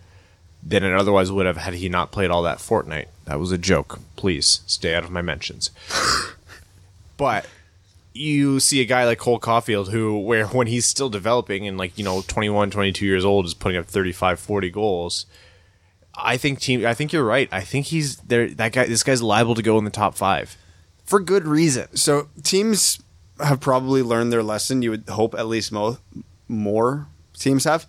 than 0.66 0.82
it 0.82 0.94
otherwise 0.94 1.30
would 1.30 1.44
have 1.44 1.58
had 1.58 1.74
he 1.74 1.88
not 1.88 2.10
played 2.10 2.30
all 2.30 2.42
that 2.42 2.58
Fortnite. 2.58 3.08
That 3.26 3.38
was 3.38 3.52
a 3.52 3.58
joke. 3.58 4.00
Please 4.16 4.62
stay 4.66 4.94
out 4.94 5.04
of 5.04 5.10
my 5.10 5.20
mentions. 5.20 5.70
but 7.18 7.46
you 8.14 8.60
see 8.60 8.80
a 8.80 8.86
guy 8.86 9.04
like 9.04 9.18
Cole 9.18 9.40
Caufield 9.40 9.88
who 9.88 10.18
where 10.18 10.46
when 10.46 10.68
he's 10.68 10.86
still 10.86 11.10
developing 11.10 11.66
and 11.66 11.76
like 11.76 11.98
you 11.98 12.04
know 12.04 12.22
21 12.22 12.70
22 12.70 13.04
years 13.04 13.24
old 13.24 13.44
is 13.44 13.54
putting 13.54 13.76
up 13.76 13.86
35 13.86 14.38
40 14.38 14.70
goals 14.70 15.26
I 16.16 16.36
think 16.36 16.60
team 16.60 16.86
I 16.86 16.94
think 16.94 17.12
you're 17.12 17.24
right 17.24 17.48
I 17.52 17.60
think 17.60 17.86
he's 17.86 18.16
there 18.18 18.48
that 18.50 18.72
guy 18.72 18.86
this 18.86 19.02
guy's 19.02 19.22
liable 19.22 19.54
to 19.54 19.62
go 19.62 19.78
in 19.78 19.84
the 19.84 19.90
top 19.90 20.14
5 20.14 20.56
for 21.04 21.20
good 21.20 21.46
reason 21.46 21.94
So 21.96 22.28
teams 22.42 23.02
have 23.40 23.60
probably 23.60 24.02
learned 24.02 24.32
their 24.32 24.42
lesson. 24.44 24.82
You 24.82 24.90
would 24.92 25.08
hope 25.08 25.34
at 25.34 25.46
least 25.46 25.72
mo- 25.72 25.98
more 26.48 27.08
teams 27.36 27.64
have. 27.64 27.86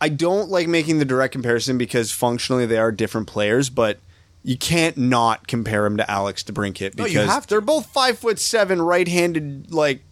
I 0.00 0.08
don't 0.08 0.48
like 0.48 0.68
making 0.68 0.98
the 0.98 1.04
direct 1.04 1.32
comparison 1.32 1.76
because 1.76 2.10
functionally 2.12 2.64
they 2.64 2.78
are 2.78 2.92
different 2.92 3.26
players, 3.26 3.68
but 3.70 3.98
you 4.42 4.56
can't 4.56 4.96
not 4.96 5.46
compare 5.48 5.84
him 5.84 5.96
to 5.98 6.10
Alex 6.10 6.42
DeBrincat 6.42 6.96
No, 6.96 7.04
because 7.04 7.12
you 7.12 7.20
have 7.20 7.42
to. 7.46 7.48
they're 7.50 7.60
both 7.60 7.86
five 7.86 8.18
foot 8.18 8.38
seven, 8.38 8.80
right 8.80 9.06
handed, 9.08 9.72
like 9.72 10.02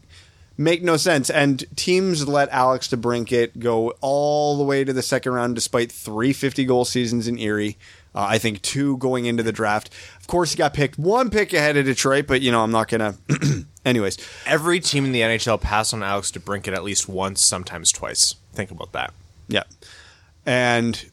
make 0.59 0.83
no 0.83 0.99
sense. 0.99 1.31
And 1.31 1.65
teams 1.77 2.29
let 2.29 2.51
Alex 2.51 2.89
DeBrincat 2.89 3.59
go 3.59 3.95
all 4.03 4.59
the 4.59 4.65
way 4.65 4.85
to 4.85 4.93
the 4.93 5.03
second 5.03 5.33
round 5.33 5.55
despite 5.55 5.91
three 5.91 6.35
50 6.35 6.67
goal 6.67 6.85
seasons 6.85 7.27
in 7.27 7.39
Erie. 7.39 7.79
Uh, 8.15 8.27
I 8.29 8.39
think 8.39 8.61
two 8.61 8.99
going 8.99 9.25
into 9.25 9.43
the 9.43 9.53
draft. 9.53 9.91
Of 10.21 10.27
course, 10.27 10.53
he 10.53 10.59
got 10.59 10.75
picked 10.75 10.99
one 10.99 11.31
pick 11.31 11.53
ahead 11.55 11.77
of 11.77 11.87
Detroit, 11.87 12.27
but 12.27 12.43
you 12.43 12.51
know 12.51 12.63
I'm 12.63 12.73
not 12.73 12.89
gonna. 12.89 13.15
Anyways, 13.85 14.19
every 14.45 14.81
team 14.81 15.05
in 15.05 15.13
the 15.13 15.21
NHL 15.21 15.61
passed 15.61 15.95
on 15.95 16.03
Alex 16.03 16.33
DeBrincat 16.33 16.75
at 16.75 16.85
least 16.85 17.09
once 17.09 17.47
sometimes 17.47 17.93
twice 17.93 18.35
think 18.53 18.71
about 18.71 18.93
that 18.93 19.15
yeah, 19.49 19.65
and 20.47 21.11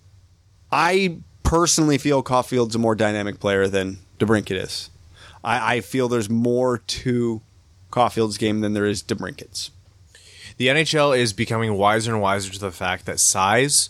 I 0.71 1.19
personally 1.43 1.97
feel 1.97 2.21
Caufield's 2.21 2.75
a 2.75 2.79
more 2.79 2.95
dynamic 2.95 3.39
player 3.39 3.67
than 3.67 3.99
DeBrincat 4.19 4.62
is. 4.62 4.89
I, 5.43 5.77
I 5.77 5.81
feel 5.81 6.08
there's 6.08 6.29
more 6.29 6.79
to 6.79 7.41
Caufield's 7.95 8.38
game 8.38 8.60
than 8.60 8.73
there 8.73 8.86
is 8.86 9.01
DeBrincat's. 9.01 9.71
the 10.58 10.67
NHL 10.67 11.17
is 11.17 11.31
becoming 11.31 11.75
wiser 11.75 12.12
and 12.12 12.21
wiser 12.21 12.51
to 12.51 12.60
the 12.60 12.69
fact 12.69 13.05
that 13.05 13.21
size 13.21 13.89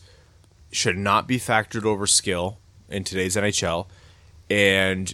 should 0.71 0.95
not 0.95 1.27
be 1.27 1.39
factored 1.39 1.85
over 1.85 2.05
skill 2.05 2.59
in 2.87 3.03
today's 3.03 3.35
NHL, 3.35 3.87
and 4.47 5.11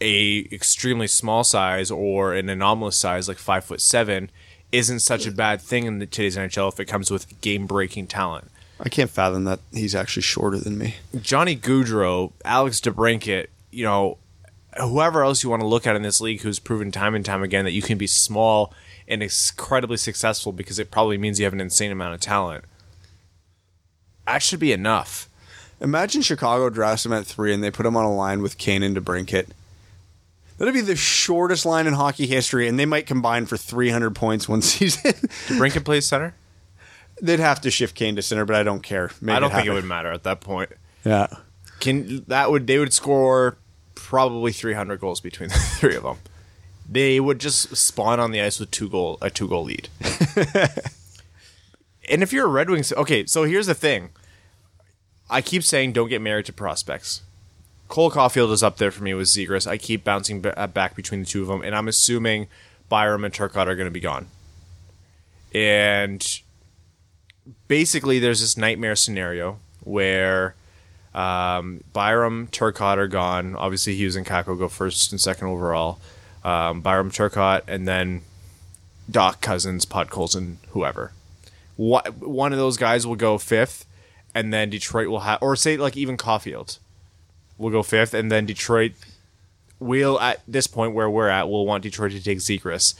a 0.00 0.46
extremely 0.52 1.08
small 1.08 1.42
size 1.42 1.90
or 1.90 2.32
an 2.32 2.48
anomalous 2.48 2.96
size 2.96 3.26
like 3.26 3.38
five 3.38 3.64
foot 3.64 3.80
seven 3.80 4.30
isn't 4.70 5.00
such 5.00 5.26
a 5.26 5.32
bad 5.32 5.60
thing 5.60 5.84
in 5.86 5.98
the, 5.98 6.06
today's 6.06 6.36
NHL 6.36 6.72
if 6.72 6.78
it 6.78 6.84
comes 6.84 7.10
with 7.10 7.40
game 7.40 7.66
breaking 7.66 8.06
talent. 8.06 8.52
I 8.78 8.88
can't 8.88 9.10
fathom 9.10 9.42
that 9.44 9.58
he's 9.72 9.96
actually 9.96 10.22
shorter 10.22 10.58
than 10.58 10.78
me. 10.78 10.94
Johnny 11.20 11.56
Gaudreau, 11.56 12.32
Alex 12.44 12.80
DeBrincat, 12.80 13.48
you 13.72 13.84
know, 13.84 14.18
whoever 14.78 15.22
else 15.22 15.42
you 15.42 15.50
want 15.50 15.60
to 15.60 15.66
look 15.66 15.86
at 15.86 15.96
in 15.96 16.02
this 16.02 16.20
league 16.20 16.40
who's 16.40 16.58
proven 16.58 16.90
time 16.90 17.14
and 17.14 17.24
time 17.24 17.42
again 17.42 17.64
that 17.64 17.72
you 17.72 17.82
can 17.82 17.98
be 17.98 18.06
small 18.06 18.72
and 19.06 19.22
incredibly 19.22 19.96
successful 19.96 20.52
because 20.52 20.78
it 20.78 20.90
probably 20.90 21.18
means 21.18 21.38
you 21.38 21.44
have 21.44 21.52
an 21.52 21.60
insane 21.60 21.92
amount 21.92 22.14
of 22.14 22.20
talent. 22.20 22.64
That 24.26 24.42
should 24.42 24.60
be 24.60 24.72
enough. 24.72 25.28
Imagine 25.80 26.22
Chicago 26.22 26.70
drafts 26.70 27.04
him 27.04 27.12
at 27.12 27.26
three 27.26 27.52
and 27.52 27.62
they 27.62 27.70
put 27.70 27.86
him 27.86 27.96
on 27.96 28.04
a 28.04 28.14
line 28.14 28.40
with 28.40 28.56
Kane 28.56 28.82
and 28.82 28.96
DeBrincat. 28.96 29.48
That'd 30.58 30.74
be 30.74 30.80
the 30.80 30.94
shortest 30.94 31.66
line 31.66 31.88
in 31.88 31.94
hockey 31.94 32.26
history, 32.26 32.68
and 32.68 32.78
they 32.78 32.86
might 32.86 33.06
combine 33.06 33.46
for 33.46 33.56
300 33.56 34.14
points 34.14 34.48
one 34.48 34.62
season. 34.62 35.12
DeBrincat 35.48 35.84
plays 35.84 36.06
center? 36.06 36.34
They'd 37.20 37.40
have 37.40 37.60
to 37.62 37.70
shift 37.70 37.96
Kane 37.96 38.14
to 38.14 38.22
center, 38.22 38.44
but 38.44 38.54
I 38.54 38.62
don't 38.62 38.82
care. 38.82 39.10
Make 39.20 39.36
I 39.36 39.40
don't 39.40 39.50
think 39.50 39.66
it 39.66 39.72
would 39.72 39.84
matter 39.84 40.12
at 40.12 40.22
that 40.22 40.40
point. 40.40 40.70
Yeah. 41.04 41.26
Can 41.80 42.24
that 42.28 42.50
would 42.50 42.68
they 42.68 42.78
would 42.78 42.92
score 42.92 43.56
probably 44.12 44.52
300 44.52 45.00
goals 45.00 45.22
between 45.22 45.48
the 45.48 45.54
three 45.78 45.96
of 45.96 46.02
them. 46.02 46.18
They 46.86 47.18
would 47.18 47.38
just 47.38 47.74
spawn 47.74 48.20
on 48.20 48.30
the 48.30 48.42
ice 48.42 48.60
with 48.60 48.70
two 48.70 48.90
goal 48.90 49.16
a 49.22 49.30
two 49.30 49.48
goal 49.48 49.64
lead. 49.64 49.88
and 52.10 52.22
if 52.22 52.30
you're 52.30 52.44
a 52.44 52.50
Red 52.50 52.68
Wings, 52.68 52.92
okay, 52.92 53.24
so 53.24 53.44
here's 53.44 53.68
the 53.68 53.74
thing. 53.74 54.10
I 55.30 55.40
keep 55.40 55.62
saying 55.62 55.92
don't 55.92 56.10
get 56.10 56.20
married 56.20 56.44
to 56.44 56.52
prospects. 56.52 57.22
Cole 57.88 58.10
Caufield 58.10 58.52
is 58.52 58.62
up 58.62 58.76
there 58.76 58.90
for 58.90 59.02
me 59.02 59.14
with 59.14 59.28
Zegras. 59.28 59.66
I 59.66 59.78
keep 59.78 60.04
bouncing 60.04 60.44
uh, 60.44 60.66
back 60.66 60.94
between 60.94 61.20
the 61.20 61.26
two 61.26 61.40
of 61.40 61.48
them, 61.48 61.62
and 61.62 61.74
I'm 61.74 61.88
assuming 61.88 62.48
Byram 62.90 63.24
and 63.24 63.32
Turcotte 63.32 63.66
are 63.66 63.76
going 63.76 63.86
to 63.86 63.90
be 63.90 63.98
gone. 63.98 64.26
And 65.54 66.22
basically, 67.66 68.18
there's 68.18 68.42
this 68.42 68.58
nightmare 68.58 68.94
scenario 68.94 69.58
where 69.80 70.54
um, 71.14 71.82
Byram, 71.92 72.48
Turcotte 72.48 72.96
are 72.98 73.08
gone. 73.08 73.54
Obviously, 73.56 73.94
Hughes 73.94 74.16
and 74.16 74.26
Kakko 74.26 74.58
go 74.58 74.68
first 74.68 75.12
and 75.12 75.20
second 75.20 75.48
overall. 75.48 75.98
Um, 76.44 76.80
Byram, 76.80 77.10
Turcotte, 77.10 77.62
and 77.68 77.86
then 77.86 78.22
Dach 79.10 79.40
Cozens, 79.40 79.84
Podkolzin, 79.86 80.56
whoever. 80.70 81.12
What, 81.76 82.16
one 82.18 82.52
of 82.52 82.58
those 82.58 82.76
guys 82.76 83.06
will 83.06 83.16
go 83.16 83.38
fifth, 83.38 83.86
and 84.34 84.52
then 84.52 84.70
Detroit 84.70 85.08
will 85.08 85.20
have, 85.20 85.42
or 85.42 85.56
say 85.56 85.76
like 85.76 85.96
even 85.96 86.16
Caufield 86.16 86.78
will 87.58 87.70
go 87.70 87.82
fifth, 87.82 88.14
and 88.14 88.30
then 88.30 88.46
Detroit 88.46 88.92
will 89.78 90.18
at 90.20 90.40
this 90.46 90.66
point 90.66 90.94
where 90.94 91.10
we're 91.10 91.28
at 91.28 91.48
will 91.48 91.66
want 91.66 91.82
Detroit 91.82 92.12
to 92.12 92.22
take 92.22 92.38
Zegras, 92.38 92.94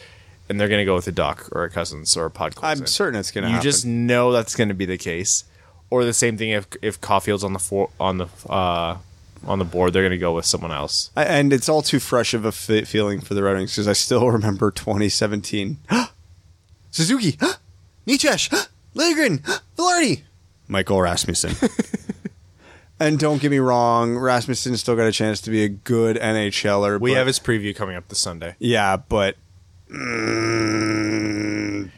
and 0.48 0.60
they're 0.60 0.68
going 0.68 0.80
to 0.80 0.84
go 0.84 0.94
with 0.94 1.06
a 1.06 1.12
Dach 1.12 1.48
or 1.52 1.64
a 1.64 1.70
Cozens 1.70 2.16
or 2.16 2.26
a 2.26 2.30
Podkolzin. 2.30 2.64
I'm 2.80 2.86
certain 2.86 3.18
it's 3.20 3.30
going 3.30 3.42
to 3.42 3.48
You 3.48 3.54
happen. 3.56 3.62
just 3.70 3.86
know 3.86 4.32
that's 4.32 4.54
going 4.56 4.68
to 4.68 4.74
be 4.74 4.84
the 4.84 4.98
case. 4.98 5.44
Or 5.92 6.04
the 6.06 6.12
same 6.14 6.36
thing 6.38 6.50
if 6.50 6.66
if 6.80 7.00
Caufield's 7.00 7.44
on 7.44 7.52
the 7.52 7.58
for, 7.58 7.90
on 8.00 8.16
the 8.18 8.26
uh, 8.48 8.96
on 9.46 9.58
the 9.58 9.64
board, 9.64 9.92
they're 9.92 10.02
going 10.02 10.12
to 10.12 10.18
go 10.18 10.34
with 10.34 10.46
someone 10.46 10.72
else. 10.72 11.10
I- 11.16 11.24
and 11.24 11.52
it's 11.52 11.68
all 11.68 11.82
too 11.82 12.00
fresh 12.00 12.32
of 12.32 12.44
a 12.44 12.48
f- 12.48 12.88
feeling 12.88 13.20
for 13.20 13.34
the 13.34 13.42
Red 13.42 13.56
Wings 13.56 13.72
because 13.72 13.88
I 13.88 13.92
still 13.92 14.30
remember 14.30 14.70
2017. 14.70 15.78
Suzuki, 16.90 17.32
Necas, 18.06 18.68
Liljegren, 18.94 19.40
Vilardi, 19.76 20.22
Michael 20.68 21.02
Rasmussen. 21.02 21.54
and 23.00 23.18
don't 23.18 23.40
get 23.42 23.50
me 23.50 23.58
wrong, 23.58 24.16
Rasmussen 24.16 24.76
still 24.78 24.96
got 24.96 25.06
a 25.06 25.12
chance 25.12 25.40
to 25.42 25.50
be 25.50 25.62
a 25.64 25.68
good 25.68 26.16
NHLer. 26.16 26.98
We 27.00 27.10
but- 27.10 27.18
have 27.18 27.26
his 27.26 27.38
preview 27.38 27.74
coming 27.76 27.96
up 27.96 28.08
this 28.08 28.18
Sunday. 28.18 28.54
yeah, 28.58 28.96
but 28.96 29.36
mm, 29.90 31.90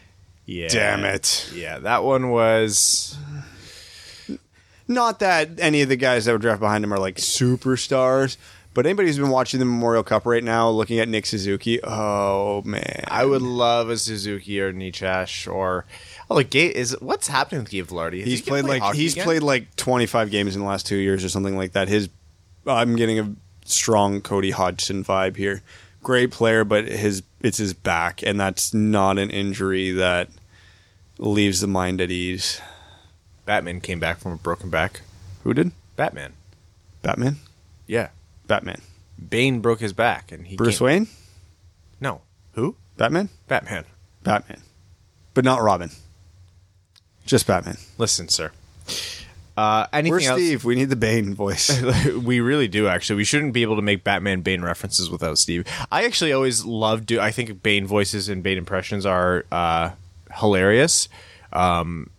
Yeah, 0.46 0.68
damn 0.68 1.04
it. 1.04 1.50
Yeah, 1.54 1.78
that 1.80 2.02
one 2.04 2.30
was. 2.30 3.16
Not 4.86 5.18
that 5.20 5.50
any 5.58 5.82
of 5.82 5.88
the 5.88 5.96
guys 5.96 6.24
that 6.24 6.32
were 6.32 6.38
drafted 6.38 6.60
behind 6.60 6.84
him 6.84 6.92
are 6.92 6.98
like 6.98 7.16
superstars, 7.16 8.36
but 8.74 8.86
anybody 8.86 9.08
who's 9.08 9.18
been 9.18 9.30
watching 9.30 9.60
the 9.60 9.66
Memorial 9.66 10.02
Cup 10.02 10.26
right 10.26 10.42
now, 10.42 10.68
looking 10.68 10.98
at 10.98 11.08
Nick 11.08 11.26
Suzuki, 11.26 11.80
oh 11.84 12.60
man, 12.62 13.04
I 13.06 13.24
would 13.24 13.40
love 13.40 13.88
a 13.88 13.96
Suzuki 13.96 14.60
or 14.60 14.72
Necas 14.72 15.50
or 15.50 15.86
oh, 16.28 16.34
like 16.34 16.50
Ga- 16.50 16.74
is 16.74 16.96
what's 17.00 17.28
happening 17.28 17.62
with 17.62 17.70
Gabe 17.70 17.86
Vilardi? 17.86 18.24
He's 18.24 18.40
he 18.40 18.50
played 18.50 18.64
play 18.64 18.80
like 18.80 18.94
he's 18.94 19.12
again? 19.12 19.24
played 19.24 19.42
like 19.42 19.74
25 19.76 20.30
games 20.30 20.56
in 20.56 20.62
the 20.62 20.68
last 20.68 20.86
two 20.86 20.96
years 20.96 21.24
or 21.24 21.28
something 21.28 21.56
like 21.56 21.72
that. 21.72 21.88
His 21.88 22.08
I'm 22.66 22.96
getting 22.96 23.18
a 23.20 23.32
strong 23.64 24.20
Cody 24.20 24.50
Hodgson 24.50 25.04
vibe 25.04 25.36
here. 25.36 25.62
Great 26.02 26.32
player, 26.32 26.64
but 26.64 26.86
his 26.86 27.22
it's 27.40 27.58
his 27.58 27.74
back, 27.74 28.22
and 28.22 28.38
that's 28.38 28.74
not 28.74 29.18
an 29.18 29.30
injury 29.30 29.92
that 29.92 30.28
leaves 31.18 31.60
the 31.60 31.68
mind 31.68 32.00
at 32.00 32.10
ease. 32.10 32.60
Batman 33.44 33.80
came 33.80 34.00
back 34.00 34.18
from 34.18 34.32
a 34.32 34.36
broken 34.36 34.70
back. 34.70 35.02
Who 35.42 35.54
did? 35.54 35.72
Batman, 35.96 36.32
Batman. 37.02 37.36
yeah, 37.86 38.08
Batman. 38.46 38.80
Bane 39.28 39.60
broke 39.60 39.80
his 39.80 39.92
back 39.92 40.32
and 40.32 40.46
he 40.46 40.56
Bruce 40.56 40.80
Wayne. 40.80 41.08
No, 42.00 42.22
who? 42.52 42.76
Batman. 42.96 43.28
Batman. 43.46 43.84
Batman, 44.22 44.62
but 45.34 45.44
not 45.44 45.62
Robin. 45.62 45.90
Just 47.26 47.46
Batman. 47.46 47.76
Listen, 47.98 48.28
sir. 48.28 48.50
Uh, 49.56 49.86
anything 49.92 50.12
Where's 50.12 50.26
else? 50.26 50.40
Steve? 50.40 50.64
We 50.64 50.74
need 50.74 50.90
the 50.90 50.96
Bane 50.96 51.34
voice. 51.34 51.80
we 52.24 52.40
really 52.40 52.66
do 52.66 52.88
actually. 52.88 53.16
We 53.16 53.24
shouldn't 53.24 53.52
be 53.52 53.62
able 53.62 53.76
to 53.76 53.82
make 53.82 54.02
Batman 54.02 54.40
Bane 54.40 54.62
references 54.62 55.08
without 55.08 55.38
Steve. 55.38 55.64
I 55.92 56.04
actually 56.04 56.32
always 56.32 56.64
love 56.64 57.06
do. 57.06 57.20
I 57.20 57.30
think 57.30 57.62
Bane 57.62 57.86
voices 57.86 58.28
and 58.28 58.42
Bane 58.42 58.58
impressions 58.58 59.06
are 59.06 59.44
uh, 59.52 59.90
hilarious. 60.38 61.08
Um, 61.52 62.10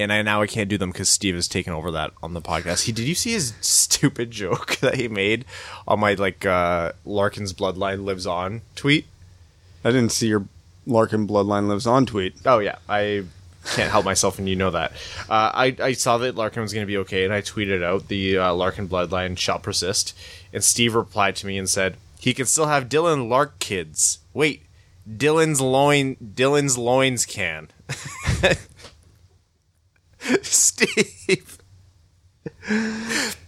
and 0.00 0.12
I 0.12 0.22
now 0.22 0.42
I 0.42 0.46
can't 0.46 0.68
do 0.68 0.78
them 0.78 0.90
because 0.90 1.08
Steve 1.08 1.34
has 1.34 1.48
taken 1.48 1.72
over 1.72 1.90
that 1.90 2.12
on 2.22 2.34
the 2.34 2.40
podcast. 2.40 2.84
He 2.84 2.92
did 2.92 3.06
you 3.06 3.14
see 3.14 3.32
his 3.32 3.54
stupid 3.60 4.30
joke 4.30 4.76
that 4.76 4.96
he 4.96 5.08
made 5.08 5.44
on 5.86 6.00
my 6.00 6.14
like 6.14 6.44
uh, 6.46 6.92
Larkin's 7.04 7.52
bloodline 7.52 8.04
lives 8.04 8.26
on 8.26 8.62
tweet? 8.74 9.06
I 9.84 9.90
didn't 9.90 10.12
see 10.12 10.28
your 10.28 10.46
Larkin 10.86 11.26
bloodline 11.26 11.68
lives 11.68 11.86
on 11.86 12.06
tweet. 12.06 12.34
Oh 12.44 12.58
yeah, 12.58 12.76
I 12.88 13.24
can't 13.64 13.90
help 13.90 14.04
myself, 14.04 14.38
and 14.38 14.48
you 14.48 14.56
know 14.56 14.70
that. 14.70 14.92
Uh, 15.28 15.50
I 15.54 15.76
I 15.80 15.92
saw 15.92 16.18
that 16.18 16.34
Larkin 16.34 16.62
was 16.62 16.72
going 16.72 16.82
to 16.82 16.90
be 16.90 16.98
okay, 16.98 17.24
and 17.24 17.32
I 17.32 17.42
tweeted 17.42 17.82
out 17.82 18.08
the 18.08 18.38
uh, 18.38 18.54
Larkin 18.54 18.88
bloodline 18.88 19.38
shall 19.38 19.58
persist. 19.58 20.16
And 20.52 20.64
Steve 20.64 20.94
replied 20.94 21.36
to 21.36 21.46
me 21.46 21.58
and 21.58 21.68
said 21.68 21.96
he 22.18 22.34
can 22.34 22.46
still 22.46 22.66
have 22.66 22.88
Dylan 22.88 23.28
Lark 23.28 23.58
kids. 23.58 24.18
Wait, 24.34 24.64
Dylan's 25.08 25.60
loin, 25.60 26.16
Dylan's 26.16 26.76
loins 26.76 27.24
can. 27.26 27.68
Steve. 30.42 31.58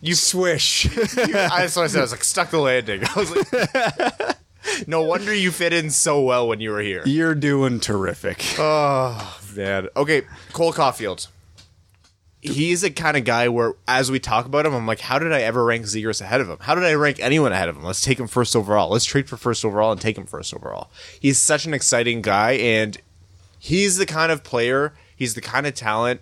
You 0.01 0.15
swish. 0.15 0.85
You, 1.23 1.33
that's 1.33 1.77
what 1.77 1.85
I 1.85 1.87
said. 1.87 1.99
I 1.99 2.03
was 2.03 2.11
like, 2.11 2.25
stuck 2.25 2.51
the 2.51 2.59
landing. 2.59 3.03
I 3.05 3.19
was 3.19 3.31
like, 3.31 4.39
no 4.89 5.03
wonder 5.03 5.33
you 5.33 5.51
fit 5.51 5.73
in 5.73 5.91
so 5.91 6.21
well 6.23 6.49
when 6.49 6.61
you 6.61 6.71
were 6.71 6.81
here. 6.81 7.03
You're 7.05 7.35
doing 7.35 7.81
terrific. 7.81 8.43
Oh, 8.59 9.39
man. 9.55 9.89
Okay, 9.97 10.23
Cole 10.53 10.73
Caufield. 10.73 11.29
He's 12.41 12.83
a 12.83 12.91
kind 12.91 13.17
of 13.17 13.25
guy 13.25 13.49
where, 13.49 13.75
as 13.87 14.11
we 14.11 14.19
talk 14.19 14.47
about 14.47 14.67
him, 14.67 14.75
I'm 14.75 14.87
like, 14.87 14.99
how 15.01 15.19
did 15.21 15.33
I 15.33 15.43
ever 15.43 15.65
rank 15.65 15.85
Zegras 15.85 16.21
ahead 16.21 16.41
of 16.41 16.49
him? 16.49 16.57
How 16.61 16.75
did 16.75 16.85
I 16.85 16.95
rank 16.95 17.21
anyone 17.21 17.53
ahead 17.53 17.69
of 17.69 17.77
him? 17.77 17.85
Let's 17.85 18.03
take 18.03 18.19
him 18.19 18.27
first 18.27 18.57
overall. 18.57 18.91
Let's 18.91 19.05
trade 19.05 19.29
for 19.29 19.37
first 19.37 19.65
overall 19.65 19.93
and 19.93 20.01
take 20.01 20.19
him 20.19 20.27
first 20.27 20.53
overall. 20.53 20.91
He's 21.21 21.39
such 21.39 21.67
an 21.67 21.75
exciting 21.75 22.21
guy, 22.21 22.53
and 22.53 22.99
he's 23.61 23.97
the 23.97 24.07
kind 24.07 24.33
of 24.33 24.43
player, 24.43 24.93
he's 25.15 25.35
the 25.35 25.41
kind 25.41 25.67
of 25.69 25.75
talent 25.75 26.21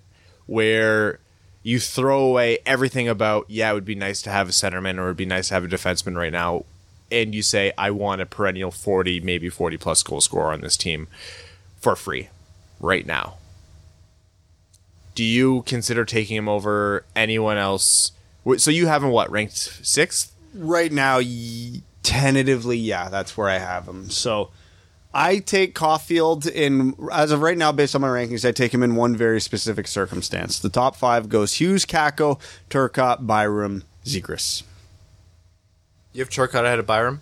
where 0.50 1.20
you 1.62 1.78
throw 1.78 2.24
away 2.24 2.58
everything 2.66 3.08
about, 3.08 3.46
yeah, 3.48 3.70
it 3.70 3.74
would 3.74 3.84
be 3.84 3.94
nice 3.94 4.20
to 4.22 4.30
have 4.30 4.48
a 4.48 4.52
centerman 4.52 4.98
or 4.98 5.04
it 5.04 5.08
would 5.08 5.16
be 5.16 5.24
nice 5.24 5.48
to 5.48 5.54
have 5.54 5.64
a 5.64 5.68
defenseman 5.68 6.16
right 6.16 6.32
now, 6.32 6.64
and 7.12 7.34
you 7.34 7.42
say, 7.42 7.72
I 7.78 7.92
want 7.92 8.20
a 8.20 8.26
perennial 8.26 8.72
40, 8.72 9.20
maybe 9.20 9.48
40 9.48 9.76
plus 9.76 10.02
goal 10.02 10.20
scorer 10.20 10.52
on 10.52 10.60
this 10.60 10.76
team 10.76 11.06
for 11.80 11.94
free 11.94 12.30
right 12.80 13.06
now. 13.06 13.36
Do 15.14 15.22
you 15.22 15.62
consider 15.62 16.04
taking 16.04 16.36
him 16.36 16.48
over 16.48 17.04
anyone 17.14 17.56
else? 17.56 18.10
So 18.56 18.72
you 18.72 18.88
have 18.88 19.04
him 19.04 19.10
what 19.10 19.30
ranked 19.30 19.56
sixth? 19.86 20.34
right 20.54 20.90
now, 20.90 21.20
tentatively, 22.02 22.76
yeah, 22.76 23.08
that's 23.08 23.36
where 23.36 23.48
I 23.48 23.58
have 23.58 23.86
him. 23.86 24.10
So 24.10 24.50
I 25.12 25.38
take 25.38 25.74
Caufield 25.74 26.48
in, 26.48 26.94
as 27.12 27.32
of 27.32 27.40
right 27.42 27.58
now, 27.58 27.72
based 27.72 27.94
on 27.94 28.00
my 28.00 28.08
rankings, 28.08 28.46
I 28.48 28.52
take 28.52 28.72
him 28.72 28.82
in 28.82 28.94
one 28.94 29.16
very 29.16 29.40
specific 29.40 29.88
circumstance. 29.88 30.58
The 30.58 30.68
top 30.68 30.94
five 30.94 31.28
goes 31.28 31.54
Hughes, 31.54 31.84
Kakko, 31.84 32.40
Turcotte, 32.68 33.26
Byram, 33.26 33.82
Zegras. 34.04 34.62
You 36.12 36.20
have 36.20 36.30
Turcotte 36.30 36.64
ahead 36.64 36.78
of 36.78 36.86
Byram. 36.86 37.20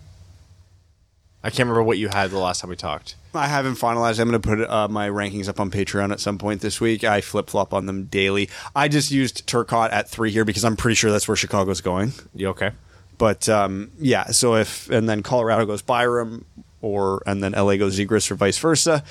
I 1.43 1.49
can't 1.49 1.59
remember 1.59 1.83
what 1.83 1.97
you 1.97 2.09
had 2.09 2.31
the 2.31 2.37
last 2.37 2.61
time 2.61 2.69
we 2.69 2.75
talked. 2.75 3.15
I 3.33 3.47
haven't 3.47 3.75
finalized. 3.75 4.19
I'm 4.19 4.29
going 4.29 4.41
to 4.41 4.47
put 4.47 4.69
uh, 4.69 4.87
my 4.87 5.07
rankings 5.09 5.47
up 5.47 5.59
on 5.59 5.71
Patreon 5.71 6.11
at 6.11 6.19
some 6.19 6.37
point 6.37 6.61
this 6.61 6.81
week. 6.81 7.03
I 7.03 7.21
flip 7.21 7.49
flop 7.49 7.73
on 7.73 7.85
them 7.85 8.05
daily. 8.05 8.49
I 8.75 8.87
just 8.87 9.09
used 9.09 9.47
Turcotte 9.47 9.93
at 9.93 10.09
three 10.09 10.31
here 10.31 10.43
because 10.43 10.65
I'm 10.65 10.75
pretty 10.75 10.95
sure 10.95 11.11
that's 11.11 11.27
where 11.27 11.37
Chicago's 11.37 11.81
going. 11.81 12.13
You 12.33 12.49
okay? 12.49 12.71
But 13.17 13.47
um, 13.47 13.91
yeah, 13.99 14.27
so 14.27 14.55
if 14.55 14.89
and 14.89 15.07
then 15.07 15.23
Colorado 15.23 15.65
goes 15.65 15.81
Byram, 15.81 16.45
or 16.81 17.21
and 17.25 17.43
then 17.43 17.53
LA 17.53 17.77
goes 17.77 17.97
Zegras, 17.97 18.29
or 18.31 18.35
vice 18.35 18.57
versa. 18.57 19.03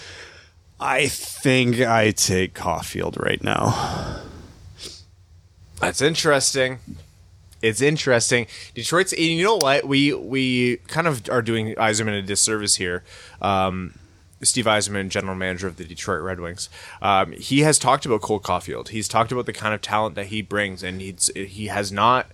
I 0.81 1.09
think 1.09 1.81
I 1.81 2.13
take 2.13 2.55
Caufield 2.55 3.21
right 3.21 3.43
now. 3.43 4.23
That's 5.81 6.01
interesting. 6.01 6.79
It's 7.61 7.81
interesting. 7.81 8.47
Detroit's. 8.75 9.13
You 9.13 9.43
know 9.43 9.57
what? 9.57 9.87
We 9.87 10.13
we 10.13 10.77
kind 10.89 11.07
of 11.07 11.29
are 11.29 11.43
doing 11.43 11.75
Yzerman 11.75 12.19
a 12.19 12.23
disservice 12.23 12.77
here. 12.77 13.03
Um, 13.43 13.95
Steve 14.43 14.67
Yzerman, 14.67 15.09
general 15.09 15.35
manager 15.35 15.67
of 15.67 15.77
the 15.77 15.85
Detroit 15.85 16.23
Red 16.23 16.39
Wings, 16.39 16.69
um, 17.03 17.33
he 17.33 17.61
has 17.61 17.79
talked 17.79 18.07
about 18.07 18.21
Cole 18.21 18.39
Caufield. 18.39 18.89
He's 18.89 19.09
talked 19.09 19.33
about 19.33 19.47
the 19.47 19.53
kind 19.53 19.75
of 19.75 19.83
talent 19.83 20.15
that 20.15 20.27
he 20.27 20.43
brings, 20.43 20.85
and 20.85 21.01
he's 21.01 21.31
he 21.35 21.67
has 21.67 21.91
not 21.91 22.29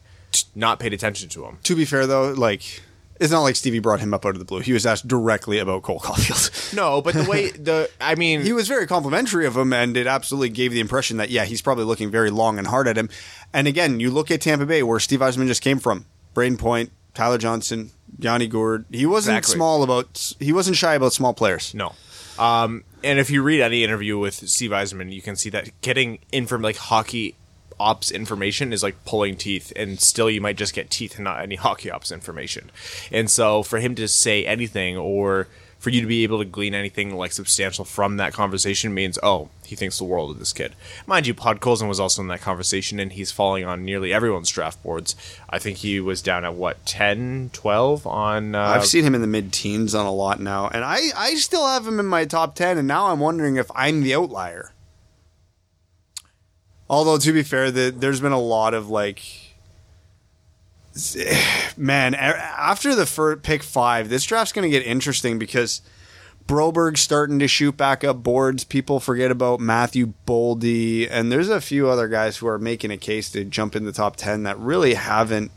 not 0.54 0.78
paid 0.78 0.92
attention 0.92 1.28
to 1.30 1.44
him. 1.46 1.58
To 1.62 1.74
be 1.74 1.84
fair 1.86 2.06
though, 2.06 2.32
like 2.32 2.82
it's 3.20 3.30
not 3.32 3.42
like 3.42 3.56
Stevie 3.56 3.78
brought 3.78 4.00
him 4.00 4.12
up 4.12 4.24
out 4.26 4.30
of 4.34 4.38
the 4.38 4.44
blue. 4.44 4.60
He 4.60 4.72
was 4.72 4.84
asked 4.86 5.06
directly 5.06 5.58
about 5.58 5.82
Cole 5.82 6.00
Caufield. 6.00 6.74
No, 6.74 7.00
but 7.00 7.14
the 7.14 7.24
way 7.24 7.50
the 7.50 7.88
I 8.00 8.14
mean, 8.16 8.42
he 8.42 8.52
was 8.52 8.66
very 8.66 8.86
complimentary 8.86 9.46
of 9.46 9.56
him, 9.56 9.72
and 9.72 9.96
it 9.96 10.06
absolutely 10.06 10.48
gave 10.48 10.72
the 10.72 10.80
impression 10.80 11.16
that 11.18 11.30
yeah, 11.30 11.44
he's 11.44 11.62
probably 11.62 11.84
looking 11.84 12.10
very 12.10 12.30
long 12.30 12.58
and 12.58 12.66
hard 12.66 12.88
at 12.88 12.96
him. 12.98 13.08
And 13.52 13.68
again, 13.68 14.00
you 14.00 14.10
look 14.10 14.30
at 14.30 14.40
Tampa 14.40 14.66
Bay, 14.66 14.82
where 14.82 14.98
Steve 14.98 15.20
Yzerman 15.20 15.46
just 15.46 15.62
came 15.62 15.78
from, 15.78 16.06
Brayden 16.34 16.58
Point, 16.58 16.90
Tyler 17.14 17.38
Johnson, 17.38 17.92
Yanni 18.18 18.48
Gourde. 18.48 18.86
He 18.90 19.06
wasn't 19.06 19.38
Exactly. 19.38 19.56
small 19.58 19.82
about. 19.84 20.32
He 20.40 20.52
wasn't 20.52 20.76
shy 20.76 20.94
about 20.94 21.12
small 21.12 21.32
players. 21.34 21.72
No. 21.74 21.92
Um, 22.38 22.82
and 23.04 23.20
if 23.20 23.30
you 23.30 23.42
read 23.42 23.60
any 23.60 23.84
interview 23.84 24.18
with 24.18 24.34
Steve 24.48 24.70
Yzerman, 24.72 25.12
you 25.12 25.22
can 25.22 25.36
see 25.36 25.50
that 25.50 25.70
getting 25.82 26.18
in 26.32 26.46
from 26.48 26.62
like 26.62 26.76
hockey 26.76 27.36
ops 27.78 28.10
information 28.10 28.72
is 28.72 28.82
like 28.82 29.04
pulling 29.04 29.36
teeth, 29.36 29.72
and 29.76 30.00
still 30.00 30.30
you 30.30 30.40
might 30.40 30.56
just 30.56 30.74
get 30.74 30.90
teeth 30.90 31.16
and 31.16 31.24
not 31.24 31.40
any 31.40 31.54
hockey 31.64 31.90
ops 31.90 32.12
information. 32.12 32.70
And 33.10 33.30
so 33.30 33.62
for 33.62 33.78
him 33.78 33.94
to 33.96 34.08
say 34.08 34.44
anything 34.44 34.96
or 34.96 35.48
for 35.84 35.90
you 35.90 36.00
to 36.00 36.06
be 36.06 36.22
able 36.22 36.38
to 36.38 36.46
glean 36.46 36.74
anything 36.74 37.14
like 37.14 37.30
substantial 37.30 37.84
from 37.84 38.16
that 38.16 38.32
conversation 38.32 38.94
means, 38.94 39.18
oh, 39.22 39.50
he 39.66 39.76
thinks 39.76 39.98
the 39.98 40.04
world 40.04 40.30
of 40.30 40.38
this 40.38 40.54
kid. 40.54 40.74
Mind 41.06 41.26
you, 41.26 41.34
Podkolzin 41.34 41.88
was 41.88 42.00
also 42.00 42.22
in 42.22 42.28
that 42.28 42.40
conversation, 42.40 42.98
and 42.98 43.12
he's 43.12 43.30
falling 43.30 43.66
on 43.66 43.84
nearly 43.84 44.10
everyone's 44.10 44.48
draft 44.48 44.82
boards. 44.82 45.14
I 45.50 45.58
think 45.58 45.78
he 45.78 46.00
was 46.00 46.22
down 46.22 46.46
at 46.46 46.54
what 46.54 46.86
10, 46.86 47.50
12 47.52 48.06
on. 48.06 48.54
Uh, 48.54 48.62
I've 48.62 48.86
seen 48.86 49.04
him 49.04 49.14
in 49.14 49.20
the 49.20 49.26
mid 49.26 49.52
teens 49.52 49.94
on 49.94 50.06
a 50.06 50.12
lot 50.12 50.40
now, 50.40 50.68
and 50.68 50.82
I, 50.82 51.00
I 51.14 51.34
still 51.34 51.66
have 51.66 51.86
him 51.86 52.00
in 52.00 52.06
my 52.06 52.24
top 52.24 52.54
10, 52.54 52.78
and 52.78 52.88
now 52.88 53.08
I'm 53.08 53.20
wondering 53.20 53.56
if 53.56 53.70
I'm 53.74 54.02
the 54.02 54.14
outlier. 54.14 54.72
Although, 56.88 57.18
to 57.18 57.32
be 57.32 57.42
fair, 57.42 57.70
the, 57.70 57.90
there's 57.90 58.20
been 58.20 58.32
a 58.32 58.40
lot 58.40 58.74
of 58.74 58.88
like. 58.88 59.22
Man, 61.76 62.14
after 62.14 62.94
the 62.94 63.06
first 63.06 63.42
pick 63.42 63.64
five, 63.64 64.08
this 64.08 64.24
draft's 64.24 64.52
going 64.52 64.70
to 64.70 64.70
get 64.70 64.86
interesting 64.86 65.40
because 65.40 65.82
Broberg's 66.46 67.00
starting 67.00 67.38
to 67.38 67.48
shoot 67.48 67.76
back 67.76 68.04
up 68.04 68.22
boards. 68.22 68.64
People 68.64 69.00
forget 69.00 69.30
about 69.30 69.60
Matthew 69.60 70.12
Boldy, 70.26 71.08
and 71.10 71.32
there's 71.32 71.48
a 71.48 71.60
few 71.60 71.88
other 71.88 72.06
guys 72.06 72.36
who 72.36 72.46
are 72.46 72.58
making 72.58 72.90
a 72.90 72.96
case 72.96 73.30
to 73.30 73.44
jump 73.44 73.74
in 73.74 73.84
the 73.84 73.92
top 73.92 74.16
10 74.16 74.42
that 74.42 74.58
really 74.58 74.94
haven't 74.94 75.50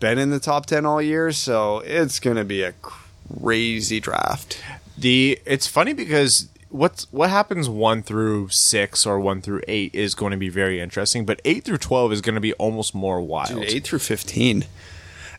been 0.00 0.18
in 0.18 0.30
the 0.30 0.38
top 0.38 0.66
10 0.66 0.84
all 0.84 1.00
year. 1.00 1.32
So 1.32 1.78
it's 1.80 2.20
going 2.20 2.36
to 2.36 2.44
be 2.44 2.62
a 2.62 2.74
crazy 2.82 4.00
draft. 4.00 4.62
The 4.96 5.40
it's 5.46 5.66
funny 5.66 5.92
because 5.92 6.48
what's 6.70 7.10
what 7.12 7.30
happens 7.30 7.68
one 7.68 8.02
through 8.02 8.48
six 8.48 9.06
or 9.06 9.18
one 9.20 9.40
through 9.40 9.62
eight 9.68 9.94
is 9.94 10.14
going 10.14 10.32
to 10.32 10.36
be 10.36 10.48
very 10.48 10.80
interesting, 10.80 11.24
but 11.24 11.40
eight 11.44 11.64
through 11.64 11.78
twelve 11.78 12.12
is 12.12 12.20
going 12.20 12.34
to 12.34 12.40
be 12.40 12.52
almost 12.54 12.94
more 12.94 13.20
wild. 13.20 13.48
Dude, 13.60 13.64
8 13.64 13.84
through 13.84 13.98
15. 14.00 14.64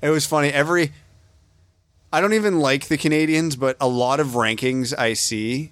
It 0.02 0.10
was 0.10 0.26
funny. 0.26 0.50
Every. 0.50 0.92
I 2.12 2.22
don't 2.22 2.34
even 2.34 2.60
like 2.60 2.88
the 2.88 2.98
Canadiens, 2.98 3.58
but 3.60 3.78
a 3.80 3.88
lot 3.88 4.20
of 4.20 4.30
rankings 4.30 4.98
I 4.98 5.14
see 5.14 5.72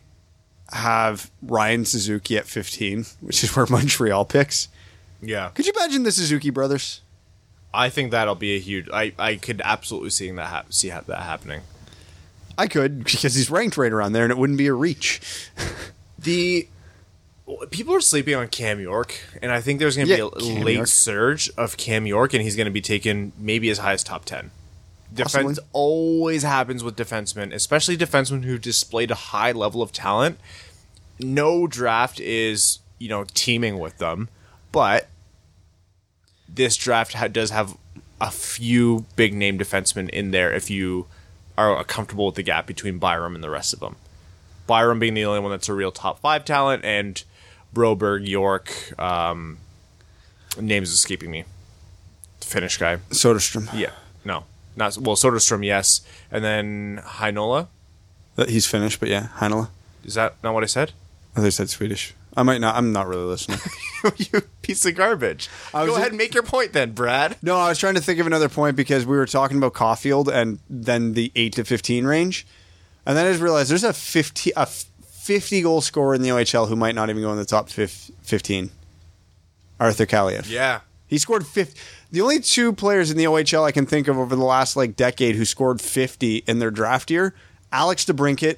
have 0.71 1.31
Ryan 1.41 1.83
Suzuki 1.85 2.37
at 2.37 2.45
15, 2.45 3.05
which 3.21 3.43
is 3.43 3.55
where 3.55 3.65
Montreal 3.69 4.25
picks. 4.25 4.67
Yeah, 5.21 5.49
Could 5.55 5.65
you 5.65 5.73
imagine 5.75 6.03
the 6.03 6.11
Suzuki 6.11 6.51
brothers? 6.51 7.01
I 7.73 7.89
think 7.89 8.11
that'll 8.11 8.35
be 8.35 8.55
a 8.55 8.59
huge. 8.59 8.87
I 8.93 9.13
I 9.17 9.35
could 9.35 9.61
absolutely 9.63 10.11
seeing 10.11 10.35
that 10.35 10.49
hap- 10.49 10.73
see 10.73 10.89
ha- 10.89 11.01
that 11.07 11.21
happening. 11.23 11.61
I 12.57 12.67
could 12.67 13.03
because 13.03 13.35
he's 13.35 13.49
ranked 13.51 13.77
right 13.77 13.91
around 13.91 14.13
there, 14.13 14.23
and 14.23 14.31
it 14.31 14.37
wouldn't 14.37 14.57
be 14.57 14.67
a 14.67 14.73
reach. 14.73 15.21
The 16.19 16.67
people 17.69 17.93
are 17.93 18.01
sleeping 18.01 18.33
on 18.33 18.47
Cam 18.47 18.79
York, 18.79 19.15
and 19.41 19.51
I 19.51 19.61
think 19.61 19.79
there's 19.79 19.95
going 19.95 20.07
to 20.07 20.11
Yeah, 20.17 20.29
be 20.29 20.35
a 20.47 20.53
Cam 20.55 20.63
late 20.63 20.75
York. 20.77 20.87
surge 20.87 21.49
of 21.55 21.77
Cam 21.77 22.07
York, 22.07 22.33
and 22.33 22.41
he's 22.41 22.55
going 22.55 22.65
to 22.65 22.71
be 22.71 22.81
taken 22.81 23.31
maybe 23.37 23.69
as 23.69 23.77
high 23.77 23.93
as 23.93 24.03
top 24.03 24.25
ten. 24.25 24.49
Possibly. 25.15 25.43
Defense 25.53 25.59
always 25.73 26.41
happens 26.41 26.83
with 26.83 26.95
defensemen, 26.97 27.53
especially 27.53 27.95
defensemen 27.95 28.43
who've 28.45 28.59
displayed 28.59 29.11
a 29.11 29.15
high 29.15 29.51
level 29.51 29.81
of 29.83 29.91
talent. 29.91 30.39
No 31.19 31.67
draft 31.67 32.19
is 32.19 32.79
you 32.97 33.07
know 33.07 33.23
teaming 33.35 33.77
with 33.77 33.99
them, 33.99 34.27
but 34.71 35.07
this 36.49 36.75
draft 36.75 37.13
ha- 37.13 37.27
does 37.27 37.51
have 37.51 37.77
a 38.19 38.31
few 38.31 39.05
big 39.15 39.33
name 39.35 39.59
defensemen 39.59 40.09
in 40.09 40.31
there. 40.31 40.51
If 40.51 40.69
you 40.71 41.05
are 41.57 41.83
comfortable 41.83 42.25
with 42.27 42.35
the 42.35 42.43
gap 42.43 42.67
between 42.67 42.99
Byram 42.99 43.35
and 43.35 43.43
the 43.43 43.49
rest 43.49 43.73
of 43.73 43.79
them. 43.79 43.95
Byram 44.67 44.99
being 44.99 45.13
the 45.13 45.25
only 45.25 45.39
one 45.39 45.51
that's 45.51 45.69
a 45.69 45.73
real 45.73 45.91
top 45.91 46.19
five 46.19 46.45
talent, 46.45 46.85
and 46.85 47.23
Broberg, 47.73 48.27
York, 48.27 48.71
um, 48.99 49.57
names 50.59 50.91
escaping 50.91 51.31
me. 51.31 51.45
The 52.41 52.45
Finnish 52.45 52.77
guy. 52.77 52.97
Soderstrom. 53.09 53.69
Yeah, 53.73 53.91
no, 54.23 54.43
not 54.75 54.97
well. 54.97 55.15
Soderstrom, 55.15 55.65
yes, 55.65 56.01
and 56.31 56.43
then 56.43 57.01
Heinola. 57.03 57.67
He's 58.47 58.67
Finnish, 58.67 58.99
but 58.99 59.09
yeah, 59.09 59.29
Heinola. 59.37 59.69
Is 60.03 60.13
that 60.13 60.35
not 60.43 60.53
what 60.53 60.63
I 60.63 60.67
said? 60.67 60.91
I 61.33 61.37
think 61.37 61.47
I 61.47 61.49
said 61.49 61.69
Swedish. 61.69 62.13
I 62.37 62.43
might 62.43 62.61
not. 62.61 62.75
I'm 62.75 62.93
not 62.93 63.07
really 63.07 63.23
listening. 63.23 63.57
you 64.17 64.41
piece 64.61 64.85
of 64.85 64.93
garbage. 64.95 65.49
was 65.73 65.89
Go 65.89 65.95
ahead 65.95 66.09
and 66.09 66.17
make 66.17 66.35
your 66.35 66.43
point 66.43 66.71
then, 66.71 66.91
Brad. 66.91 67.35
No, 67.41 67.57
I 67.57 67.69
was 67.69 67.79
trying 67.79 67.95
to 67.95 68.01
think 68.01 68.19
of 68.19 68.27
another 68.27 68.47
point 68.47 68.75
because 68.77 69.07
we 69.07 69.17
were 69.17 69.25
talking 69.25 69.57
about 69.57 69.73
Caufield 69.73 70.27
and 70.27 70.59
then 70.69 71.13
the 71.13 71.31
eight 71.35 71.53
to 71.53 71.65
fifteen 71.65 72.05
range, 72.05 72.45
and 73.07 73.17
then 73.17 73.25
I 73.25 73.31
just 73.31 73.41
realized 73.41 73.71
there's 73.71 73.83
a 73.83 73.91
fifty 73.91 74.51
a 74.55 74.67
fifty 74.67 75.61
goal 75.61 75.81
scorer 75.81 76.13
in 76.13 76.21
the 76.21 76.29
OHL 76.29 76.69
who 76.69 76.75
might 76.75 76.93
not 76.93 77.09
even 77.09 77.23
go 77.23 77.31
in 77.31 77.37
the 77.37 77.45
top 77.45 77.69
fif- 77.69 78.11
fifteen. 78.21 78.69
Arthur 79.79 80.05
Kaliev. 80.05 80.49
Yeah. 80.49 80.81
He 81.07 81.17
scored 81.17 81.45
50. 81.45 81.79
The 82.11 82.21
only 82.21 82.39
two 82.39 82.73
players 82.73 83.11
in 83.11 83.17
the 83.17 83.25
OHL 83.25 83.63
I 83.63 83.71
can 83.71 83.85
think 83.85 84.07
of 84.07 84.17
over 84.17 84.35
the 84.35 84.43
last 84.43 84.75
like 84.75 84.95
decade 84.95 85.35
who 85.35 85.45
scored 85.45 85.81
50 85.81 86.43
in 86.47 86.59
their 86.59 86.71
draft 86.71 87.11
year, 87.11 87.33
Alex 87.71 88.05
DeBrincat 88.05 88.57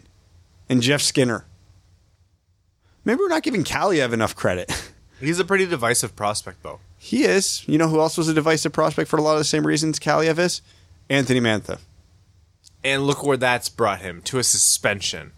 and 0.69 0.81
Jeff 0.81 1.01
Skinner. 1.01 1.45
Maybe 3.05 3.19
we're 3.19 3.27
not 3.29 3.43
giving 3.43 3.63
Kaliev 3.63 4.13
enough 4.13 4.35
credit. 4.35 4.71
He's 5.19 5.39
a 5.39 5.45
pretty 5.45 5.65
divisive 5.65 6.15
prospect, 6.15 6.63
though. 6.63 6.79
he 6.97 7.23
is. 7.25 7.67
You 7.67 7.77
know 7.77 7.87
who 7.89 7.99
else 7.99 8.17
was 8.17 8.29
a 8.29 8.33
divisive 8.33 8.71
prospect 8.71 9.09
for 9.09 9.17
a 9.17 9.21
lot 9.21 9.33
of 9.33 9.39
the 9.39 9.43
same 9.45 9.67
reasons 9.67 9.99
Kaliev 9.99 10.37
is? 10.39 10.61
Anthony 11.09 11.41
Mantha. 11.41 11.79
And 12.83 13.05
look 13.05 13.23
where 13.23 13.35
that's 13.37 13.67
brought 13.67 13.99
him 13.99 14.21
to 14.23 14.39
a 14.39 14.43
suspension. 14.43 15.33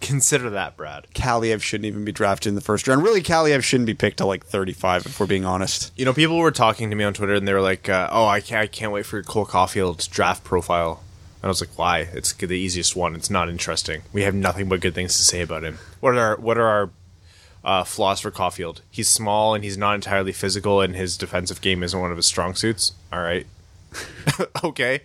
Consider 0.00 0.50
that, 0.50 0.76
Brad. 0.76 1.06
Kaliev 1.14 1.62
shouldn't 1.62 1.86
even 1.86 2.04
be 2.04 2.10
drafted 2.10 2.48
in 2.48 2.54
the 2.56 2.60
first 2.60 2.88
round. 2.88 3.04
Really, 3.04 3.22
Kaliev 3.22 3.62
shouldn't 3.62 3.86
be 3.86 3.94
picked 3.94 4.16
to 4.18 4.26
like 4.26 4.44
35 4.44 5.06
if 5.06 5.20
we're 5.20 5.26
being 5.26 5.44
honest. 5.44 5.92
You 5.96 6.04
know, 6.04 6.12
people 6.12 6.38
were 6.38 6.50
talking 6.50 6.90
to 6.90 6.96
me 6.96 7.04
on 7.04 7.14
Twitter, 7.14 7.34
and 7.34 7.46
they 7.46 7.52
were 7.52 7.60
like, 7.60 7.88
uh, 7.88 8.08
"Oh, 8.10 8.26
I 8.26 8.40
can't, 8.40 8.62
I 8.62 8.66
can't 8.66 8.90
wait 8.90 9.06
for 9.06 9.16
your 9.16 9.22
Cole 9.22 9.46
Caufield 9.46 10.10
draft 10.10 10.42
profile." 10.42 11.04
And 11.42 11.46
I 11.46 11.48
was 11.48 11.60
like, 11.60 11.76
"Why? 11.76 12.00
It's 12.12 12.32
the 12.32 12.52
easiest 12.52 12.94
one. 12.94 13.14
It's 13.16 13.28
not 13.30 13.48
interesting. 13.48 14.02
We 14.12 14.22
have 14.22 14.34
nothing 14.34 14.68
but 14.68 14.80
good 14.80 14.94
things 14.94 15.16
to 15.16 15.24
say 15.24 15.40
about 15.40 15.64
him. 15.64 15.78
What 16.00 16.14
are 16.14 16.20
our, 16.20 16.36
what 16.36 16.56
are 16.56 16.66
our 16.66 16.90
uh, 17.64 17.84
flaws 17.84 18.20
for 18.20 18.30
Caufield? 18.30 18.80
He's 18.90 19.08
small 19.08 19.54
and 19.54 19.64
he's 19.64 19.76
not 19.76 19.94
entirely 19.96 20.32
physical, 20.32 20.80
and 20.80 20.94
his 20.94 21.16
defensive 21.16 21.60
game 21.60 21.82
isn't 21.82 21.98
one 21.98 22.10
of 22.12 22.16
his 22.16 22.26
strong 22.26 22.54
suits. 22.54 22.92
All 23.12 23.20
right, 23.20 23.46
okay." 24.64 25.00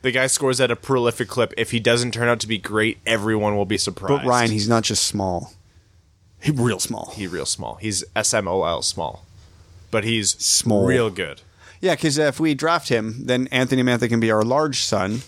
The 0.00 0.10
guy 0.10 0.26
scores 0.26 0.60
at 0.60 0.68
a 0.72 0.74
prolific 0.74 1.28
clip. 1.28 1.54
If 1.56 1.70
he 1.70 1.78
doesn't 1.78 2.10
turn 2.12 2.28
out 2.28 2.40
to 2.40 2.48
be 2.48 2.58
great, 2.58 2.98
everyone 3.06 3.54
will 3.56 3.64
be 3.66 3.78
surprised. 3.78 4.22
But 4.24 4.28
Ryan, 4.28 4.50
he's 4.50 4.68
not 4.68 4.82
just 4.82 5.04
small. 5.04 5.52
He's 6.40 6.58
real 6.58 6.80
small. 6.80 7.12
He's 7.14 7.30
real 7.30 7.46
small. 7.46 7.76
He's 7.76 8.02
SMOL 8.16 8.82
small. 8.82 9.24
But 9.92 10.02
he's 10.02 10.30
Small. 10.44 10.86
real 10.86 11.08
good. 11.08 11.42
Yeah, 11.80 11.94
because 11.94 12.18
if 12.18 12.40
we 12.40 12.54
draft 12.54 12.88
him, 12.88 13.26
then 13.26 13.46
Anthony 13.52 13.82
Mantha 13.84 14.08
can 14.08 14.18
be 14.18 14.30
our 14.32 14.42
large 14.42 14.82
son, 14.82 15.22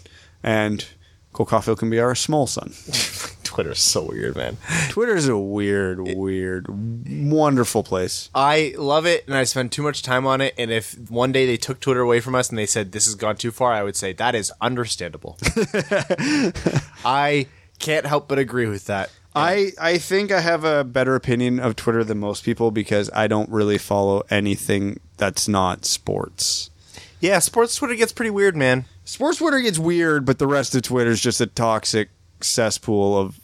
and 0.45 0.85
Cole 1.33 1.47
Caufield 1.47 1.79
can 1.79 1.91
be 1.91 1.99
our 1.99 2.15
small 2.15 2.47
son. 2.47 2.73
Twitter's 3.45 3.81
so 3.81 4.03
weird, 4.03 4.37
man. 4.37 4.57
Twitter 4.89 5.17
is 5.17 5.27
a 5.27 5.39
weird, 5.39 6.01
weird, 6.01 6.67
wonderful 6.69 7.83
place. 7.83 8.31
I 8.35 8.75
love 8.79 9.07
it 9.07 9.27
and 9.27 9.37
I 9.37 9.45
spend 9.45 9.73
too 9.73 9.83
much 9.83 10.03
time 10.03 10.27
on 10.27 10.41
it. 10.41 10.55
And 10.59 10.71
if 10.71 10.95
one 11.11 11.33
day 11.33 11.47
they 11.47 11.57
took 11.57 11.81
Twitter 11.81 12.01
away 12.01 12.21
from 12.21 12.35
us 12.35 12.51
and 12.51 12.59
they 12.59 12.67
said 12.67 12.93
this 12.93 13.07
has 13.07 13.15
gone 13.15 13.37
too 13.37 13.51
far, 13.51 13.73
I 13.73 13.83
would 13.83 13.97
say 13.97 14.13
that 14.13 14.35
is 14.35 14.53
understandable. 14.61 15.39
I 17.05 17.47
can't 17.79 18.07
help 18.07 18.29
but 18.29 18.39
agree 18.39 18.67
with 18.67 18.87
that. 18.87 19.11
I, 19.37 19.73
I 19.81 19.99
think 19.99 20.31
I 20.31 20.41
have 20.41 20.65
a 20.65 20.85
better 20.85 21.17
opinion 21.17 21.59
of 21.59 21.75
Twitter 21.75 22.05
than 22.05 22.19
most 22.19 22.45
people 22.45 22.71
because 22.71 23.11
I 23.13 23.27
don't 23.27 23.51
really 23.51 23.79
follow 23.79 24.23
anything 24.31 25.01
that's 25.17 25.49
not 25.49 25.85
sports. 25.85 26.71
Yeah, 27.21 27.39
sports 27.39 27.75
Twitter 27.77 27.95
gets 27.95 28.13
pretty 28.13 28.31
weird, 28.31 28.57
man. 28.57 28.85
Sports 29.05 29.39
Twitter 29.39 29.61
gets 29.61 29.79
weird, 29.79 30.25
but 30.25 30.39
the 30.39 30.47
rest 30.47 30.75
of 30.75 30.83
Twitter 30.83 31.11
is 31.11 31.21
just 31.21 31.41
a 31.41 31.47
toxic 31.47 32.11
cesspool 32.41 33.19
of. 33.19 33.41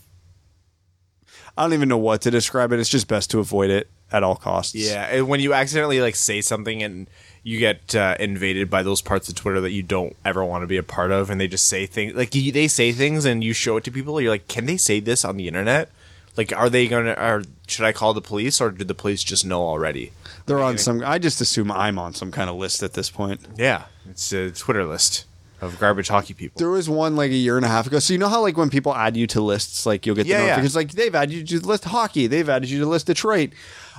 I 1.57 1.65
don't 1.65 1.75
even 1.75 1.89
know 1.89 1.99
what 1.99 2.23
to 2.23 2.31
describe 2.31 2.73
it. 2.73 2.81
It's 2.81 2.89
just 2.89 3.09
best 3.09 3.31
to 3.33 3.39
avoid 3.39 3.71
it 3.71 3.91
at 4.11 4.23
all 4.23 4.37
costs. 4.37 4.75
Yeah, 4.75 5.07
and 5.11 5.29
when 5.29 5.41
you 5.41 5.53
accidentally 5.53 6.01
like 6.01 6.17
say 6.17 6.41
something 6.41 6.83
and 6.83 7.09
you 7.43 7.59
get 7.59 7.95
uh, 7.95 8.17
invaded 8.19 8.71
by 8.71 8.83
those 8.83 9.03
parts 9.03 9.29
of 9.29 9.35
Twitter 9.35 9.61
that 9.61 9.71
you 9.71 9.83
don't 9.83 10.17
ever 10.25 10.45
want 10.45 10.63
to 10.63 10.67
be 10.67 10.79
a 10.79 10.83
part 10.83 11.11
of, 11.11 11.29
and 11.29 11.41
they 11.41 11.49
just 11.49 11.67
say 11.67 11.85
things 11.87 12.15
like 12.15 12.35
you, 12.35 12.51
they 12.53 12.69
say 12.69 12.93
things 12.93 13.25
and 13.25 13.45
you 13.45 13.53
show 13.53 13.77
it 13.77 13.85
to 13.85 13.91
people. 13.91 14.21
You're 14.21 14.31
like, 14.31 14.49
can 14.49 14.67
they 14.67 14.79
say 14.79 15.01
this 15.01 15.25
on 15.25 15.37
the 15.37 15.49
internet? 15.49 15.91
Like, 16.37 16.57
are 16.57 16.71
they 16.71 16.89
gonna? 16.89 17.13
Or 17.13 17.43
should 17.67 17.85
I 17.85 17.93
call 17.93 18.15
the 18.15 18.23
police, 18.23 18.61
or 18.61 18.71
did 18.71 18.89
the 18.89 18.95
police 18.95 19.23
just 19.23 19.45
know 19.45 19.63
already? 19.63 20.13
They're 20.47 20.63
on 20.63 20.79
some. 20.79 21.03
I 21.05 21.19
just 21.19 21.41
assume 21.41 21.71
I'm 21.71 21.99
on 21.99 22.15
some 22.15 22.33
kind 22.33 22.49
of 22.49 22.57
list 22.57 22.83
at 22.83 22.95
this 22.95 23.11
point. 23.11 23.41
Yeah, 23.57 23.85
it's 24.09 24.33
a 24.33 24.51
Twitter 24.51 24.87
list 24.87 25.27
of 25.61 25.79
garbage 25.79 26.09
hockey 26.09 26.35
people. 26.35 26.59
There 26.59 26.71
was 26.71 26.89
one 26.89 27.17
like 27.17 27.31
a 27.31 27.37
year 27.37 27.57
and 27.57 27.65
a 27.65 27.69
half 27.69 27.87
ago. 27.87 27.99
So 27.99 28.13
you 28.13 28.19
know 28.19 28.29
how 28.29 28.41
like 28.41 28.57
when 28.57 28.71
people 28.71 28.95
add 28.95 29.17
you 29.17 29.27
to 29.29 29.41
lists, 29.41 29.87
like 29.87 30.07
you'll 30.07 30.17
get 30.17 30.25
the 30.25 30.31
Yeah, 30.31 30.67
like 30.75 30.93
they've 30.93 31.15
added 31.15 31.33
you 31.33 31.45
to 31.45 31.59
the 31.61 31.69
list 31.69 31.85
hockey, 31.85 32.27
they've 32.27 32.49
added 32.49 32.71
you 32.71 32.79
to 32.79 32.85
the 32.85 32.91
list 32.91 33.07
Detroit. 33.07 33.51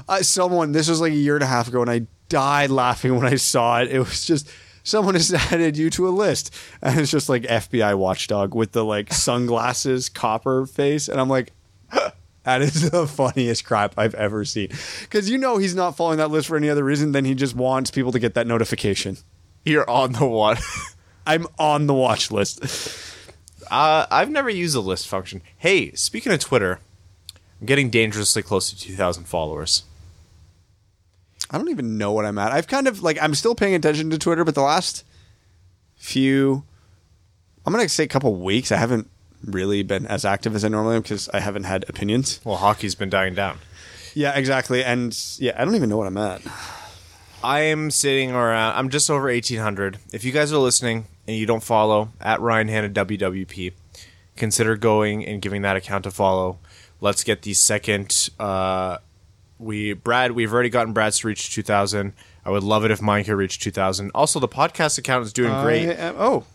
Uh, 0.08 0.22
someone 0.22 0.72
this 0.72 0.90
was 0.90 1.02
like 1.02 1.14
a 1.14 1.16
year 1.16 1.36
and 1.36 1.44
a 1.44 1.48
half 1.48 1.68
ago, 1.68 1.82
and 1.82 1.90
I 1.90 2.08
died 2.30 2.72
laughing 2.72 3.16
when 3.16 3.26
I 3.26 3.36
saw 3.36 3.82
it. 3.82 3.90
It 3.90 4.00
was 4.00 4.26
just 4.26 4.50
someone 4.84 5.16
has 5.16 5.34
added 5.52 5.78
you 5.78 5.90
to 5.92 6.08
a 6.08 6.10
list, 6.10 6.54
and 6.82 7.00
it's 7.00 7.12
just 7.12 7.30
like 7.30 7.44
FBI 7.44 7.98
watchdog 7.98 8.56
with 8.56 8.72
the 8.72 8.84
like 8.84 9.14
sunglasses 9.14 10.10
copper 10.24 10.66
face, 10.66 11.08
and 11.08 11.20
I'm 11.20 11.30
like. 11.30 11.52
That 12.44 12.64
is 12.64 12.90
the 12.90 13.06
funniest 13.06 13.66
crap 13.66 13.94
I've 14.00 14.16
ever 14.16 14.46
seen. 14.46 14.70
Because 15.02 15.30
you 15.30 15.38
know 15.38 15.60
he's 15.60 15.76
not 15.76 15.96
following 15.96 16.18
that 16.18 16.32
list 16.32 16.48
for 16.48 16.58
any 16.58 16.72
other 16.72 16.84
reason 16.84 17.12
than 17.12 17.24
he 17.24 17.36
just 17.36 17.56
wants 17.56 17.92
people 17.92 18.12
to 18.12 18.18
get 18.18 18.34
that 18.34 18.48
notification. 18.48 19.18
You're 19.64 19.88
on 19.88 20.14
the 20.14 20.26
one. 20.26 20.58
I'm 21.26 21.48
on 21.60 21.88
the 21.88 21.94
watch 21.94 22.32
list. 22.32 22.64
uh, 23.72 24.06
I've 24.10 24.30
never 24.30 24.50
used 24.50 24.76
the 24.76 24.82
list 24.82 25.08
function. 25.08 25.42
Hey, 25.58 25.92
speaking 25.94 26.32
of 26.32 26.40
Twitter, 26.40 26.80
I'm 27.60 27.68
getting 27.68 27.90
dangerously 27.90 28.42
close 28.42 28.70
to 28.70 28.78
2,000 28.78 29.26
followers. 29.26 29.84
I 31.50 31.58
don't 31.58 31.70
even 31.70 31.98
know 31.98 32.12
what 32.12 32.26
I'm 32.26 32.38
at. 32.38 32.52
I've 32.52 32.68
kind 32.68 32.88
of 32.88 33.04
like 33.04 33.22
I'm 33.22 33.36
still 33.36 33.56
paying 33.56 33.76
attention 33.76 34.10
to 34.10 34.18
Twitter, 34.18 34.46
but 34.46 34.56
the 34.56 34.62
last 34.62 35.04
few 35.96 36.64
I'm 37.66 37.74
gonna 37.74 37.90
say 37.90 38.06
a 38.06 38.08
couple 38.08 38.34
weeks, 38.36 38.72
I 38.72 38.78
haven't 38.78 39.10
really 39.44 39.84
been 39.84 40.08
as 40.08 40.26
active 40.26 40.56
as 40.56 40.64
I 40.66 40.70
normally 40.70 40.96
am 40.96 41.02
because 41.02 41.30
I 41.30 41.40
haven't 41.40 41.64
had 41.64 41.88
opinions. 41.90 42.40
Well, 42.44 42.56
hockey's 42.58 42.96
been 42.96 43.10
dying 43.10 43.36
down. 43.36 43.60
Yeah, 44.14 44.36
exactly. 44.38 44.84
And 44.84 45.18
yeah, 45.40 45.54
I 45.58 45.66
don't 45.66 45.76
even 45.76 45.90
know 45.90 45.98
what 45.98 46.08
I'm 46.08 46.18
at. 46.18 46.42
I 47.44 47.62
am 47.62 47.92
sitting 47.92 48.32
around. 48.32 48.78
I'm 48.78 48.90
just 48.90 49.10
over 49.10 49.26
1,800. 49.26 49.98
If 50.14 50.24
you 50.24 50.32
guys 50.32 50.52
are 50.54 50.58
listening 50.58 51.06
and 51.28 51.36
you 51.38 51.46
don't 51.46 51.64
follow 51.64 52.10
at 52.20 52.40
Ryan 52.42 52.68
Hanna 52.68 52.90
WWP, 52.90 53.74
consider 54.36 54.76
going 54.76 55.26
and 55.26 55.42
giving 55.42 55.62
that 55.64 55.76
account 55.76 56.06
a 56.06 56.12
follow. 56.12 56.60
Let's 57.00 57.24
get 57.24 57.42
the 57.44 57.54
second. 57.54 58.30
Uh, 58.40 58.98
we 59.60 59.94
Brad, 59.94 60.32
we've 60.32 60.52
already 60.54 60.70
gotten 60.70 60.94
Brad's 60.94 61.20
to 61.20 61.28
reach 61.28 61.54
2,000. 61.54 62.14
I 62.44 62.50
would 62.50 62.64
love 62.64 62.84
it 62.86 62.92
if 62.92 63.02
mine 63.02 63.24
could 63.24 63.34
reach 63.36 63.60
2,000. 63.60 64.12
Also, 64.16 64.40
the 64.40 64.48
podcast 64.48 64.98
account 64.98 65.26
is 65.26 65.34
doing 65.34 65.52
great. 65.62 65.90
I 65.90 65.94
am- 65.94 66.16
oh, 66.18 66.46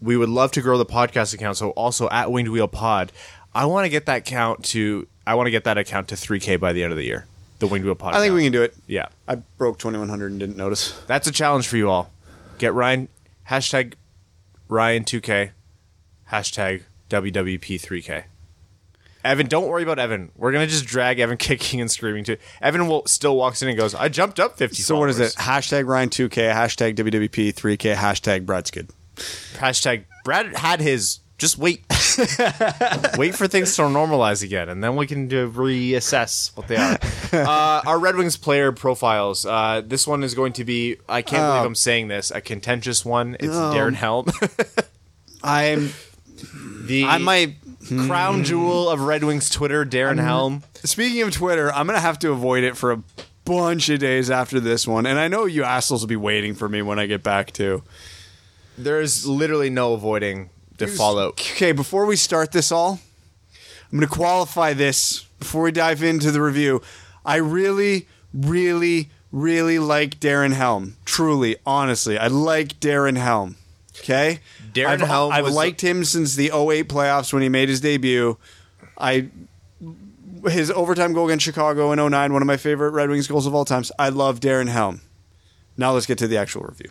we 0.00 0.16
would 0.16 0.28
love 0.28 0.52
to 0.52 0.60
grow 0.60 0.78
the 0.78 0.86
podcast 0.86 1.34
account. 1.34 1.56
So 1.56 1.70
also 1.70 2.08
at 2.10 2.30
Winged 2.30 2.50
Wheel 2.50 2.68
Pod, 2.68 3.10
I 3.54 3.64
want 3.66 3.84
to 3.86 3.88
get 3.88 4.06
that 4.06 4.24
count 4.24 4.64
to. 4.66 5.06
I 5.26 5.34
want 5.34 5.48
to 5.48 5.50
get 5.50 5.64
that 5.64 5.78
account 5.78 6.08
to 6.08 6.14
3K 6.14 6.60
by 6.60 6.72
the 6.72 6.82
end 6.84 6.92
of 6.92 6.98
the 6.98 7.04
year. 7.04 7.26
The 7.58 7.66
Winged 7.66 7.84
Wheel 7.86 7.94
Pod. 7.96 8.14
I 8.14 8.20
think 8.20 8.34
we 8.34 8.44
can 8.44 8.52
do 8.52 8.62
it. 8.62 8.74
Yeah, 8.86 9.06
I 9.26 9.36
broke 9.36 9.78
2100 9.78 10.30
and 10.30 10.38
didn't 10.38 10.56
notice. 10.56 10.92
that's 11.06 11.26
a 11.26 11.32
challenge 11.32 11.66
for 11.66 11.76
you 11.76 11.88
all. 11.90 12.10
Get 12.58 12.74
Ryan 12.74 13.08
hashtag 13.50 13.94
Ryan2K 14.68 15.50
hashtag 16.30 16.82
WWP3K. 17.08 18.24
Evan, 19.24 19.46
don't 19.48 19.66
worry 19.66 19.82
about 19.82 19.98
Evan. 19.98 20.30
We're 20.36 20.52
gonna 20.52 20.66
just 20.66 20.86
drag 20.86 21.18
Evan 21.18 21.36
kicking 21.38 21.80
and 21.80 21.90
screaming 21.90 22.24
too. 22.24 22.36
Evan 22.60 22.86
will 22.86 23.04
still 23.06 23.36
walks 23.36 23.60
in 23.62 23.68
and 23.68 23.76
goes, 23.76 23.94
"I 23.94 24.08
jumped 24.08 24.38
up 24.38 24.56
50." 24.56 24.82
So 24.82 24.98
what 24.98 25.10
is 25.10 25.18
it? 25.18 25.34
Hashtag 25.34 25.86
Ryan 25.86 26.10
2K, 26.10 26.52
hashtag 26.52 26.94
WWP 26.94 27.52
3K, 27.52 27.94
hashtag 27.94 28.46
Brad's 28.46 28.70
good. 28.70 28.90
Hashtag 29.16 30.04
Brad 30.24 30.56
had 30.56 30.80
his. 30.80 31.20
Just 31.38 31.58
wait. 31.58 31.84
wait 33.18 33.34
for 33.34 33.46
things 33.46 33.76
to 33.76 33.82
normalize 33.82 34.42
again, 34.42 34.70
and 34.70 34.82
then 34.82 34.96
we 34.96 35.06
can 35.06 35.28
do, 35.28 35.50
reassess 35.50 36.56
what 36.56 36.68
they 36.68 36.76
are. 36.76 36.98
Uh, 37.32 37.82
our 37.84 37.98
Red 37.98 38.14
Wings 38.16 38.36
player 38.36 38.70
profiles. 38.70 39.44
Uh, 39.44 39.82
this 39.84 40.06
one 40.06 40.22
is 40.22 40.32
going 40.34 40.52
to 40.54 40.64
be, 40.64 40.96
I 41.08 41.22
can't 41.22 41.42
Oh. 41.42 41.52
believe 41.54 41.66
I'm 41.66 41.74
saying 41.74 42.06
this, 42.08 42.30
a 42.30 42.40
contentious 42.40 43.04
one. 43.04 43.36
It's 43.40 43.52
Darren 43.52 43.94
Helm. 43.94 44.26
I'm 45.42 45.90
the 46.86 47.04
I 47.04 47.18
might 47.18 47.56
crown 48.06 48.44
jewel 48.44 48.88
of 48.88 49.00
Red 49.00 49.24
Wings 49.24 49.50
Twitter, 49.50 49.84
Darren 49.84 50.22
Helm. 50.22 50.62
Speaking 50.84 51.22
of 51.22 51.32
Twitter, 51.32 51.72
I'm 51.72 51.86
gonna 51.86 51.98
have 52.00 52.18
to 52.20 52.30
avoid 52.30 52.62
it 52.62 52.76
for 52.76 52.92
a 52.92 53.02
bunch 53.44 53.88
of 53.88 53.98
days 53.98 54.30
after 54.30 54.60
this 54.60 54.86
one, 54.86 55.04
and 55.04 55.18
I 55.18 55.26
know 55.28 55.44
you 55.46 55.64
assholes 55.64 56.02
will 56.02 56.08
be 56.08 56.16
waiting 56.16 56.54
for 56.54 56.68
me 56.68 56.80
when 56.80 56.98
I 57.00 57.06
get 57.06 57.22
back 57.24 57.50
too. 57.52 57.82
There's 58.78 59.26
literally 59.26 59.68
no 59.68 59.94
avoiding 59.94 60.50
the 60.78 60.86
fallout. 60.86 61.40
Okay, 61.40 61.72
before 61.72 62.06
we 62.06 62.16
start 62.16 62.52
this 62.52 62.70
all, 62.72 63.00
I'm 63.92 63.98
gonna 63.98 64.06
qualify 64.06 64.72
this 64.72 65.24
before 65.38 65.62
we 65.62 65.72
dive 65.72 66.02
into 66.02 66.30
the 66.30 66.40
review. 66.40 66.82
I 67.24 67.36
really, 67.36 68.06
really, 68.32 69.10
really 69.32 69.78
like 69.78 70.20
Darren 70.20 70.52
Helm. 70.52 70.96
Truly, 71.04 71.56
honestly, 71.64 72.18
I 72.18 72.28
like 72.28 72.80
Darren 72.80 73.16
Helm. 73.16 73.56
Okay, 73.98 74.40
Darren 74.72 74.86
I've, 74.86 75.00
Helm 75.00 75.32
I've 75.32 75.48
liked 75.48 75.80
him 75.80 76.04
since 76.04 76.34
the 76.34 76.46
08 76.46 76.88
playoffs 76.88 77.32
when 77.32 77.42
he 77.42 77.48
made 77.48 77.68
his 77.68 77.80
debut. 77.80 78.36
I 78.98 79.28
his 80.50 80.70
overtime 80.70 81.12
goal 81.12 81.26
against 81.26 81.44
Chicago 81.44 81.92
in 81.92 81.98
09, 81.98 82.32
one 82.32 82.42
of 82.42 82.46
my 82.46 82.56
favorite 82.56 82.90
Red 82.90 83.08
Wings 83.08 83.26
goals 83.26 83.46
of 83.46 83.54
all 83.54 83.64
times. 83.64 83.90
I 83.98 84.10
love 84.10 84.40
Darren 84.40 84.68
Helm. 84.68 85.00
Now 85.76 85.92
let's 85.92 86.06
get 86.06 86.18
to 86.18 86.28
the 86.28 86.36
actual 86.36 86.62
review. 86.62 86.90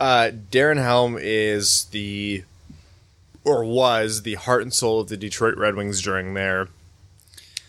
Uh, 0.00 0.30
Darren 0.50 0.76
Helm 0.76 1.16
is 1.20 1.86
the, 1.86 2.44
or 3.44 3.64
was 3.64 4.22
the 4.22 4.34
heart 4.34 4.62
and 4.62 4.72
soul 4.72 5.00
of 5.00 5.08
the 5.08 5.16
Detroit 5.16 5.56
Red 5.56 5.74
Wings 5.76 6.02
during 6.02 6.34
their 6.34 6.68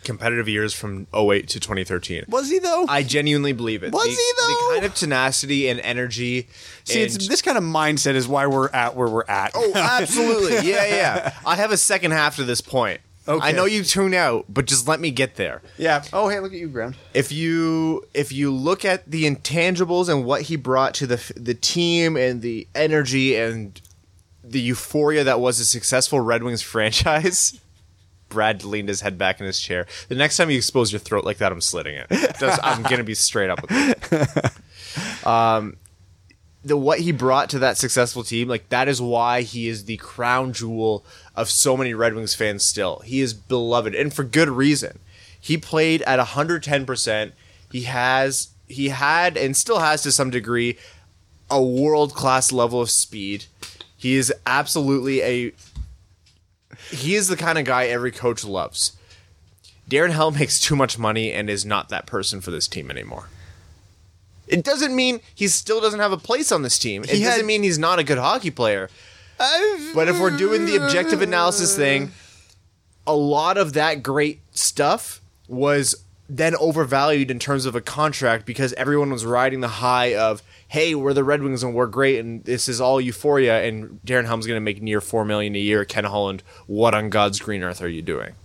competitive 0.04 0.48
years 0.48 0.74
from 0.74 1.08
08 1.14 1.48
to 1.50 1.60
2013. 1.60 2.26
Was 2.30 2.50
he 2.50 2.60
though? 2.60 2.86
I 2.88 3.04
genuinely 3.04 3.52
believe 3.52 3.84
it. 3.84 3.92
Was 3.92 4.04
the, 4.06 4.10
he, 4.10 4.32
though? 4.38 4.48
The 4.48 4.74
kind 4.76 4.86
of 4.86 4.96
tenacity 4.96 5.68
and 5.70 5.80
energy. 5.82 6.48
See, 6.86 7.04
and- 7.04 7.16
it's, 7.16 7.28
this 7.28 7.42
kind 7.42 7.58
of 7.58 7.64
mindset 7.64 8.16
is 8.16 8.28
why 8.28 8.48
we're 8.48 8.70
at 8.70 8.96
where 8.96 9.08
we're 9.08 9.26
at. 9.28 9.52
Oh, 9.56 9.72
absolutely. 9.76 10.50
Yeah, 10.70 10.86
yeah. 10.86 11.34
I 11.46 11.56
have 11.58 11.72
a 11.72 11.78
second 11.78 12.12
half 12.12 12.38
to 12.38 12.44
this 12.44 12.62
point. 12.62 13.02
Okay. 13.28 13.48
I 13.48 13.52
know 13.52 13.66
you 13.66 13.84
tune 13.84 14.14
out, 14.16 14.46
but 14.50 14.66
just 14.66 14.88
let 14.88 15.00
me 15.00 15.12
get 15.12 15.36
there. 15.36 15.62
yeah. 15.78 16.04
Oh, 16.12 16.30
hey, 16.30 16.40
look 16.40 16.52
at 16.54 16.58
you, 16.58 16.68
Graham. 16.68 16.96
If 17.14 17.32
you 17.32 18.04
if 18.14 18.32
you 18.32 18.52
look 18.52 18.84
at 18.86 19.10
the 19.10 19.26
intangibles 19.26 20.10
and 20.10 20.26
what 20.26 20.44
he 20.44 20.56
brought 20.56 20.96
to 20.96 21.06
the 21.08 21.34
the 21.36 21.54
team 21.54 22.18
and 22.18 22.42
the 22.42 22.68
energy 22.74 23.36
and 23.36 23.80
the 24.44 24.60
euphoria 24.62 25.24
that 25.24 25.40
was 25.40 25.60
a 25.60 25.66
successful 25.66 26.20
Red 26.20 26.44
Wings 26.44 26.62
franchise, 26.74 27.60
Brad 28.30 28.64
leaned 28.64 28.90
his 28.90 29.02
head 29.02 29.18
back 29.18 29.40
in 29.40 29.46
his 29.48 29.60
chair. 29.60 29.88
The 30.08 30.16
next 30.16 30.38
time 30.38 30.50
you 30.50 30.58
expose 30.58 30.92
your 30.92 31.00
throat 31.00 31.26
like 31.26 31.38
that, 31.38 31.52
I'm 31.52 31.62
slitting 31.62 31.96
it. 31.96 32.08
Just- 32.40 32.60
I'm 32.64 32.84
gonna 32.84 33.04
be 33.04 33.16
straight 33.16 33.50
up 33.50 33.62
with 33.62 33.72
it. 33.72 34.52
Um, 35.24 35.78
the 36.64 36.76
what 36.76 37.00
he 37.00 37.12
brought 37.12 37.50
to 37.52 37.60
that 37.60 37.78
successful 37.78 38.24
team, 38.24 38.48
like 38.48 38.68
that 38.70 38.88
is 38.88 39.02
why 39.02 39.42
he 39.44 39.68
is 39.68 39.86
the 39.86 39.98
crown 39.98 40.52
jewel 40.52 41.06
of 41.36 41.50
so 41.50 41.78
many 41.78 41.94
Red 41.94 42.16
Wings 42.16 42.34
fans. 42.36 42.66
Still, 42.66 43.00
he 43.06 43.22
is 43.22 43.34
beloved, 43.34 43.94
and 43.96 44.14
for 44.14 44.24
good 44.24 44.50
reason. 44.50 45.00
He 45.40 45.58
played 45.58 46.02
at 46.02 46.18
110. 46.18 46.86
percent 46.86 47.34
He 47.72 47.84
has, 47.84 48.50
he 48.68 48.90
had, 48.90 49.38
and 49.38 49.56
still 49.56 49.80
has 49.80 50.02
to 50.04 50.12
some 50.12 50.32
degree, 50.32 50.78
a 51.50 51.62
world 51.64 52.14
class 52.14 52.52
level 52.52 52.82
of 52.82 52.90
speed. 52.90 53.46
He 54.00 54.16
is 54.16 54.34
absolutely 54.46 55.22
a. 55.22 55.52
He 56.90 57.16
is 57.16 57.28
the 57.28 57.36
kind 57.36 57.58
of 57.58 57.66
guy 57.66 57.88
every 57.88 58.12
coach 58.12 58.46
loves. 58.46 58.94
Darren 59.90 60.12
Hell 60.12 60.32
makes 60.32 60.62
too 60.62 60.76
much 60.76 60.98
money 60.98 61.34
and 61.34 61.50
is 61.50 61.66
not 61.66 61.90
that 61.90 62.06
person 62.06 62.40
for 62.40 62.50
this 62.50 62.68
team 62.68 62.90
anymore. 62.90 63.28
It 64.48 64.64
doesn't 64.64 64.96
mean 64.96 65.20
he 65.36 65.50
still 65.50 65.82
doesn't 65.82 66.00
have 66.00 66.14
a 66.14 66.18
place 66.18 66.52
on 66.52 66.62
this 66.62 66.80
team. 66.80 67.04
It 67.04 67.10
He 67.10 67.24
doesn't 67.24 67.46
mean 67.46 67.62
he's 67.62 67.78
not 67.78 68.00
a 68.00 68.04
good 68.04 68.18
hockey 68.18 68.52
player. 68.52 68.90
But 69.94 70.08
if 70.08 70.20
we're 70.20 70.36
doing 70.36 70.66
the 70.66 70.78
objective 70.78 71.22
analysis 71.22 71.76
thing, 71.76 72.12
a 73.06 73.14
lot 73.14 73.58
of 73.58 73.74
that 73.74 74.02
great 74.02 74.40
stuff 74.52 75.22
was 75.48 75.96
then 76.30 76.56
overvalued 76.58 77.32
in 77.32 77.40
terms 77.40 77.66
of 77.66 77.76
a 77.76 77.82
contract 77.82 78.46
because 78.46 78.72
everyone 78.74 79.10
was 79.12 79.26
riding 79.26 79.62
the 79.62 79.68
high 79.68 80.16
of, 80.16 80.44
hey, 80.68 80.94
we're 80.94 81.14
the 81.14 81.24
Red 81.24 81.42
Wings 81.42 81.64
and 81.64 81.74
we're 81.74 81.88
great 81.88 82.20
and 82.20 82.46
this 82.46 82.70
is 82.70 82.80
all 82.80 83.02
euphoria 83.02 83.64
and 83.64 84.00
Darren 84.06 84.26
Helm's 84.26 84.46
going 84.46 84.58
to 84.58 84.62
make 84.64 84.82
near 84.82 85.02
four 85.02 85.26
million 85.26 85.56
a 85.56 85.60
year. 85.60 85.84
Ken 85.86 86.04
Holland, 86.04 86.44
what 86.68 86.94
on 86.94 87.10
God's 87.10 87.40
green 87.40 87.64
earth 87.64 87.82
are 87.82 87.88
you 87.88 88.04
doing? 88.04 88.36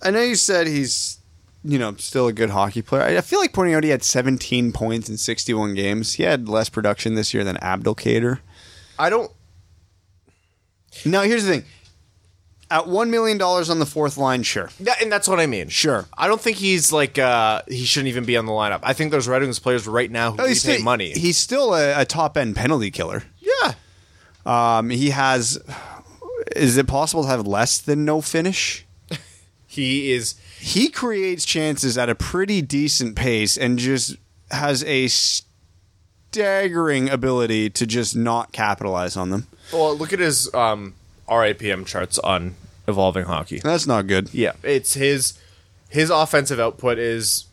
I 0.00 0.12
know 0.12 0.22
you 0.22 0.36
said 0.36 0.68
he's, 0.68 1.18
you 1.64 1.78
know, 1.78 1.96
still 1.96 2.28
a 2.28 2.32
good 2.32 2.50
hockey 2.50 2.82
player. 2.82 3.02
I 3.02 3.20
feel 3.20 3.40
like 3.40 3.52
pointing 3.52 3.74
out 3.74 3.82
he 3.82 3.90
had 3.90 4.04
17 4.04 4.72
points 4.72 5.08
in 5.08 5.16
61 5.16 5.74
games. 5.74 6.14
He 6.14 6.22
had 6.22 6.48
less 6.48 6.68
production 6.68 7.16
this 7.16 7.34
year 7.34 7.42
than 7.42 7.56
Abdelkader. 7.56 8.38
I 8.96 9.10
don't. 9.10 9.30
Now, 11.04 11.22
here's 11.22 11.44
the 11.44 11.52
thing. 11.52 11.64
At 12.72 12.84
$1 12.84 13.08
million 13.10 13.42
on 13.42 13.78
the 13.80 13.86
fourth 13.86 14.16
line, 14.16 14.44
sure. 14.44 14.70
That, 14.78 15.02
and 15.02 15.10
that's 15.10 15.26
what 15.26 15.40
I 15.40 15.46
mean. 15.46 15.68
Sure. 15.70 16.06
I 16.16 16.28
don't 16.28 16.40
think 16.40 16.56
he's 16.56 16.92
like 16.92 17.18
uh 17.18 17.62
he 17.66 17.84
shouldn't 17.84 18.08
even 18.08 18.24
be 18.24 18.36
on 18.36 18.46
the 18.46 18.52
lineup. 18.52 18.78
I 18.84 18.92
think 18.92 19.10
there's 19.10 19.26
Red 19.26 19.42
Wings 19.42 19.58
players 19.58 19.88
right 19.88 20.08
now 20.10 20.30
who 20.30 20.36
need 20.42 20.48
he's 20.50 20.62
still, 20.62 20.80
money. 20.82 21.10
He's 21.10 21.36
still 21.36 21.74
a, 21.74 22.02
a 22.02 22.04
top 22.04 22.36
end 22.36 22.54
penalty 22.54 22.90
killer. 22.92 23.24
yeah. 23.40 23.74
Um, 24.46 24.90
he 24.90 25.10
has. 25.10 25.58
Is 26.56 26.76
it 26.76 26.86
possible 26.86 27.24
to 27.24 27.28
have 27.28 27.46
less 27.46 27.78
than 27.78 28.04
no 28.04 28.20
finish? 28.20 28.86
He 29.66 30.10
is 30.12 30.34
He 30.58 30.88
creates 30.88 31.44
chances 31.44 31.96
at 31.98 32.08
a 32.08 32.14
pretty 32.14 32.60
decent 32.62 33.14
pace 33.16 33.56
and 33.56 33.78
just 33.78 34.16
has 34.50 34.82
a 34.84 35.06
staggering 36.30 37.08
ability 37.08 37.70
to 37.70 37.86
just 37.86 38.16
not 38.16 38.52
capitalize 38.52 39.16
on 39.16 39.30
them. 39.30 39.46
well, 39.72 39.96
look 39.96 40.12
at 40.12 40.18
his 40.18 40.52
um 40.54 40.94
RAPM 41.30 41.86
charts 41.86 42.18
on 42.18 42.56
evolving 42.88 43.24
hockey. 43.24 43.60
That's 43.60 43.86
not 43.86 44.06
good. 44.06 44.32
Yeah, 44.34 44.52
it's 44.62 44.94
his 44.94 45.38
his 45.88 46.10
offensive 46.10 46.60
output 46.60 46.98
is 46.98 47.46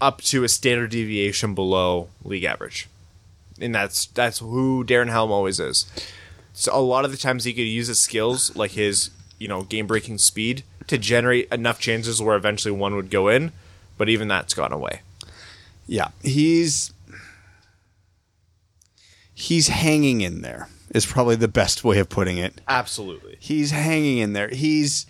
up 0.00 0.20
to 0.22 0.44
a 0.44 0.48
standard 0.48 0.90
deviation 0.90 1.54
below 1.54 2.08
league 2.22 2.44
average. 2.44 2.88
And 3.60 3.74
that's 3.74 4.06
that's 4.06 4.38
who 4.38 4.84
Darren 4.84 5.10
Helm 5.10 5.32
always 5.32 5.58
is. 5.60 5.86
So 6.52 6.76
a 6.76 6.80
lot 6.80 7.04
of 7.04 7.10
the 7.10 7.16
times 7.16 7.44
he 7.44 7.52
could 7.52 7.62
use 7.62 7.88
his 7.88 7.98
skills, 7.98 8.54
like 8.54 8.72
his, 8.72 9.10
you 9.38 9.48
know, 9.48 9.62
game 9.62 9.86
breaking 9.86 10.18
speed, 10.18 10.62
to 10.86 10.98
generate 10.98 11.50
enough 11.52 11.80
chances 11.80 12.22
where 12.22 12.36
eventually 12.36 12.72
one 12.72 12.94
would 12.94 13.10
go 13.10 13.28
in, 13.28 13.52
but 13.98 14.08
even 14.08 14.28
that's 14.28 14.54
gone 14.54 14.72
away. 14.72 15.00
Yeah, 15.86 16.08
he's 16.22 16.92
he's 19.34 19.68
hanging 19.68 20.20
in 20.20 20.42
there. 20.42 20.68
Is 20.94 21.04
probably 21.04 21.36
the 21.36 21.48
best 21.48 21.84
way 21.84 21.98
of 21.98 22.08
putting 22.08 22.38
it. 22.38 22.60
Absolutely. 22.68 23.36
He's 23.40 23.72
hanging 23.72 24.18
in 24.18 24.32
there. 24.32 24.48
He's 24.48 25.06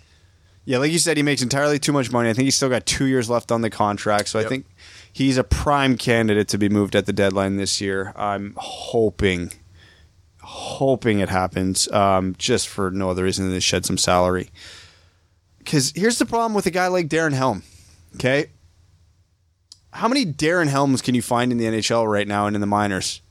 yeah, 0.65 0.79
like 0.79 0.91
you 0.91 0.97
said, 0.97 1.15
he 1.15 1.21
makes 1.23 1.43
entirely 1.43 1.77
too 1.77 1.93
much 1.93 2.11
money. 2.11 2.27
I 2.27 2.33
think 2.33 2.45
he's 2.45 2.55
still 2.55 2.69
got 2.69 2.87
two 2.87 3.05
years 3.05 3.29
left 3.29 3.51
on 3.51 3.61
the 3.61 3.69
contract, 3.69 4.29
so 4.29 4.39
I 4.39 4.45
think 4.45 4.65
he's 5.13 5.37
a 5.37 5.43
prime 5.43 5.95
candidate 5.95 6.47
to 6.49 6.57
be 6.57 6.69
moved 6.69 6.95
at 6.95 7.05
the 7.05 7.13
deadline 7.13 7.57
this 7.57 7.79
year. 7.79 8.13
I'm 8.15 8.55
hoping, 8.57 9.51
hoping 10.41 11.19
it 11.19 11.29
happens, 11.29 11.87
um, 11.91 12.33
just 12.39 12.67
for 12.67 12.89
no 12.89 13.11
other 13.11 13.23
reason 13.23 13.45
than 13.45 13.53
to 13.53 13.61
shed 13.61 13.85
some 13.85 13.99
salary. 13.99 14.49
Because 15.59 15.93
here's 15.95 16.17
the 16.17 16.25
problem 16.25 16.55
with 16.55 16.65
a 16.65 16.71
guy 16.71 16.87
like 16.87 17.09
Darren 17.09 17.33
Helm. 17.33 17.61
Okay, 18.15 18.47
how 19.93 20.07
many 20.07 20.25
Darren 20.25 20.67
Helms 20.67 21.03
can 21.03 21.13
you 21.13 21.21
find 21.21 21.51
in 21.51 21.59
the 21.59 21.65
NHL 21.65 22.11
right 22.11 22.27
now 22.27 22.47
and 22.47 22.55
in 22.55 22.61
the 22.61 22.67
minors? 22.67 23.21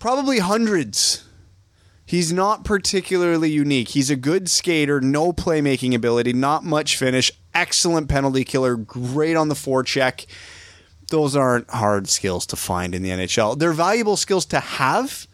Probably 0.00 0.40
hundreds. 0.40 1.24
He's 2.08 2.32
not 2.32 2.64
particularly 2.64 3.50
unique. 3.50 3.90
He's 3.90 4.08
a 4.08 4.16
good 4.16 4.48
skater, 4.48 4.98
no 4.98 5.30
playmaking 5.30 5.94
ability, 5.94 6.32
not 6.32 6.64
much 6.64 6.96
finish, 6.96 7.30
excellent 7.52 8.08
penalty 8.08 8.44
killer, 8.44 8.76
great 8.76 9.36
on 9.36 9.50
the 9.50 9.54
forecheck. 9.54 10.24
Those 11.10 11.36
aren't 11.36 11.68
hard 11.68 12.08
skills 12.08 12.46
to 12.46 12.56
find 12.56 12.94
in 12.94 13.02
the 13.02 13.10
NHL. 13.10 13.58
They're 13.58 13.74
valuable 13.74 14.16
skills 14.16 14.46
to 14.46 14.58
have, 14.58 15.26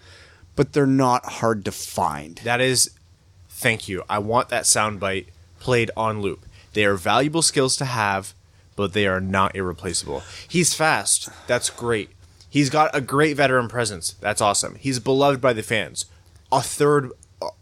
but 0.56 0.72
they're 0.72 0.84
not 0.84 1.24
hard 1.24 1.64
to 1.66 1.70
find. 1.70 2.40
That 2.42 2.60
is, 2.60 2.90
thank 3.48 3.88
you. 3.88 4.02
I 4.10 4.18
want 4.18 4.48
that 4.48 4.64
soundbite 4.64 5.28
played 5.60 5.92
on 5.96 6.22
loop. 6.22 6.44
They 6.72 6.84
are 6.86 6.96
valuable 6.96 7.42
skills 7.42 7.76
to 7.76 7.84
have, 7.84 8.34
but 8.74 8.94
they 8.94 9.06
are 9.06 9.20
not 9.20 9.54
irreplaceable. 9.54 10.24
He's 10.48 10.74
fast. 10.74 11.28
That's 11.46 11.70
great. 11.70 12.10
He's 12.50 12.68
got 12.68 12.90
a 12.92 13.00
great 13.00 13.36
veteran 13.36 13.68
presence. 13.68 14.16
That's 14.20 14.40
awesome. 14.40 14.74
He's 14.74 14.98
beloved 14.98 15.40
by 15.40 15.52
the 15.52 15.62
fans. 15.62 16.06
A 16.54 16.62
third, 16.62 17.10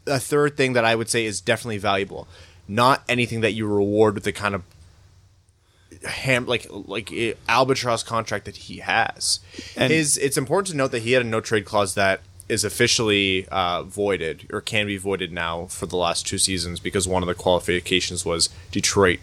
a 0.07 0.19
third 0.21 0.57
thing 0.57 0.75
that 0.75 0.85
I 0.85 0.95
would 0.95 1.09
say 1.09 1.25
is 1.25 1.41
definitely 1.41 1.79
valuable. 1.79 2.29
Not 2.69 3.03
anything 3.09 3.41
that 3.41 3.53
you 3.53 3.67
reward 3.67 4.15
with 4.15 4.25
the 4.25 4.33
kind 4.33 4.55
of 4.55 4.63
ham 6.05 6.47
like 6.47 6.67
like 6.71 7.13
eh, 7.13 7.35
albatross 7.49 8.03
contract 8.03 8.45
that 8.47 8.57
he 8.57 8.79
has. 8.79 9.41
And- 9.77 9.93
His 9.93 10.17
it's 10.17 10.37
important 10.37 10.69
to 10.69 10.77
note 10.77 10.91
that 10.93 11.03
he 11.03 11.13
had 11.13 11.23
a 11.23 11.25
no 11.29 11.41
trade 11.41 11.65
clause 11.65 11.95
that 11.95 12.21
is 12.49 12.65
officially 12.65 13.47
uh, 13.51 13.83
voided 13.83 14.47
or 14.53 14.61
can 14.61 14.87
be 14.87 14.97
voided 14.97 15.33
now 15.33 15.67
for 15.67 15.87
the 15.87 15.97
last 15.97 16.27
two 16.27 16.39
seasons 16.39 16.81
because 16.81 17.07
one 17.09 17.23
of 17.23 17.27
the 17.27 17.35
qualifications 17.35 18.25
was 18.25 18.49
Detroit. 18.71 19.21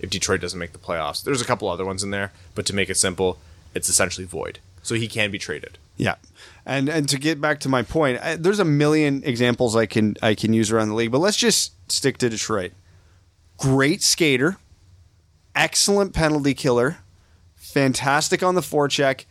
If 0.00 0.10
Detroit 0.10 0.40
doesn't 0.40 0.58
make 0.58 0.72
the 0.72 0.78
playoffs, 0.80 1.22
there's 1.22 1.40
a 1.40 1.44
couple 1.44 1.68
other 1.68 1.84
ones 1.84 2.02
in 2.02 2.10
there, 2.10 2.32
but 2.56 2.66
to 2.66 2.74
make 2.74 2.90
it 2.90 2.96
simple, 2.96 3.38
it's 3.72 3.88
essentially 3.88 4.26
void. 4.26 4.58
So 4.82 4.96
he 4.96 5.06
can 5.06 5.30
be 5.30 5.38
traded. 5.38 5.78
Yeah, 5.96 6.16
and 6.64 6.88
and 6.88 7.08
to 7.08 7.18
get 7.18 7.40
back 7.40 7.60
to 7.60 7.68
my 7.68 7.82
point, 7.82 8.20
I, 8.22 8.36
there's 8.36 8.58
a 8.58 8.64
million 8.64 9.22
examples 9.24 9.74
I 9.74 9.86
can 9.86 10.16
I 10.22 10.34
can 10.34 10.52
use 10.52 10.70
around 10.70 10.88
the 10.88 10.94
league, 10.94 11.12
but 11.12 11.18
let's 11.18 11.36
just 11.36 11.72
stick 11.90 12.18
to 12.18 12.28
Detroit. 12.28 12.72
Great 13.56 14.02
skater, 14.02 14.56
excellent 15.54 16.12
penalty 16.14 16.54
killer, 16.54 16.98
fantastic 17.56 18.42
on 18.42 18.54
the 18.54 18.60
forecheck, 18.60 19.24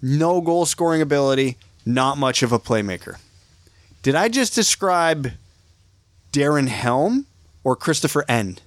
no 0.00 0.40
goal 0.40 0.66
scoring 0.66 1.02
ability, 1.02 1.56
not 1.84 2.18
much 2.18 2.42
of 2.42 2.52
a 2.52 2.58
playmaker. 2.58 3.18
Did 4.02 4.14
I 4.14 4.28
just 4.28 4.54
describe 4.54 5.32
Darren 6.32 6.68
Helm 6.68 7.26
or 7.64 7.76
Christoffer 7.76 8.24
Ehn? 8.26 8.58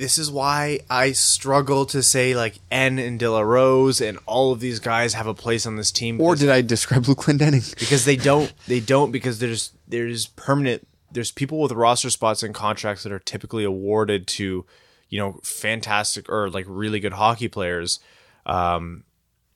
This 0.00 0.16
is 0.16 0.30
why 0.30 0.80
I 0.88 1.12
struggle 1.12 1.84
to 1.84 2.02
say 2.02 2.34
like 2.34 2.58
Ehn 2.72 2.98
and 2.98 3.18
De 3.18 3.30
La 3.30 3.42
Rose 3.42 4.00
and 4.00 4.18
all 4.24 4.50
of 4.50 4.58
these 4.58 4.80
guys 4.80 5.12
have 5.12 5.26
a 5.26 5.34
place 5.34 5.66
on 5.66 5.76
this 5.76 5.92
team. 5.92 6.18
Or 6.22 6.32
because- 6.32 6.40
did 6.40 6.48
I 6.48 6.62
describe 6.62 7.06
Luke 7.06 7.18
Glendening? 7.18 7.70
because 7.78 8.06
they 8.06 8.16
don't 8.16 8.50
they 8.66 8.80
don't 8.80 9.12
because 9.12 9.40
there's 9.40 9.72
there's 9.86 10.28
permanent 10.28 10.88
there's 11.12 11.30
people 11.30 11.60
with 11.60 11.72
roster 11.72 12.08
spots 12.08 12.42
and 12.42 12.54
contracts 12.54 13.02
that 13.02 13.12
are 13.12 13.18
typically 13.18 13.62
awarded 13.62 14.26
to, 14.28 14.64
you 15.10 15.18
know, 15.18 15.38
fantastic 15.42 16.30
or 16.30 16.48
like 16.48 16.64
really 16.66 16.98
good 16.98 17.12
hockey 17.12 17.48
players, 17.48 18.00
um, 18.46 19.04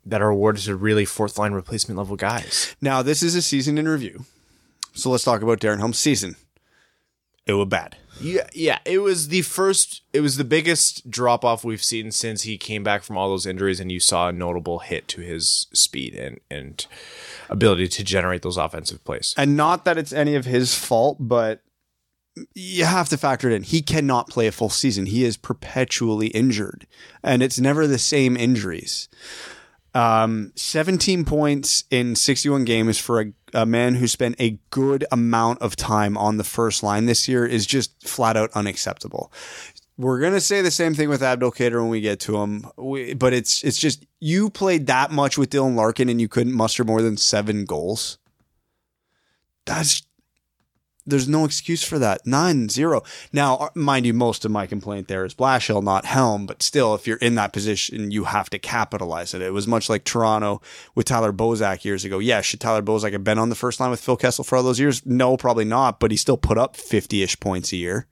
that 0.04 0.20
are 0.20 0.28
awarded 0.28 0.62
to 0.64 0.76
really 0.76 1.06
fourth 1.06 1.38
line 1.38 1.52
replacement 1.52 1.96
level 1.96 2.16
guys. 2.16 2.76
Now, 2.82 3.00
this 3.00 3.22
is 3.22 3.34
a 3.34 3.40
season 3.40 3.78
in 3.78 3.88
review. 3.88 4.26
So 4.92 5.08
let's 5.08 5.24
talk 5.24 5.40
about 5.40 5.60
Darren 5.60 5.78
Helm's 5.78 5.98
season. 5.98 6.36
It 7.46 7.54
was 7.54 7.68
bad. 7.68 7.96
Yeah, 8.20 8.46
yeah. 8.52 8.78
It 8.84 8.98
was 8.98 9.28
the 9.28 9.42
first. 9.42 10.02
It 10.12 10.20
was 10.20 10.36
the 10.36 10.44
biggest 10.44 11.10
drop 11.10 11.44
off 11.44 11.64
we've 11.64 11.82
seen 11.82 12.10
since 12.10 12.42
he 12.42 12.56
came 12.56 12.84
back 12.84 13.02
from 13.02 13.16
all 13.16 13.28
those 13.28 13.46
injuries, 13.46 13.80
and 13.80 13.90
you 13.90 14.00
saw 14.00 14.28
a 14.28 14.32
notable 14.32 14.80
hit 14.80 15.08
to 15.08 15.20
his 15.20 15.66
speed 15.72 16.14
and 16.14 16.40
and 16.50 16.86
ability 17.48 17.88
to 17.88 18.04
generate 18.04 18.42
those 18.42 18.56
offensive 18.56 19.04
plays. 19.04 19.34
And 19.36 19.56
not 19.56 19.84
that 19.84 19.98
it's 19.98 20.12
any 20.12 20.34
of 20.34 20.44
his 20.44 20.74
fault, 20.74 21.18
but 21.20 21.62
you 22.54 22.84
have 22.84 23.08
to 23.10 23.16
factor 23.16 23.48
it 23.48 23.54
in. 23.54 23.62
He 23.62 23.82
cannot 23.82 24.28
play 24.28 24.46
a 24.46 24.52
full 24.52 24.70
season. 24.70 25.06
He 25.06 25.24
is 25.24 25.36
perpetually 25.36 26.28
injured, 26.28 26.86
and 27.22 27.42
it's 27.42 27.60
never 27.60 27.86
the 27.86 27.98
same 27.98 28.36
injuries. 28.36 29.08
Um, 29.94 30.52
17 30.56 31.24
points 31.24 31.84
in 31.88 32.16
61 32.16 32.64
games 32.64 32.98
for 32.98 33.20
a, 33.20 33.32
a 33.54 33.64
man 33.64 33.94
who 33.94 34.06
spent 34.06 34.36
a 34.40 34.58
good 34.70 35.04
amount 35.10 35.62
of 35.62 35.76
time 35.76 36.16
on 36.16 36.36
the 36.36 36.44
first 36.44 36.82
line 36.82 37.06
this 37.06 37.28
year 37.28 37.46
is 37.46 37.66
just 37.66 38.06
flat 38.06 38.36
out 38.36 38.50
unacceptable. 38.54 39.32
We're 39.96 40.20
gonna 40.20 40.40
say 40.40 40.60
the 40.60 40.72
same 40.72 40.94
thing 40.94 41.08
with 41.08 41.20
Abdelkader 41.20 41.80
when 41.80 41.88
we 41.88 42.00
get 42.00 42.18
to 42.20 42.36
him, 42.38 42.66
we, 42.76 43.14
but 43.14 43.32
it's 43.32 43.62
it's 43.62 43.78
just 43.78 44.04
you 44.20 44.50
played 44.50 44.88
that 44.88 45.12
much 45.12 45.38
with 45.38 45.50
Dylan 45.50 45.76
Larkin 45.76 46.08
and 46.08 46.20
you 46.20 46.28
couldn't 46.28 46.52
muster 46.52 46.84
more 46.84 47.00
than 47.00 47.16
seven 47.16 47.64
goals. 47.64 48.18
That's 49.66 50.02
there's 51.06 51.28
no 51.28 51.44
excuse 51.44 51.82
for 51.84 51.98
that. 51.98 52.26
None, 52.26 52.68
zero. 52.68 53.02
Now, 53.32 53.56
uh, 53.56 53.68
mind 53.74 54.06
you, 54.06 54.14
most 54.14 54.44
of 54.44 54.50
my 54.50 54.66
complaint 54.66 55.08
there 55.08 55.24
is 55.24 55.34
Blashill, 55.34 55.82
not 55.82 56.06
Helm, 56.06 56.46
but 56.46 56.62
still, 56.62 56.94
if 56.94 57.06
you're 57.06 57.18
in 57.18 57.34
that 57.34 57.52
position, 57.52 58.10
you 58.10 58.24
have 58.24 58.48
to 58.50 58.58
capitalize 58.58 59.34
it. 59.34 59.42
It 59.42 59.52
was 59.52 59.66
much 59.66 59.90
like 59.90 60.04
Toronto 60.04 60.62
with 60.94 61.06
Tyler 61.06 61.32
Bozak 61.32 61.84
years 61.84 62.04
ago. 62.04 62.18
Yeah, 62.18 62.40
should 62.40 62.60
Tyler 62.60 62.82
Bozak 62.82 63.12
have 63.12 63.24
been 63.24 63.38
on 63.38 63.50
the 63.50 63.54
first 63.54 63.80
line 63.80 63.90
with 63.90 64.00
Phil 64.00 64.16
Kessel 64.16 64.44
for 64.44 64.56
all 64.56 64.62
those 64.62 64.80
years? 64.80 65.04
No, 65.04 65.36
probably 65.36 65.64
not, 65.66 66.00
but 66.00 66.10
he 66.10 66.16
still 66.16 66.36
put 66.38 66.56
up 66.58 66.76
50 66.76 67.22
ish 67.22 67.38
points 67.38 67.72
a 67.72 67.76
year. 67.76 68.06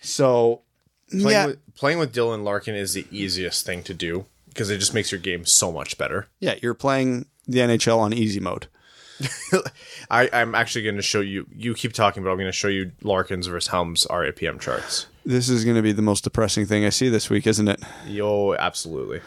So, 0.00 0.62
Playing, 1.10 1.28
yeah, 1.30 1.46
with, 1.46 1.74
playing 1.74 1.98
with 1.98 2.14
Dylan 2.14 2.44
Larkin 2.44 2.74
is 2.74 2.92
the 2.92 3.06
easiest 3.10 3.64
thing 3.64 3.82
to 3.84 3.94
do 3.94 4.26
because 4.48 4.68
it 4.68 4.78
just 4.78 4.92
makes 4.92 5.10
your 5.10 5.20
game 5.20 5.46
so 5.46 5.72
much 5.72 5.96
better. 5.96 6.28
yeah, 6.40 6.56
you're 6.60 6.74
playing 6.74 7.26
the 7.46 7.60
NHL 7.60 7.98
on 7.98 8.12
easy 8.12 8.40
mode. 8.40 8.66
I, 10.10 10.28
I'm 10.32 10.54
actually 10.54 10.82
going 10.82 10.96
to 10.96 11.02
show 11.02 11.20
you. 11.20 11.46
You 11.54 11.74
keep 11.74 11.92
talking, 11.92 12.22
but 12.22 12.30
I'm 12.30 12.36
going 12.36 12.46
to 12.46 12.52
show 12.52 12.68
you 12.68 12.92
Larkin's 13.02 13.46
versus 13.46 13.68
Helms 13.68 14.06
RAPM 14.08 14.60
charts. 14.60 15.06
This 15.24 15.48
is 15.48 15.64
going 15.64 15.76
to 15.76 15.82
be 15.82 15.92
the 15.92 16.02
most 16.02 16.24
depressing 16.24 16.66
thing 16.66 16.84
I 16.84 16.88
see 16.90 17.08
this 17.08 17.28
week, 17.28 17.46
isn't 17.46 17.68
it? 17.68 17.80
Yo, 18.06 18.54
absolutely. 18.54 19.20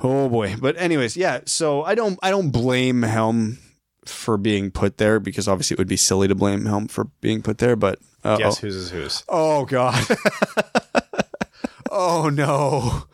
Oh 0.00 0.28
boy. 0.28 0.56
But 0.60 0.76
anyways, 0.76 1.16
yeah. 1.16 1.40
So 1.46 1.82
I 1.84 1.94
don't 1.94 2.18
I 2.22 2.30
don't 2.30 2.50
blame 2.50 3.02
Helm 3.02 3.58
for 4.04 4.36
being 4.36 4.70
put 4.70 4.98
there 4.98 5.18
because 5.20 5.48
obviously 5.48 5.74
it 5.74 5.78
would 5.78 5.88
be 5.88 5.96
silly 5.96 6.28
to 6.28 6.34
blame 6.34 6.66
Helm 6.66 6.88
for 6.88 7.04
being 7.20 7.42
put 7.42 7.58
there. 7.58 7.76
But 7.76 7.98
uh, 8.24 8.36
Guess 8.36 8.58
whose 8.58 8.76
is 8.76 8.90
whose. 8.90 9.22
oh 9.28 9.64
god. 9.64 10.04
oh 11.90 12.28
no. 12.28 13.04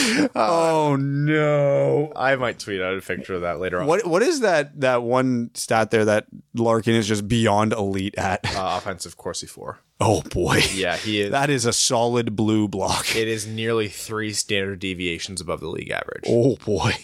Oh 0.34 0.96
no. 0.96 2.12
I 2.16 2.36
might 2.36 2.58
tweet 2.58 2.80
out 2.80 2.96
a 2.96 3.00
picture 3.00 3.34
of 3.34 3.42
that 3.42 3.60
later 3.60 3.80
on. 3.80 3.86
What 3.86 4.06
what 4.06 4.22
is 4.22 4.40
that 4.40 4.80
that 4.80 5.02
one 5.02 5.50
stat 5.54 5.90
there 5.90 6.04
that 6.04 6.26
Larkin 6.54 6.94
is 6.94 7.06
just 7.06 7.28
beyond 7.28 7.72
elite 7.72 8.14
at? 8.16 8.40
Uh, 8.56 8.76
offensive 8.78 9.16
Corsi 9.16 9.46
for. 9.46 9.80
Oh 10.00 10.22
boy. 10.22 10.60
Yeah, 10.72 10.96
he 10.96 11.20
is. 11.20 11.30
That 11.30 11.50
is 11.50 11.66
a 11.66 11.72
solid 11.72 12.34
blue 12.36 12.68
block. 12.68 13.14
it 13.14 13.28
is 13.28 13.46
nearly 13.46 13.88
three 13.88 14.32
standard 14.32 14.78
deviations 14.78 15.40
above 15.40 15.60
the 15.60 15.68
league 15.68 15.90
average. 15.90 16.24
Oh 16.26 16.56
boy. 16.56 16.94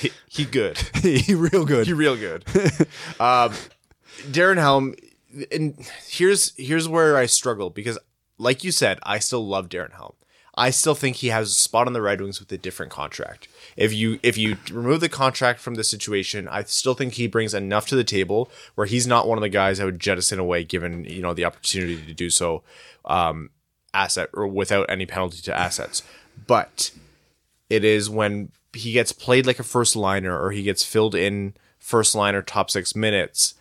He, 0.00 0.12
he 0.28 0.44
good. 0.44 0.78
he 1.02 1.34
real 1.34 1.64
good. 1.64 1.86
He 1.86 1.92
real 1.92 2.16
good. 2.16 2.44
um, 3.18 3.52
Darren 4.30 4.56
Helm, 4.56 4.94
and 5.50 5.74
here's 6.06 6.54
here's 6.56 6.88
where 6.88 7.16
I 7.16 7.26
struggle 7.26 7.70
because, 7.70 7.98
like 8.38 8.62
you 8.62 8.70
said, 8.70 8.98
I 9.02 9.18
still 9.18 9.46
love 9.46 9.68
Darren 9.68 9.92
Helm. 9.92 10.12
I 10.60 10.68
still 10.68 10.94
think 10.94 11.16
he 11.16 11.28
has 11.28 11.50
a 11.50 11.54
spot 11.54 11.86
on 11.86 11.94
the 11.94 12.02
Red 12.02 12.20
Wings 12.20 12.38
with 12.38 12.52
a 12.52 12.58
different 12.58 12.92
contract. 12.92 13.48
If 13.78 13.94
you 13.94 14.20
if 14.22 14.36
you 14.36 14.58
remove 14.70 15.00
the 15.00 15.08
contract 15.08 15.58
from 15.58 15.76
the 15.76 15.82
situation, 15.82 16.46
I 16.48 16.64
still 16.64 16.92
think 16.92 17.14
he 17.14 17.26
brings 17.26 17.54
enough 17.54 17.86
to 17.86 17.96
the 17.96 18.04
table 18.04 18.50
where 18.74 18.86
he's 18.86 19.06
not 19.06 19.26
one 19.26 19.38
of 19.38 19.42
the 19.42 19.48
guys 19.48 19.80
I 19.80 19.86
would 19.86 19.98
jettison 19.98 20.38
away 20.38 20.64
given 20.64 21.04
you 21.04 21.22
know 21.22 21.32
the 21.32 21.46
opportunity 21.46 22.04
to 22.04 22.12
do 22.12 22.28
so, 22.28 22.62
um, 23.06 23.48
asset 23.94 24.28
or 24.34 24.46
without 24.46 24.90
any 24.90 25.06
penalty 25.06 25.40
to 25.40 25.58
assets. 25.58 26.02
But 26.46 26.90
it 27.70 27.82
is 27.82 28.10
when 28.10 28.52
he 28.74 28.92
gets 28.92 29.12
played 29.12 29.46
like 29.46 29.60
a 29.60 29.64
first 29.64 29.96
liner 29.96 30.38
or 30.38 30.50
he 30.50 30.62
gets 30.62 30.84
filled 30.84 31.14
in 31.14 31.54
first 31.78 32.14
liner 32.14 32.42
top 32.42 32.70
six 32.70 32.94
minutes, 32.94 33.54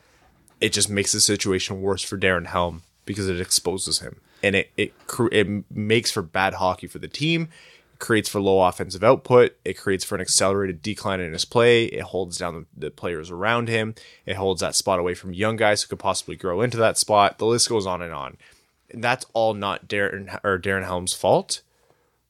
it 0.60 0.74
just 0.74 0.90
makes 0.90 1.14
the 1.14 1.22
situation 1.22 1.82
worse 1.82 2.04
for 2.04 2.18
Darren 2.18 2.48
Helm 2.48 2.82
because 3.06 3.30
it 3.30 3.40
exposes 3.40 4.00
him 4.00 4.20
and 4.44 4.56
it 4.56 4.72
it 4.78 4.94
it 5.32 5.48
makes 5.72 6.12
for 6.12 6.22
bad 6.22 6.56
hockey 6.56 6.88
for 6.88 7.00
the 7.00 7.08
team. 7.08 7.50
It 7.94 8.00
creates 8.00 8.30
for 8.30 8.40
low 8.40 8.62
offensive 8.62 9.04
output. 9.04 9.56
It 9.66 9.74
creates 9.78 10.04
for 10.06 10.16
an 10.16 10.22
accelerated 10.22 10.82
decline 10.82 11.20
in 11.20 11.34
his 11.34 11.46
play. 11.46 11.86
It 11.86 12.02
holds 12.04 12.38
down 12.38 12.54
the, 12.56 12.86
the 12.86 12.92
players 12.92 13.30
around 13.32 13.68
him. 13.68 13.96
It 14.26 14.36
holds 14.38 14.62
that 14.62 14.76
spot 14.76 15.00
away 15.00 15.14
from 15.16 15.34
young 15.34 15.56
guys 15.58 15.82
who 15.84 15.90
could 15.90 16.00
possibly 16.00 16.36
grow 16.36 16.62
into 16.62 16.78
that 16.78 16.98
spot. 16.98 17.38
The 17.38 17.46
list 17.46 17.68
goes 17.70 17.86
on 17.86 18.02
and 18.02 18.14
on. 18.14 18.38
And 18.92 19.04
that's 19.04 19.26
all 19.34 19.54
not 19.54 19.88
Darren 19.88 20.40
or 20.44 20.58
Darren 20.58 20.86
Helm's 20.86 21.14
fault, 21.14 21.62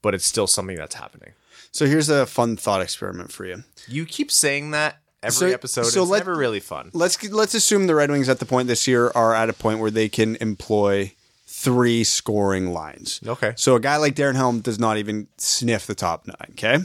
but 0.02 0.14
it's 0.16 0.26
still 0.26 0.48
something 0.48 0.76
that's 0.76 0.96
happening. 0.96 1.32
So 1.72 1.86
here's 1.86 2.10
a 2.10 2.26
fun 2.26 2.58
thought 2.58 2.82
experiment 2.82 3.32
for 3.32 3.46
you. 3.46 3.64
You 3.88 4.06
keep 4.06 4.32
saying 4.32 4.72
that 4.72 4.98
every 5.22 5.50
So- 5.50 5.54
episode. 5.54 5.84
so 5.84 6.02
it's 6.02 6.10
let- 6.12 6.18
never 6.20 6.36
really 6.36 6.60
fun. 6.60 6.90
Let's 6.94 7.24
let's 7.32 7.54
assume 7.54 7.86
the 7.88 7.94
Red 7.96 8.10
Wings 8.10 8.28
at 8.28 8.40
the 8.40 8.46
point 8.46 8.68
this 8.68 8.88
year 8.88 9.12
are 9.14 9.36
at 9.36 9.50
a 9.50 9.54
point 9.54 9.80
where 9.80 9.92
they 9.92 10.10
can 10.10 10.36
employ 10.38 11.14
three 11.60 12.06
scoring 12.06 12.72
lines. 12.72 13.20
Okay. 13.28 13.52
So 13.58 13.76
a 13.76 13.82
guy 13.82 13.98
like 13.98 14.16
Darren 14.16 14.36
Helm 14.36 14.62
does 14.62 14.80
not 14.80 14.98
even 14.98 15.28
sniff 15.38 15.86
the 15.86 15.96
top 15.96 16.26
nine. 16.26 16.52
Okay. 16.52 16.78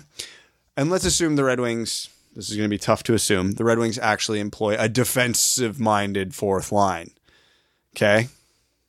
And 0.77 0.91
let's 0.91 1.05
assume 1.05 1.37
the 1.37 1.45
Red 1.45 1.61
Wings. 1.61 2.09
This 2.35 2.51
is 2.51 2.57
going 2.57 2.69
to 2.69 2.75
be 2.75 2.79
tough 2.79 3.05
to 3.05 3.15
assume. 3.15 3.53
The 3.53 3.63
Red 3.63 3.79
Wings 3.79 3.99
actually 3.99 4.41
employ 4.41 4.75
a 4.77 4.89
defensive 4.89 5.79
minded 5.79 6.35
fourth 6.35 6.73
line. 6.73 7.11
Okay. 7.97 8.29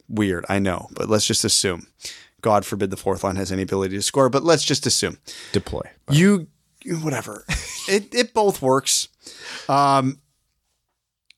Weird, 0.10 0.46
I 0.50 0.58
know, 0.58 0.90
but 0.96 1.08
let's 1.08 1.28
just 1.28 1.46
assume. 1.46 1.88
God 2.42 2.66
forbid 2.66 2.90
the 2.90 2.98
fourth 2.98 3.24
line 3.24 3.36
has 3.36 3.52
any 3.52 3.62
ability 3.62 3.96
to 3.96 4.02
score, 4.02 4.30
but 4.30 4.44
let's 4.44 4.64
just 4.64 4.88
assume 4.88 5.20
Deploy. 5.52 5.82
you 6.10 6.48
whatever 7.02 7.44
it 7.88 8.14
it 8.14 8.32
both 8.32 8.62
works 8.62 9.08
um 9.68 10.20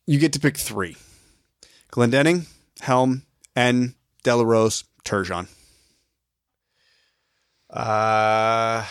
you 0.05 0.19
get 0.19 0.33
to 0.33 0.39
pick 0.41 0.57
three 0.57 0.97
glendening 1.89 2.45
helm 2.81 3.23
and 3.55 3.93
delarose 4.23 4.83
turgeon 5.05 5.47
Uh, 7.69 8.85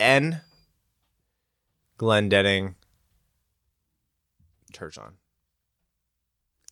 Ehn. 0.00 0.40
Glendening. 1.98 2.74
Turgeon. 4.72 5.12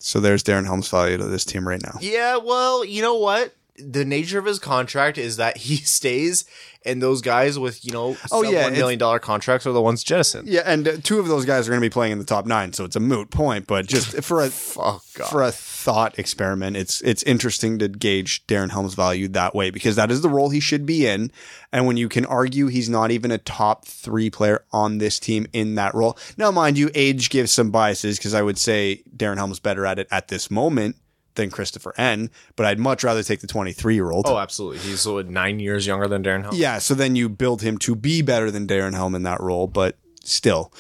so 0.01 0.19
there's 0.19 0.43
darren 0.43 0.65
helm's 0.65 0.89
value 0.89 1.17
to 1.17 1.27
this 1.27 1.45
team 1.45 1.69
right 1.69 1.83
now 1.83 1.97
Yeah, 2.01 2.37
well, 2.39 2.85
you 2.85 3.01
know 3.03 3.15
what? 3.17 3.55
The 3.81 4.05
nature 4.05 4.39
of 4.39 4.45
his 4.45 4.59
contract 4.59 5.19
is 5.19 5.37
that 5.37 5.57
he 5.59 5.77
stays, 5.97 6.45
and 6.85 7.03
those 7.03 7.21
guys 7.21 7.59
with 7.59 7.85
you 7.85 7.93
know 7.93 8.17
Oh, 8.33 8.43
yeah, 8.43 8.65
one 8.65 8.73
million 8.73 8.99
dollar 8.99 9.19
contracts 9.19 9.67
are 9.67 9.73
the 9.73 9.83
ones 9.83 10.03
jettisoned. 10.03 10.49
yeah 10.49 10.63
and 10.65 10.89
uh, 10.89 10.97
two 11.03 11.19
of 11.19 11.29
those 11.29 11.45
guys 11.45 11.67
are 11.69 11.71
going 11.71 11.81
to 11.81 11.85
be 11.85 11.93
playing 11.93 12.13
in 12.13 12.19
the 12.19 12.25
top 12.25 12.47
nine 12.47 12.73
so 12.73 12.85
it's 12.85 12.97
a 12.97 13.01
moot 13.01 13.31
point 13.31 13.67
but 13.67 13.87
just 13.87 14.23
for 14.25 14.41
a 14.43 14.51
Oh 14.77 14.99
for 15.29 15.43
a 15.43 15.53
thought 15.53 16.19
experiment 16.19 16.77
it's 16.79 17.03
it's 17.03 17.23
interesting 17.25 17.79
to 17.81 17.89
gauge 17.89 18.47
darren 18.47 18.71
helm's 18.71 18.95
value 18.95 19.29
that 19.29 19.55
way 19.55 19.71
because 19.71 19.97
that 19.97 20.11
is 20.11 20.23
the 20.23 20.29
role 20.31 20.49
he 20.51 20.61
should 20.61 20.87
be 20.87 21.07
in 21.07 21.31
and 21.71 21.87
when 21.87 21.99
you 21.99 22.09
can 22.09 22.25
argue 22.25 22.69
he's 22.69 22.89
not 22.89 23.11
even 23.11 23.31
a 23.31 23.39
top 23.39 23.85
three 23.85 24.31
player 24.31 24.65
on 24.73 24.99
this 24.99 25.19
team 25.19 25.47
in 25.53 25.75
that 25.75 25.95
role 25.95 26.17
now 26.39 26.51
mind 26.51 26.79
you 26.79 26.91
age 26.95 27.29
gives 27.29 27.53
some 27.53 27.71
biases 27.71 28.17
because 28.19 28.33
i 28.33 28.41
would 28.41 28.57
say 28.59 29.03
darren 29.15 29.37
helm's 29.37 29.61
better 29.61 29.85
at 29.85 29.99
it 29.99 30.09
at 30.11 30.29
this 30.29 30.51
moment 30.51 30.97
than 31.37 31.51
christoffer 31.51 31.95
ehn 31.95 32.29
but 32.57 32.67
i'd 32.67 32.79
much 32.79 33.05
rather 33.05 33.23
take 33.23 33.41
the 33.41 33.47
23 33.47 33.95
year 33.95 34.11
old 34.11 34.27
Oh, 34.27 34.39
absolutely. 34.39 34.79
He's 34.79 35.07
what, 35.07 35.29
nine 35.29 35.61
years 35.61 35.87
younger 35.87 36.09
than 36.09 36.23
Darren 36.25 36.43
Helm. 36.43 36.55
yeah, 36.57 36.79
so 36.79 36.95
then 36.95 37.15
you 37.17 37.29
build 37.29 37.63
him 37.63 37.79
to 37.79 37.95
be 37.95 38.21
better 38.23 38.51
than 38.51 38.67
Darren 38.67 38.95
Helm 38.95 39.15
in 39.15 39.23
that 39.23 39.41
role, 39.41 39.67
but 39.67 39.97
still, 40.25 40.73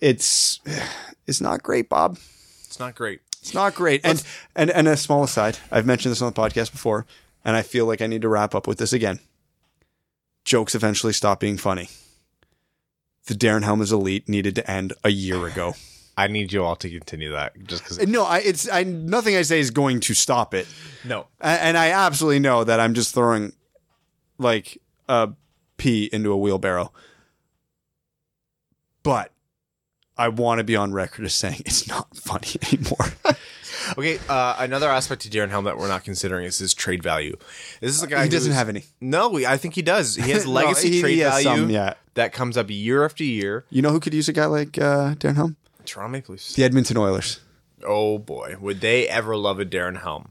it's 0.00 0.60
it's 1.26 1.40
not 1.40 1.62
great, 1.62 1.88
Bob. 1.88 2.18
It's 2.66 2.78
not 2.78 2.94
great. 2.94 3.20
It's 3.40 3.54
not 3.54 3.74
great. 3.74 4.00
And 4.04 4.22
and 4.54 4.70
and 4.70 4.86
a 4.88 4.96
small 4.96 5.24
aside, 5.24 5.58
I've 5.70 5.86
mentioned 5.86 6.12
this 6.12 6.22
on 6.22 6.32
the 6.32 6.38
podcast 6.40 6.70
before, 6.72 7.06
and 7.44 7.56
I 7.56 7.62
feel 7.62 7.86
like 7.86 8.00
I 8.02 8.06
need 8.06 8.22
to 8.22 8.28
wrap 8.28 8.54
up 8.54 8.66
with 8.66 8.78
this 8.78 8.92
again. 8.92 9.20
Jokes 10.44 10.74
eventually 10.74 11.12
stop 11.12 11.40
being 11.40 11.56
funny. 11.58 11.88
The 13.26 13.34
Darren 13.34 13.62
Helm 13.64 13.82
is 13.82 13.92
elite 13.92 14.28
needed 14.28 14.54
to 14.54 14.70
end 14.70 14.92
a 15.04 15.10
year 15.10 15.46
ago. 15.46 15.74
I 16.18 16.26
need 16.26 16.52
you 16.52 16.64
all 16.64 16.74
to 16.76 16.90
continue 16.90 17.30
that 17.32 17.52
just 17.64 17.84
because. 17.84 17.98
No, 18.06 18.24
I, 18.24 18.38
it's 18.40 18.68
I, 18.68 18.82
nothing 18.82 19.36
I 19.36 19.42
say 19.42 19.60
is 19.60 19.70
going 19.70 20.00
to 20.00 20.14
stop 20.14 20.52
it. 20.52 20.66
No. 21.04 21.26
A- 21.40 21.46
And 21.46 21.78
I 21.78 21.90
absolutely 21.90 22.40
know 22.40 22.64
that 22.64 22.80
I'm 22.80 22.92
just 22.94 23.14
throwing 23.14 23.52
like 24.38 24.78
a 25.08 25.30
pea 25.76 26.10
into 26.12 26.32
a 26.32 26.36
wheelbarrow. 26.36 26.92
But 29.02 29.32
I 30.16 30.28
want 30.28 30.58
to 30.58 30.64
be 30.64 30.76
on 30.76 30.92
record 30.92 31.24
as 31.24 31.34
saying 31.34 31.62
it's 31.66 31.86
not 31.88 32.16
funny 32.16 32.48
anymore. 32.72 33.12
Okay, 33.96 34.18
uh, 34.28 34.56
another 34.58 34.88
aspect 34.90 35.22
to 35.22 35.28
Darren 35.30 35.48
Helm 35.50 35.64
that 35.64 35.78
we're 35.78 35.88
not 35.88 36.04
considering 36.04 36.44
is 36.44 36.58
his 36.58 36.74
trade 36.74 37.02
value. 37.02 37.36
This 37.80 37.92
is 37.96 38.02
a 38.02 38.06
guy 38.06 38.24
he 38.24 38.28
doesn't 38.28 38.52
have 38.52 38.68
any. 38.68 38.84
No, 39.00 39.38
I 39.46 39.56
think 39.56 39.74
he 39.74 39.82
does. 39.82 40.16
He 40.16 40.30
has 40.32 40.44
No, 40.46 40.50
legacy 40.52 40.90
he- 40.90 41.00
trade 41.00 41.12
he 41.14 41.18
has 41.20 41.42
value 41.44 41.62
some, 41.62 41.70
yeah. 41.70 41.94
that 42.14 42.32
comes 42.32 42.56
up 42.58 42.66
year 42.70 43.04
after 43.04 43.24
year. 43.24 43.64
You 43.70 43.80
know 43.82 43.90
who 43.90 44.00
could 44.00 44.12
use 44.12 44.28
a 44.28 44.32
guy 44.32 44.46
like 44.46 44.76
uh, 44.78 45.14
Darren 45.14 45.36
Helm? 45.36 45.56
Toronto 45.88 46.12
Maple 46.12 46.32
Leafs. 46.32 46.54
The 46.54 46.64
Edmonton 46.64 46.96
Oilers. 46.96 47.40
Oh 47.84 48.18
boy, 48.18 48.56
would 48.60 48.80
they 48.80 49.08
ever 49.08 49.36
love 49.36 49.60
a 49.60 49.64
Darren 49.64 50.02
Helm? 50.02 50.30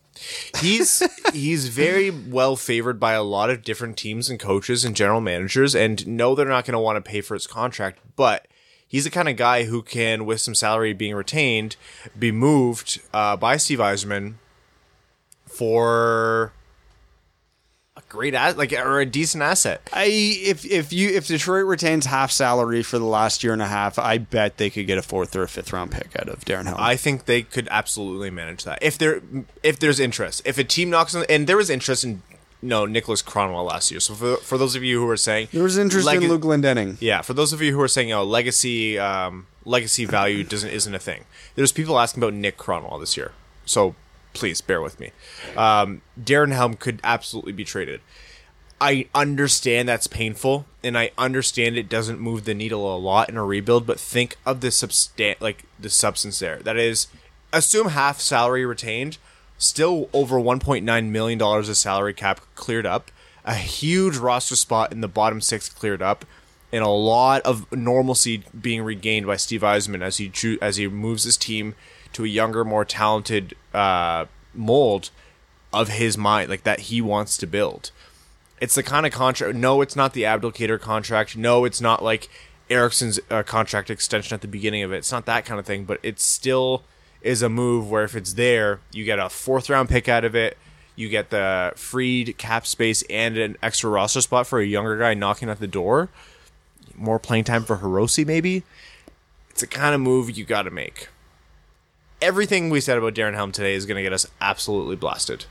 He's 0.59 1.01
he's 1.33 1.69
very 1.69 2.09
well 2.09 2.55
favored 2.55 2.99
by 2.99 3.13
a 3.13 3.23
lot 3.23 3.49
of 3.49 3.63
different 3.63 3.97
teams 3.97 4.29
and 4.29 4.39
coaches 4.39 4.83
and 4.83 4.95
general 4.95 5.21
managers, 5.21 5.75
and 5.75 6.05
no, 6.07 6.35
they're 6.35 6.45
not 6.45 6.65
going 6.65 6.73
to 6.73 6.79
want 6.79 7.03
to 7.03 7.09
pay 7.09 7.21
for 7.21 7.35
his 7.35 7.47
contract, 7.47 7.99
but 8.15 8.47
he's 8.87 9.05
the 9.05 9.09
kind 9.09 9.29
of 9.29 9.37
guy 9.37 9.63
who 9.63 9.81
can, 9.81 10.25
with 10.25 10.41
some 10.41 10.55
salary 10.55 10.93
being 10.93 11.15
retained, 11.15 11.75
be 12.17 12.31
moved 12.31 13.01
uh, 13.13 13.37
by 13.37 13.57
Steve 13.57 13.79
Yzerman 13.79 14.35
for 15.45 16.51
great 18.09 18.33
as- 18.33 18.55
like 18.55 18.71
or 18.73 18.99
a 18.99 19.05
decent 19.05 19.43
asset. 19.43 19.81
I 19.93 20.05
if 20.05 20.65
if 20.65 20.93
you 20.93 21.09
if 21.09 21.27
Detroit 21.27 21.65
retains 21.65 22.05
half 22.05 22.31
salary 22.31 22.83
for 22.83 22.97
the 22.99 23.05
last 23.05 23.43
year 23.43 23.53
and 23.53 23.61
a 23.61 23.67
half, 23.67 23.99
I 23.99 24.17
bet 24.17 24.57
they 24.57 24.69
could 24.69 24.87
get 24.87 24.97
a 24.97 25.01
fourth 25.01 25.35
or 25.35 25.43
a 25.43 25.47
fifth 25.47 25.73
round 25.73 25.91
pick 25.91 26.15
out 26.19 26.29
of 26.29 26.45
Darren 26.45 26.65
Helm. 26.65 26.77
I 26.79 26.95
think 26.95 27.25
they 27.25 27.41
could 27.43 27.67
absolutely 27.71 28.29
manage 28.29 28.63
that 28.63 28.79
if 28.81 28.97
there 28.97 29.21
if 29.63 29.79
there's 29.79 29.99
interest. 29.99 30.41
If 30.45 30.57
a 30.57 30.63
team 30.63 30.89
knocks 30.89 31.13
on 31.15 31.25
and 31.29 31.47
there 31.47 31.57
was 31.57 31.69
interest 31.69 32.03
in 32.03 32.21
no 32.59 32.87
Niklas 32.87 33.23
Kronwall 33.23 33.67
last 33.67 33.91
year. 33.91 33.99
So 33.99 34.13
for 34.15 34.37
for 34.37 34.57
those 34.57 34.75
of 34.75 34.83
you 34.83 34.99
who 34.99 35.09
are 35.09 35.17
saying 35.17 35.49
there 35.51 35.61
was 35.63 35.77
interest 35.77 36.05
leg- 36.07 36.23
in 36.23 36.29
Luke 36.29 36.41
Glendening. 36.41 36.97
yeah, 36.99 37.21
for 37.21 37.33
those 37.33 37.53
of 37.53 37.61
you 37.61 37.71
who 37.73 37.81
are 37.81 37.87
saying, 37.87 38.11
oh, 38.11 38.23
legacy 38.23 38.97
um, 38.97 39.45
legacy 39.63 40.05
value 40.05 40.43
doesn't 40.43 40.69
isn't 40.71 40.95
a 40.95 40.99
thing. 40.99 41.25
There's 41.55 41.71
people 41.71 41.99
asking 41.99 42.23
about 42.23 42.33
Nick 42.33 42.57
Kronwall 42.57 42.99
this 42.99 43.15
year, 43.15 43.31
so 43.65 43.93
please 44.37 44.61
bear 44.61 44.81
with 44.81 44.99
me. 44.99 45.11
Um, 45.55 46.01
Darren 46.19 46.53
Helm 46.53 46.75
could 46.75 46.99
absolutely 47.03 47.53
be 47.53 47.65
traded. 47.65 48.01
I 48.79 49.07
understand 49.15 49.89
that's 49.89 50.07
painful, 50.07 50.65
and 50.83 50.97
I 50.97 51.11
understand 51.17 51.77
it 51.77 51.89
doesn't 51.89 52.19
move 52.19 52.45
the 52.45 52.53
needle 52.53 52.95
a 52.95 52.97
lot 52.97 53.27
in 53.27 53.37
a 53.37 53.43
rebuild. 53.43 53.87
But 53.87 53.99
think 53.99 54.37
of 54.45 54.61
the 54.61 54.67
substan- 54.67 55.41
like 55.41 55.63
the 55.79 55.89
substance 55.89 56.39
there. 56.39 56.59
That 56.59 56.77
is, 56.77 57.07
assume 57.51 57.89
half 57.89 58.19
salary 58.19 58.65
retained, 58.65 59.17
still 59.57 60.09
over 60.13 60.39
1.9 60.39 61.09
million 61.09 61.39
dollars 61.39 61.69
of 61.69 61.77
salary 61.77 62.13
cap 62.13 62.41
cleared 62.53 62.85
up, 62.85 63.09
a 63.43 63.55
huge 63.55 64.17
roster 64.17 64.55
spot 64.55 64.91
in 64.91 65.01
the 65.01 65.07
bottom 65.07 65.41
six 65.41 65.69
cleared 65.69 66.03
up, 66.03 66.23
and 66.71 66.83
a 66.83 66.89
lot 66.89 67.41
of 67.41 67.71
normalcy 67.71 68.43
being 68.59 68.83
regained 68.83 69.25
by 69.25 69.37
Steve 69.37 69.61
Yzerman 69.61 70.01
as 70.01 70.17
he 70.17 70.59
as 70.61 70.77
he 70.77 70.87
moves 70.87 71.23
his 71.23 71.37
team 71.37 71.73
to 72.17 72.25
a 72.25 72.27
younger, 72.27 72.65
more 72.65 72.83
talented 72.83 73.55
uh, 73.75 74.25
mold 74.55 75.11
of 75.71 75.87
his 75.87 76.17
mind, 76.17 76.49
like 76.49 76.63
that 76.63 76.79
he 76.79 76.99
wants 76.99 77.37
to 77.37 77.45
build. 77.45 77.91
It's 78.59 78.73
the 78.73 78.81
kind 78.81 79.05
of 79.05 79.11
contract. 79.11 79.55
No, 79.55 79.81
it's 79.81 79.95
not 79.95 80.13
the 80.13 80.23
Abdelkader 80.23 80.81
contract. 80.81 81.37
No, 81.37 81.63
it's 81.63 81.79
not 81.79 82.03
like 82.03 82.27
Ericsson's 82.71 83.19
uh, 83.29 83.43
contract 83.43 83.91
extension 83.91 84.33
at 84.33 84.41
the 84.41 84.47
beginning 84.47 84.81
of 84.81 84.91
it. 84.91 84.97
It's 84.97 85.11
not 85.11 85.27
that 85.27 85.45
kind 85.45 85.59
of 85.59 85.67
thing, 85.67 85.85
but 85.85 85.99
it 86.01 86.19
still 86.19 86.81
is 87.21 87.43
a 87.43 87.49
move 87.49 87.87
where 87.87 88.03
if 88.03 88.15
it's 88.15 88.33
there, 88.33 88.79
you 88.91 89.05
get 89.05 89.19
a 89.19 89.29
fourth 89.29 89.69
round 89.69 89.87
pick 89.87 90.09
out 90.09 90.25
of 90.25 90.35
it. 90.35 90.57
You 90.95 91.09
get 91.09 91.29
the 91.29 91.73
freed 91.75 92.39
cap 92.39 92.65
space 92.65 93.03
and 93.11 93.37
an 93.37 93.57
extra 93.61 93.91
roster 93.91 94.21
spot 94.21 94.47
for 94.47 94.59
a 94.59 94.65
younger 94.65 94.97
guy 94.97 95.13
knocking 95.13 95.49
at 95.49 95.59
the 95.59 95.67
door. 95.67 96.09
More 96.95 97.19
playing 97.19 97.43
time 97.43 97.63
for 97.63 97.77
Hirose, 97.77 98.25
maybe. 98.25 98.63
It's 99.51 99.61
a 99.61 99.67
kind 99.67 99.93
of 99.93 100.01
move 100.01 100.35
you 100.35 100.45
got 100.45 100.63
to 100.63 100.71
make. 100.71 101.09
Everything 102.21 102.69
we 102.69 102.81
said 102.81 102.97
about 102.97 103.13
Darren 103.13 103.35
Helm 103.35 103.51
today 103.51 103.75
is 103.75 103.85
going 103.85 103.97
to 103.97 104.01
get 104.01 104.11
us 104.13 104.25
absolutely 104.41 104.95
blasted. 104.95 105.45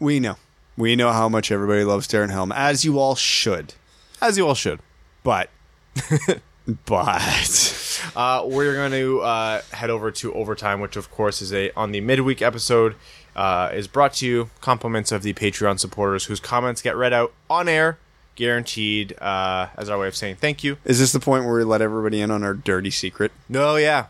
We 0.00 0.18
know. 0.18 0.36
We 0.76 0.96
know 0.96 1.12
how 1.12 1.28
much 1.28 1.50
everybody 1.52 1.84
loves 1.84 2.08
Darren 2.08 2.30
Helm, 2.30 2.52
as 2.52 2.84
you 2.84 2.98
all 2.98 3.14
should. 3.14 3.74
As 4.20 4.38
you 4.38 4.46
all 4.46 4.54
should. 4.54 4.80
But 5.22 5.50
but 6.86 7.82
Uh, 8.14 8.44
we're 8.46 8.74
going 8.74 8.92
to 8.92 9.20
uh, 9.20 9.60
head 9.72 9.90
over 9.90 10.10
to 10.10 10.32
overtime, 10.32 10.80
which 10.80 10.96
of 10.96 11.10
course 11.10 11.42
is 11.42 11.52
a 11.52 11.70
on 11.72 11.92
the 11.92 12.00
midweek 12.00 12.40
episode. 12.40 12.94
Uh, 13.34 13.70
is 13.74 13.86
brought 13.86 14.14
to 14.14 14.26
you 14.26 14.50
compliments 14.62 15.12
of 15.12 15.22
the 15.22 15.34
Patreon 15.34 15.78
supporters 15.78 16.24
whose 16.24 16.40
comments 16.40 16.80
get 16.80 16.96
read 16.96 17.12
out 17.12 17.34
on 17.50 17.68
air, 17.68 17.98
guaranteed. 18.36 19.14
Uh, 19.20 19.68
as 19.76 19.90
our 19.90 19.98
way 19.98 20.08
of 20.08 20.16
saying 20.16 20.36
thank 20.36 20.64
you. 20.64 20.78
is 20.86 20.98
this 20.98 21.12
the 21.12 21.20
point 21.20 21.44
where 21.44 21.56
we 21.56 21.64
let 21.64 21.82
everybody 21.82 22.22
in 22.22 22.30
on 22.30 22.42
our 22.42 22.54
dirty 22.54 22.90
secret? 22.90 23.32
No, 23.50 23.76
yeah. 23.76 24.06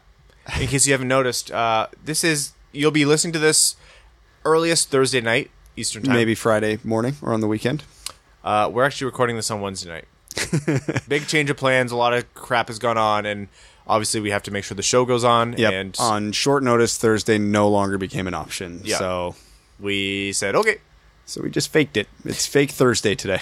In 0.61 0.69
case 0.69 0.87
you 0.87 0.93
haven't 0.93 1.09
noticed, 1.09 1.51
uh, 1.51 1.89
this 2.05 2.23
is 2.23 2.53
you'll 2.73 2.91
be 2.91 3.05
listening 3.05 3.33
to 3.33 3.39
this 3.39 3.77
earliest 4.45 4.91
Thursday 4.91 5.21
night 5.21 5.51
Eastern 5.77 6.03
time. 6.03 6.15
Maybe 6.15 6.35
Friday 6.35 6.79
morning 6.85 7.17
or 7.21 7.33
on 7.33 7.41
the 7.41 7.49
weekend. 7.49 7.85
Uh, 8.45 8.71
we're 8.73 8.85
actually 8.85 9.07
recording 9.07 9.37
this 9.37 9.51
on 9.51 9.61
Wednesday 9.61 9.89
night. 9.89 10.05
Big 11.09 11.27
change 11.27 11.51
of 11.51 11.57
plans. 11.57 11.91
A 11.91 11.97
lot 11.97 12.13
of 12.13 12.33
crap 12.35 12.69
has 12.69 12.79
gone 12.79 12.97
on, 12.97 13.27
and 13.27 13.49
obviously 13.87 14.21
we 14.21 14.31
have 14.31 14.43
to 14.45 14.51
make 14.51 14.65
sure 14.65 14.77
the 14.77 14.83
show 14.83 15.05
goes 15.05 15.25
on. 15.25 15.55
Yep. 15.57 15.73
And 15.73 15.97
on 15.99 16.33
short 16.33 16.63
notice, 16.63 16.97
Thursday 16.97 17.39
no 17.39 17.69
longer 17.69 17.99
became 17.99 18.27
an 18.27 18.35
option. 18.35 18.83
Yeah. 18.85 18.99
So 18.99 19.35
we 19.81 20.33
said, 20.33 20.55
okay. 20.55 20.79
so 21.25 21.43
we 21.43 21.51
just 21.51 21.71
faked 21.73 21.97
it. 21.97 22.09
It's 22.25 22.47
fake 22.47 22.71
Thursday 22.71 23.15
today. 23.15 23.41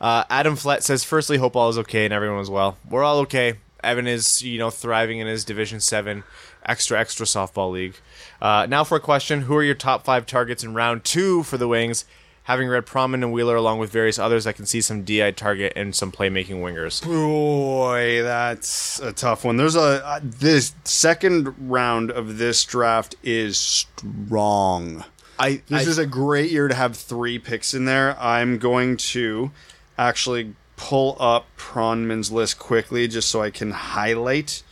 Uh, 0.00 0.24
Adam 0.30 0.56
Flett 0.56 0.82
says, 0.82 1.04
firstly, 1.04 1.36
hope 1.36 1.54
all 1.54 1.68
is 1.68 1.78
okay 1.78 2.04
and 2.04 2.14
everyone 2.14 2.40
is 2.40 2.50
well. 2.50 2.78
We're 2.88 3.04
all 3.04 3.18
okay. 3.20 3.54
Evan 3.82 4.06
is, 4.06 4.42
you 4.42 4.58
know, 4.58 4.70
thriving 4.70 5.18
in 5.18 5.26
his 5.26 5.44
Division 5.44 5.80
7 5.80 6.24
extra, 6.64 6.98
extra 6.98 7.26
softball 7.26 7.70
league. 7.72 7.94
Uh, 8.40 8.66
now 8.68 8.84
for 8.84 8.96
a 8.96 9.00
question. 9.00 9.42
Who 9.42 9.54
are 9.56 9.62
your 9.62 9.74
top 9.74 10.04
five 10.04 10.26
targets 10.26 10.64
in 10.64 10.74
round 10.74 11.04
two 11.04 11.42
for 11.44 11.56
the 11.58 11.68
Wings? 11.68 12.04
Having 12.44 12.68
read 12.68 12.86
Pronman 12.86 13.14
and 13.24 13.32
Wheeler 13.32 13.56
along 13.56 13.80
with 13.80 13.90
various 13.90 14.20
others, 14.20 14.46
I 14.46 14.52
can 14.52 14.66
see 14.66 14.80
some 14.80 15.02
DI 15.02 15.32
target 15.32 15.72
and 15.74 15.92
some 15.96 16.12
playmaking 16.12 16.60
wingers. 16.62 17.04
Boy, 17.04 18.22
that's 18.22 19.00
a 19.00 19.12
tough 19.12 19.44
one. 19.44 19.56
There's 19.56 19.74
a 19.74 20.06
uh, 20.06 20.20
this 20.22 20.72
second 20.84 21.52
round 21.68 22.12
of 22.12 22.38
this 22.38 22.64
draft 22.64 23.16
is 23.24 23.58
strong. 23.58 25.04
I, 25.40 25.60
This 25.66 25.86
I- 25.86 25.90
is 25.90 25.98
a 25.98 26.06
great 26.06 26.50
year 26.52 26.68
to 26.68 26.74
have 26.74 26.96
three 26.96 27.38
picks 27.40 27.74
in 27.74 27.84
there. 27.84 28.16
I'm 28.20 28.58
going 28.58 28.96
to 28.98 29.50
actually 29.98 30.54
pull 30.76 31.16
up 31.18 31.46
Pronman's 31.56 32.30
list 32.30 32.58
quickly 32.58 33.08
just 33.08 33.28
so 33.28 33.42
I 33.42 33.50
can 33.50 33.70
highlight 33.70 34.62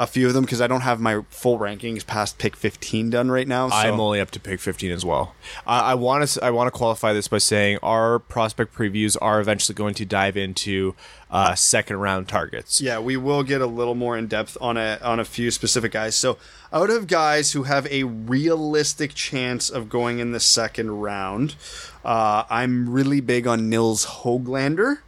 a 0.00 0.06
few 0.06 0.28
of 0.28 0.34
them 0.34 0.44
because 0.44 0.60
I 0.60 0.66
don't 0.68 0.82
have 0.82 1.00
my 1.00 1.22
full 1.28 1.58
rankings 1.58 2.06
past 2.06 2.38
pick 2.38 2.54
15 2.54 3.10
done 3.10 3.30
right 3.30 3.48
now. 3.48 3.68
So. 3.68 3.74
I'm 3.74 3.98
only 3.98 4.20
up 4.20 4.30
to 4.32 4.40
pick 4.40 4.60
15 4.60 4.92
as 4.92 5.04
well. 5.04 5.34
I, 5.66 5.92
I 5.92 5.94
want 5.94 6.28
to 6.28 6.44
I 6.44 6.50
want 6.50 6.68
to 6.68 6.70
qualify 6.70 7.12
this 7.12 7.26
by 7.26 7.38
saying 7.38 7.78
our 7.82 8.18
prospect 8.18 8.74
previews 8.74 9.16
are 9.20 9.40
eventually 9.40 9.74
going 9.74 9.94
to 9.94 10.04
dive 10.04 10.36
into 10.36 10.94
uh, 11.30 11.54
second 11.54 11.96
round 11.96 12.28
targets. 12.28 12.80
Yeah, 12.80 13.00
we 13.00 13.16
will 13.16 13.42
get 13.42 13.60
a 13.60 13.66
little 13.66 13.96
more 13.96 14.16
in 14.16 14.28
depth 14.28 14.56
on 14.60 14.76
a 14.76 14.98
on 15.02 15.18
a 15.18 15.24
few 15.24 15.50
specific 15.50 15.92
guys. 15.92 16.14
So, 16.14 16.38
out 16.72 16.90
of 16.90 17.08
guys 17.08 17.52
who 17.52 17.64
have 17.64 17.86
a 17.88 18.04
realistic 18.04 19.14
chance 19.14 19.68
of 19.68 19.88
going 19.88 20.20
in 20.20 20.30
the 20.32 20.40
second 20.40 20.90
round, 20.92 21.56
uh, 22.04 22.44
I'm 22.48 22.88
really 22.88 23.20
big 23.20 23.46
on 23.48 23.68
Nils 23.68 24.06
Hoglander, 24.06 24.98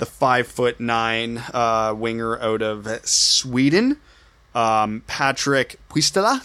the 0.00 0.06
five 0.06 0.48
foot 0.48 0.80
nine 0.80 1.38
uh, 1.54 1.94
winger 1.96 2.36
out 2.40 2.60
of 2.62 2.88
Sweden. 3.06 3.98
Um, 4.54 5.04
Patrik 5.06 5.76
Puistola, 5.88 6.44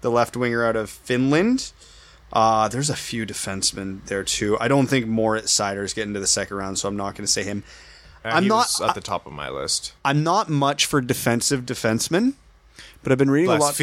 the 0.00 0.10
left 0.10 0.36
winger 0.36 0.64
out 0.64 0.74
of 0.76 0.88
Finland. 0.88 1.72
Uh, 2.32 2.68
there's 2.68 2.88
a 2.90 2.96
few 2.96 3.26
defensemen 3.26 4.04
there 4.06 4.24
too. 4.24 4.56
I 4.58 4.68
don't 4.68 4.86
think 4.86 5.06
Moritz 5.06 5.52
Seider's 5.52 5.92
get 5.92 6.06
into 6.06 6.18
the 6.20 6.26
second 6.26 6.56
round, 6.56 6.78
so 6.78 6.88
I'm 6.88 6.96
not 6.96 7.14
going 7.14 7.26
to 7.26 7.30
say 7.32 7.42
him. 7.44 7.62
Uh, 8.24 8.28
I'm 8.28 8.48
not- 8.48 8.66
at 8.88 8.94
the 8.94 9.00
top 9.00 9.26
of 9.26 9.32
my 9.32 9.48
list. 9.50 9.92
I'm 10.04 10.22
not 10.24 10.48
much 10.48 10.86
for 10.86 11.00
defensive 11.00 11.62
defensemen, 11.66 12.34
but 13.02 13.12
I've 13.12 13.18
been 13.18 13.30
reading 13.30 13.48
a 13.50 13.52
lot. 13.60 13.74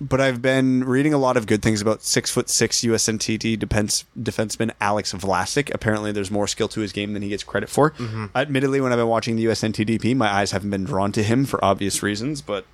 But 0.00 0.20
I've 0.20 0.42
been 0.42 0.82
reading 0.82 1.14
a 1.14 1.18
lot 1.18 1.36
of 1.36 1.46
good 1.46 1.62
things 1.62 1.80
about 1.80 2.02
six 2.02 2.28
foot 2.30 2.48
six 2.48 2.80
USNTD 2.80 3.56
defense 3.58 4.04
defenseman 4.18 4.72
Alex 4.80 5.12
Vlasic. 5.12 5.72
Apparently, 5.72 6.10
there's 6.10 6.30
more 6.30 6.48
skill 6.48 6.66
to 6.68 6.80
his 6.80 6.90
game 6.92 7.12
than 7.12 7.22
he 7.22 7.28
gets 7.28 7.44
credit 7.44 7.68
for. 7.68 7.94
Admittedly, 8.34 8.80
when 8.80 8.90
I've 8.92 8.98
been 8.98 9.06
watching 9.06 9.36
the 9.36 9.44
USNTDP, 9.44 10.16
my 10.16 10.28
eyes 10.28 10.50
haven't 10.50 10.70
been 10.70 10.84
drawn 10.84 11.12
to 11.12 11.22
him 11.22 11.44
for 11.44 11.64
obvious 11.64 12.02
reasons. 12.02 12.42
But 12.42 12.66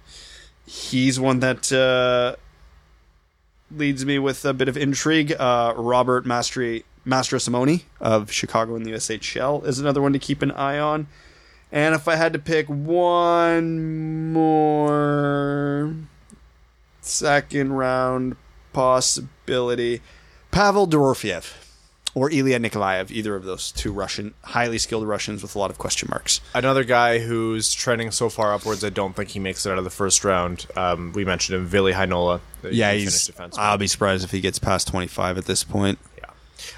he's 0.66 1.20
one 1.20 1.40
that 1.40 1.70
uh, 1.70 2.36
leads 3.70 4.06
me 4.06 4.18
with 4.18 4.44
a 4.46 4.54
bit 4.54 4.68
of 4.68 4.76
intrigue. 4.78 5.32
Uh, 5.38 5.74
Robert 5.76 6.24
Mastri 6.24 6.84
Mastrosimone 7.06 7.82
of 8.00 8.30
Chicago 8.32 8.74
in 8.76 8.84
the 8.84 8.92
USHL 8.92 9.66
is 9.66 9.78
another 9.78 10.00
one 10.00 10.12
to 10.12 10.18
keep 10.18 10.40
an 10.40 10.50
eye 10.52 10.78
on. 10.78 11.08
And 11.70 11.94
if 11.94 12.08
I 12.08 12.16
had 12.16 12.32
to 12.32 12.38
pick 12.38 12.66
one 12.68 14.32
more, 14.32 15.94
second 17.08 17.72
round 17.72 18.36
possibility. 18.72 20.00
Pavel 20.50 20.86
Dorofeyev 20.86 21.52
or 22.14 22.30
Ilya 22.30 22.58
Nikolaev, 22.58 23.10
either 23.10 23.36
of 23.36 23.44
those 23.44 23.70
two 23.70 23.92
Russian, 23.92 24.34
highly 24.42 24.78
skilled 24.78 25.06
Russians 25.06 25.42
with 25.42 25.54
a 25.54 25.58
lot 25.58 25.70
of 25.70 25.78
question 25.78 26.08
marks. 26.10 26.40
Another 26.54 26.82
guy 26.84 27.18
who's 27.20 27.72
trending 27.72 28.10
so 28.10 28.28
far 28.28 28.52
upwards, 28.52 28.82
I 28.82 28.90
don't 28.90 29.14
think 29.14 29.30
he 29.30 29.38
makes 29.38 29.64
it 29.66 29.70
out 29.70 29.78
of 29.78 29.84
the 29.84 29.90
first 29.90 30.24
round. 30.24 30.66
Um, 30.74 31.12
we 31.12 31.24
mentioned 31.24 31.58
him, 31.58 31.66
Ville 31.66 31.92
Heinola. 31.92 32.40
the 32.62 32.74
Yeah, 32.74 32.92
he's. 32.92 33.30
I'll 33.56 33.78
be 33.78 33.86
surprised 33.86 34.24
if 34.24 34.30
he 34.30 34.40
gets 34.40 34.58
past 34.58 34.88
25 34.88 35.38
at 35.38 35.44
this 35.44 35.64
point. 35.64 35.98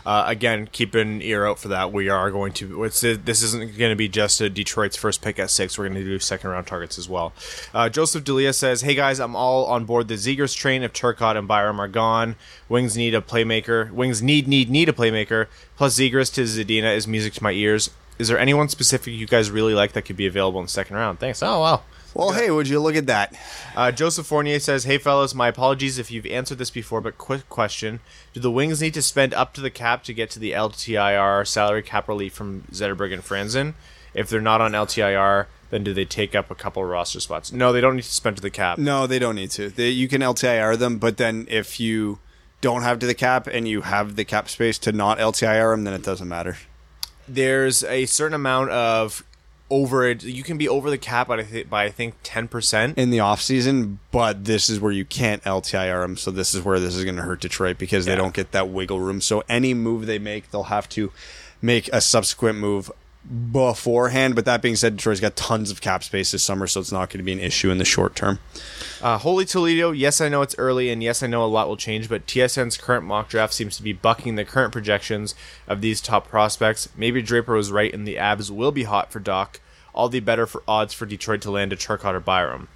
Uh, 0.04 0.24
again, 0.26 0.68
keep 0.70 0.94
an 0.94 1.22
ear 1.22 1.46
out 1.46 1.58
for 1.58 1.68
that. 1.68 1.92
We 1.92 2.08
are 2.08 2.30
going 2.30 2.52
to. 2.54 2.88
This 2.88 3.42
isn't 3.42 3.76
going 3.78 3.90
to 3.90 3.96
be 3.96 4.08
just 4.08 4.40
a 4.40 4.50
Detroit's 4.50 4.96
first 4.96 5.22
pick 5.22 5.38
at 5.38 5.50
six. 5.50 5.78
We're 5.78 5.88
going 5.88 6.02
to 6.02 6.04
do 6.04 6.18
second 6.18 6.50
round 6.50 6.66
targets 6.66 6.98
as 6.98 7.08
well. 7.08 7.32
Uh, 7.74 7.88
Joseph 7.88 8.24
Delia 8.24 8.52
says, 8.52 8.82
"Hey 8.82 8.94
guys, 8.94 9.20
I'm 9.20 9.36
all 9.36 9.66
on 9.66 9.84
board 9.84 10.08
the 10.08 10.14
Zegras 10.14 10.56
train. 10.56 10.82
If 10.82 10.92
Turcotte 10.92 11.36
and 11.36 11.48
Byram 11.48 11.80
are 11.80 11.88
gone, 11.88 12.36
Wings 12.68 12.96
need 12.96 13.14
a 13.14 13.20
playmaker. 13.20 13.90
Wings 13.90 14.22
need 14.22 14.48
need 14.48 14.70
need 14.70 14.88
a 14.88 14.92
playmaker. 14.92 15.46
Plus 15.76 15.98
Zegras 15.98 16.32
to 16.34 16.42
Zadina 16.42 16.94
is 16.96 17.06
music 17.06 17.34
to 17.34 17.42
my 17.42 17.52
ears. 17.52 17.90
Is 18.18 18.28
there 18.28 18.38
anyone 18.38 18.68
specific 18.68 19.14
you 19.14 19.26
guys 19.26 19.50
really 19.50 19.72
like 19.74 19.92
that 19.92 20.02
could 20.02 20.16
be 20.16 20.26
available 20.26 20.60
in 20.60 20.68
second 20.68 20.96
round? 20.96 21.18
Thanks. 21.20 21.42
Oh 21.42 21.60
wow." 21.60 21.82
Well, 22.14 22.32
hey, 22.32 22.50
would 22.50 22.68
you 22.68 22.80
look 22.80 22.96
at 22.96 23.06
that? 23.06 23.34
Uh, 23.76 23.92
Joseph 23.92 24.26
Fournier 24.26 24.58
says, 24.58 24.84
"Hey 24.84 24.98
fellas, 24.98 25.34
my 25.34 25.48
apologies 25.48 25.98
if 25.98 26.10
you've 26.10 26.26
answered 26.26 26.58
this 26.58 26.70
before, 26.70 27.00
but 27.00 27.18
quick 27.18 27.48
question: 27.48 28.00
Do 28.32 28.40
the 28.40 28.50
Wings 28.50 28.82
need 28.82 28.94
to 28.94 29.02
spend 29.02 29.32
up 29.34 29.54
to 29.54 29.60
the 29.60 29.70
cap 29.70 30.02
to 30.04 30.14
get 30.14 30.30
to 30.30 30.38
the 30.38 30.52
LTIR 30.52 31.46
salary 31.46 31.82
cap 31.82 32.08
relief 32.08 32.32
from 32.32 32.62
Zetterberg 32.72 33.12
and 33.12 33.22
Franzen? 33.22 33.74
If 34.12 34.28
they're 34.28 34.40
not 34.40 34.60
on 34.60 34.72
LTIR, 34.72 35.46
then 35.70 35.84
do 35.84 35.94
they 35.94 36.04
take 36.04 36.34
up 36.34 36.50
a 36.50 36.54
couple 36.54 36.84
roster 36.84 37.20
spots? 37.20 37.52
No, 37.52 37.72
they 37.72 37.80
don't 37.80 37.96
need 37.96 38.02
to 38.02 38.12
spend 38.12 38.36
to 38.36 38.42
the 38.42 38.50
cap. 38.50 38.76
No, 38.78 39.06
they 39.06 39.20
don't 39.20 39.36
need 39.36 39.50
to. 39.52 39.70
They, 39.70 39.90
you 39.90 40.08
can 40.08 40.20
LTIR 40.20 40.78
them, 40.78 40.98
but 40.98 41.16
then 41.16 41.46
if 41.48 41.78
you 41.78 42.18
don't 42.60 42.82
have 42.82 42.98
to 42.98 43.06
the 43.06 43.14
cap 43.14 43.46
and 43.46 43.68
you 43.68 43.82
have 43.82 44.16
the 44.16 44.24
cap 44.24 44.48
space 44.48 44.78
to 44.78 44.92
not 44.92 45.18
LTIR 45.18 45.72
them, 45.72 45.84
then 45.84 45.94
it 45.94 46.02
doesn't 46.02 46.28
matter. 46.28 46.56
There's 47.28 47.84
a 47.84 48.06
certain 48.06 48.34
amount 48.34 48.70
of 48.70 49.22
over 49.70 50.06
it. 50.06 50.22
You 50.24 50.42
can 50.42 50.58
be 50.58 50.68
over 50.68 50.90
the 50.90 50.98
cap 50.98 51.28
by 51.28 51.38
I, 51.38 51.42
th- 51.42 51.70
by 51.70 51.84
I 51.84 51.90
think 51.90 52.14
ten 52.22 52.48
percent. 52.48 52.98
in 52.98 53.10
the 53.10 53.20
off 53.20 53.40
season, 53.40 54.00
but 54.10 54.44
this 54.44 54.68
is 54.68 54.80
where 54.80 54.92
you 54.92 55.04
can't 55.04 55.42
LTIR 55.44 56.02
them. 56.02 56.16
So 56.16 56.30
this 56.30 56.54
is 56.54 56.64
where 56.64 56.80
this 56.80 56.96
is 56.96 57.04
going 57.04 57.16
to 57.16 57.22
hurt 57.22 57.40
Detroit 57.40 57.78
because 57.78 58.04
they 58.06 58.16
don't 58.16 58.34
get 58.34 58.52
that 58.52 58.68
wiggle 58.68 59.00
room. 59.00 59.20
So 59.20 59.44
any 59.48 59.74
move 59.74 60.06
they 60.06 60.18
make, 60.18 60.50
they'll 60.50 60.64
have 60.64 60.88
to 60.90 61.12
make 61.62 61.88
a 61.92 62.00
subsequent 62.00 62.58
move 62.58 62.90
beforehand. 63.24 64.34
But 64.34 64.44
that 64.44 64.62
being 64.62 64.76
said, 64.76 64.96
Detroit's 64.96 65.20
got 65.20 65.36
tons 65.36 65.70
of 65.70 65.80
cap 65.80 66.02
space 66.04 66.32
this 66.32 66.42
summer, 66.42 66.66
so 66.66 66.80
it's 66.80 66.92
not 66.92 67.10
going 67.10 67.18
to 67.18 67.24
be 67.24 67.32
an 67.32 67.40
issue 67.40 67.70
in 67.70 67.78
the 67.78 67.84
short 67.84 68.14
term. 68.14 68.38
Uh, 69.02 69.18
Holy 69.18 69.44
Toledo, 69.44 69.92
yes, 69.92 70.20
I 70.20 70.28
know 70.28 70.42
it's 70.42 70.54
early, 70.58 70.90
and 70.90 71.02
yes, 71.02 71.22
I 71.22 71.26
know 71.26 71.44
a 71.44 71.46
lot 71.46 71.68
will 71.68 71.76
change, 71.76 72.08
but 72.08 72.26
TSN's 72.26 72.76
current 72.76 73.04
mock 73.04 73.28
draft 73.28 73.54
seems 73.54 73.76
to 73.76 73.82
be 73.82 73.92
bucking 73.92 74.36
the 74.36 74.44
current 74.44 74.72
projections 74.72 75.34
of 75.66 75.80
these 75.80 76.00
top 76.00 76.28
prospects. 76.28 76.88
Maybe 76.96 77.22
Draper 77.22 77.54
was 77.54 77.72
right, 77.72 77.92
and 77.92 78.06
the 78.06 78.16
Habs 78.16 78.50
will 78.50 78.72
be 78.72 78.84
hot 78.84 79.12
for 79.12 79.20
Dach. 79.20 79.58
All 79.92 80.08
the 80.08 80.20
better 80.20 80.46
for 80.46 80.62
odds 80.68 80.94
for 80.94 81.06
Detroit 81.06 81.40
to 81.42 81.50
land 81.50 81.72
a 81.72 81.76
Turcotte 81.76 82.14
or 82.14 82.20
Byram. 82.20 82.68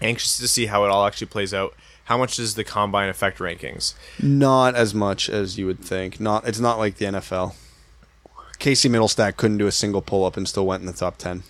Anxious 0.00 0.38
to 0.38 0.48
see 0.48 0.66
how 0.66 0.84
it 0.84 0.90
all 0.90 1.06
actually 1.06 1.28
plays 1.28 1.54
out. 1.54 1.74
How 2.06 2.18
much 2.18 2.36
does 2.36 2.56
the 2.56 2.64
combine 2.64 3.08
affect 3.08 3.38
rankings? 3.38 3.94
Not 4.20 4.74
as 4.74 4.92
much 4.92 5.30
as 5.30 5.56
you 5.56 5.66
would 5.66 5.78
think. 5.78 6.18
Not 6.18 6.46
it's 6.48 6.58
not 6.58 6.78
like 6.78 6.96
the 6.96 7.04
NFL. 7.04 7.54
Casey 8.62 8.88
Mittelstadt 8.88 9.36
couldn't 9.36 9.58
do 9.58 9.66
a 9.66 9.72
single 9.72 10.00
pull 10.02 10.24
up 10.24 10.36
and 10.36 10.48
still 10.48 10.64
went 10.64 10.82
in 10.82 10.86
the 10.86 10.92
top 10.92 11.18
ten. 11.18 11.42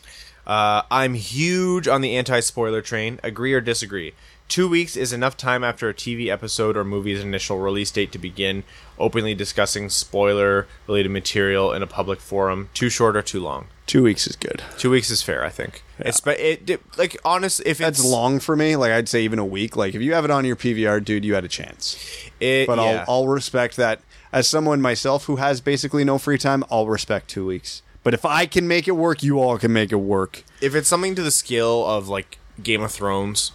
Uh, 0.47 0.81
I'm 0.91 1.13
huge 1.13 1.87
on 1.87 2.01
the 2.01 2.17
anti 2.17 2.41
spoiler 2.41 2.81
train. 2.81 3.21
Agree 3.23 3.53
or 3.53 3.61
disagree? 3.61 4.15
Two 4.49 4.67
weeks 4.67 4.97
is 4.97 5.13
enough 5.13 5.37
time 5.37 5.63
after 5.63 5.91
a 5.91 5.95
TV 5.95 6.29
episode 6.29 6.75
or 6.75 6.85
movie's 6.85 7.21
initial 7.21 7.59
release 7.59 7.91
date 7.91 8.13
to 8.13 8.19
begin 8.19 8.65
openly 8.99 9.35
discussing 9.35 9.91
spoiler 9.91 10.67
related 10.87 11.11
material 11.11 11.75
in 11.75 11.83
a 11.83 11.87
public 11.87 12.19
forum. 12.19 12.71
Too 12.73 12.89
short 12.89 13.15
or 13.15 13.21
too 13.21 13.41
long? 13.41 13.67
Two 13.87 14.03
weeks 14.03 14.27
is 14.27 14.35
good. 14.35 14.63
Two 14.79 14.91
weeks 14.91 15.11
is 15.11 15.23
fair, 15.23 15.45
I 15.45 15.51
think. 15.51 15.83
It's 15.99 16.21
but 16.21 16.41
it, 16.41 16.71
it 16.71 16.81
like 16.97 17.19
honest 17.27 17.61
if 17.67 17.73
it's 17.83 17.99
That's 17.99 18.05
long 18.05 18.41
for 18.41 18.57
me. 18.57 18.75
Like 18.77 18.91
I'd 18.91 19.09
say 19.11 19.23
even 19.23 19.39
a 19.39 19.45
week. 19.45 19.77
Like 19.77 19.95
if 19.95 20.01
you 20.01 20.15
have 20.15 20.25
it 20.25 20.31
on 20.31 20.47
your 20.47 20.57
PVR, 20.57 21.05
dude, 21.05 21.27
you 21.27 21.35
had 21.35 21.45
a 21.45 21.49
chance. 21.49 22.03
It, 22.41 22.67
But 22.67 22.79
yeah. 22.79 23.05
I'll 23.07 23.25
I'll 23.25 23.29
respect 23.29 23.77
that. 23.77 24.01
As 24.33 24.49
someone 24.49 24.81
myself 24.81 25.27
who 25.27 25.37
has 25.37 25.61
basically 25.61 26.05
no 26.05 26.17
free 26.17 26.39
time, 26.39 26.65
I'll 26.71 26.87
respect 26.87 27.29
two 27.29 27.45
weeks. 27.45 27.83
But 28.03 28.15
if 28.15 28.25
I 28.25 28.47
can 28.47 28.67
make 28.67 28.89
it 28.89 28.93
work, 28.93 29.23
you 29.23 29.39
all 29.39 29.59
can 29.59 29.73
make 29.73 29.93
it 29.93 29.97
work. 29.97 30.45
if 30.63 30.75
it's 30.75 30.89
something 30.89 31.15
to 31.17 31.23
the 31.23 31.31
scale 31.31 31.87
of 31.87 32.09
like 32.09 32.39
Game 32.63 32.81
of 32.83 32.91
Thrones, 32.91 33.53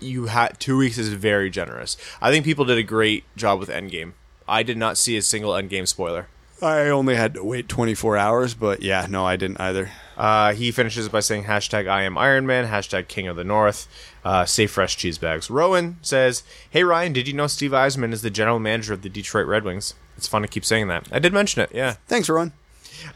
you 0.00 0.26
had 0.26 0.58
two 0.58 0.76
weeks 0.76 0.98
is 0.98 1.10
very 1.10 1.50
generous. 1.50 1.96
I 2.20 2.32
think 2.32 2.44
people 2.44 2.64
did 2.64 2.78
a 2.78 2.82
great 2.82 3.24
job 3.36 3.60
with 3.60 3.68
Endgame. 3.68 4.14
I 4.48 4.64
did 4.64 4.76
not 4.76 4.98
see 4.98 5.16
a 5.16 5.22
single 5.22 5.52
Endgame 5.52 5.86
spoiler. 5.86 6.26
I 6.60 6.88
only 6.88 7.14
had 7.14 7.34
to 7.34 7.44
wait 7.44 7.68
24 7.68 8.16
hours, 8.16 8.54
but 8.54 8.82
yeah, 8.82 9.06
no, 9.08 9.24
I 9.24 9.36
didn't 9.36 9.60
either. 9.60 9.90
Uh, 10.16 10.52
he 10.54 10.72
finishes 10.72 11.08
by 11.08 11.20
saying 11.20 11.44
hashtag 11.44 11.88
I 11.88 12.02
am 12.02 12.18
Iron 12.18 12.46
Man, 12.46 12.66
hashtag 12.66 13.06
King 13.06 13.28
of 13.28 13.36
the 13.36 13.44
North, 13.44 13.86
uh, 14.24 14.44
say 14.44 14.66
fresh 14.66 14.96
cheese 14.96 15.18
bags. 15.18 15.48
Rowan 15.50 15.98
says, 16.02 16.42
Hey 16.68 16.82
Ryan, 16.82 17.12
did 17.12 17.28
you 17.28 17.34
know 17.34 17.46
Steve 17.46 17.70
Yzerman 17.70 18.12
is 18.12 18.22
the 18.22 18.30
general 18.30 18.58
manager 18.58 18.92
of 18.92 19.02
the 19.02 19.08
Detroit 19.08 19.46
Red 19.46 19.62
Wings? 19.62 19.94
It's 20.16 20.26
fun 20.26 20.42
to 20.42 20.48
keep 20.48 20.64
saying 20.64 20.88
that. 20.88 21.06
I 21.12 21.20
did 21.20 21.32
mention 21.32 21.62
it, 21.62 21.70
yeah. 21.72 21.94
Thanks, 22.08 22.28
Rowan. 22.28 22.52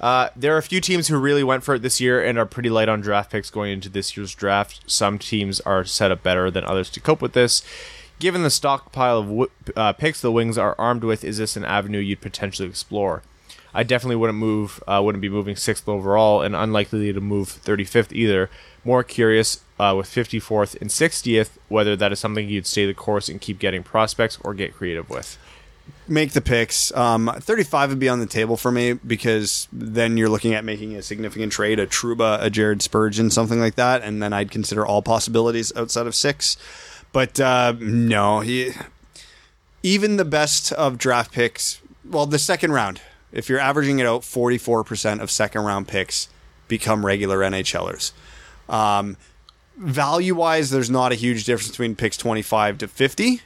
Uh, 0.01 0.29
there 0.37 0.55
are 0.55 0.59
a 0.59 0.63
few 0.63 0.81
teams 0.81 1.09
who 1.09 1.19
really 1.19 1.43
went 1.43 1.65
for 1.65 1.75
it 1.75 1.83
this 1.83 2.01
year 2.01 2.23
and 2.25 2.39
are 2.39 2.47
pretty 2.47 2.71
light 2.71 2.89
on 2.89 3.01
draft 3.01 3.33
picks 3.33 3.51
going 3.51 3.73
into 3.73 3.89
this 3.89 4.17
year's 4.17 4.33
draft. 4.37 4.81
Some 4.87 5.19
teams 5.19 5.59
are 5.63 5.85
set 5.85 6.13
up 6.13 6.23
better 6.23 6.49
than 6.51 6.65
others 6.65 6.89
to 6.91 7.01
cope 7.01 7.21
with 7.21 7.33
this. 7.33 7.65
Given 8.21 8.45
the 8.45 8.51
stockpile 8.51 9.19
of 9.19 9.27
w- 9.27 9.51
uh, 9.75 9.93
picks 9.95 10.21
the 10.21 10.31
Wings 10.31 10.57
are 10.57 10.77
armed 10.79 11.03
with, 11.03 11.25
is 11.25 11.39
this 11.39 11.57
an 11.57 11.65
avenue 11.65 11.99
you'd 11.99 12.21
potentially 12.21 12.69
explore? 12.69 13.25
I 13.75 13.83
definitely 13.83 14.17
wouldn't 14.17 14.39
move, 14.39 14.83
uh, 14.87 15.01
wouldn't 15.03 15.23
be 15.23 15.29
moving 15.29 15.57
sixth 15.57 15.89
overall, 15.89 16.43
and 16.43 16.55
unlikely 16.55 17.13
to 17.13 17.21
move 17.21 17.49
35th 17.49 18.13
either. 18.13 18.51
More 18.85 19.03
curious 19.03 19.63
uh, 19.79 19.95
with 19.97 20.09
54th 20.09 20.81
and 20.81 20.91
60th 20.91 21.51
whether 21.69 21.97
that 21.97 22.13
is 22.13 22.21
something 22.21 22.49
you'd 22.49 22.67
stay 22.67 22.87
the 22.87 22.95
course 22.95 23.29
and 23.29 23.41
keep 23.41 23.59
getting 23.59 23.83
prospects 23.83 24.39
or 24.43 24.55
get 24.55 24.75
creative 24.75 25.09
with. 25.09 25.39
Make 26.07 26.33
the 26.33 26.41
picks. 26.41 26.95
Um, 26.95 27.33
35 27.39 27.91
would 27.91 27.99
be 27.99 28.09
on 28.09 28.21
the 28.21 28.27
table 28.27 28.57
for 28.57 28.71
me 28.71 28.93
because 28.93 29.67
then 29.73 30.17
you're 30.17 30.29
looking 30.29 30.55
at 30.55 30.65
making 30.65 30.95
a 30.95 31.03
significant 31.03 31.53
trade, 31.53 31.81
a 31.81 31.87
Trouba, 31.87 32.41
a 32.43 32.51
Jared 32.51 32.83
Spurgeon, 32.83 33.31
something 33.31 33.59
like 33.59 33.77
that, 33.77 34.03
and 34.03 34.23
then 34.23 34.33
I'd 34.33 34.51
consider 34.51 34.87
all 34.87 35.03
possibilities 35.03 35.73
outside 35.75 36.07
of 36.07 36.15
six. 36.15 36.57
But 37.13 37.41
uh, 37.41 37.75
no, 37.81 38.41
he, 38.41 38.73
even 39.83 40.19
the 40.19 40.25
best 40.25 40.73
of 40.73 40.99
draft 40.99 41.33
picks, 41.33 41.81
well, 42.05 42.27
the 42.27 42.39
second 42.39 42.73
round, 42.73 43.01
if 43.33 43.49
you're 43.49 43.59
averaging 43.59 43.99
it 43.99 44.07
out, 44.07 44.23
44% 44.23 45.21
of 45.21 45.31
second 45.31 45.63
round 45.63 45.89
picks 45.89 46.29
become 46.69 47.05
regular 47.05 47.39
NHLers. 47.39 48.13
Um, 48.69 49.17
value 49.77 50.35
wise, 50.35 50.71
there's 50.71 50.91
not 50.91 51.13
a 51.13 51.15
huge 51.15 51.45
difference 51.45 51.71
between 51.71 51.97
picks 51.97 52.17
25 52.17 52.79
to 52.79 52.89
50 52.89 53.41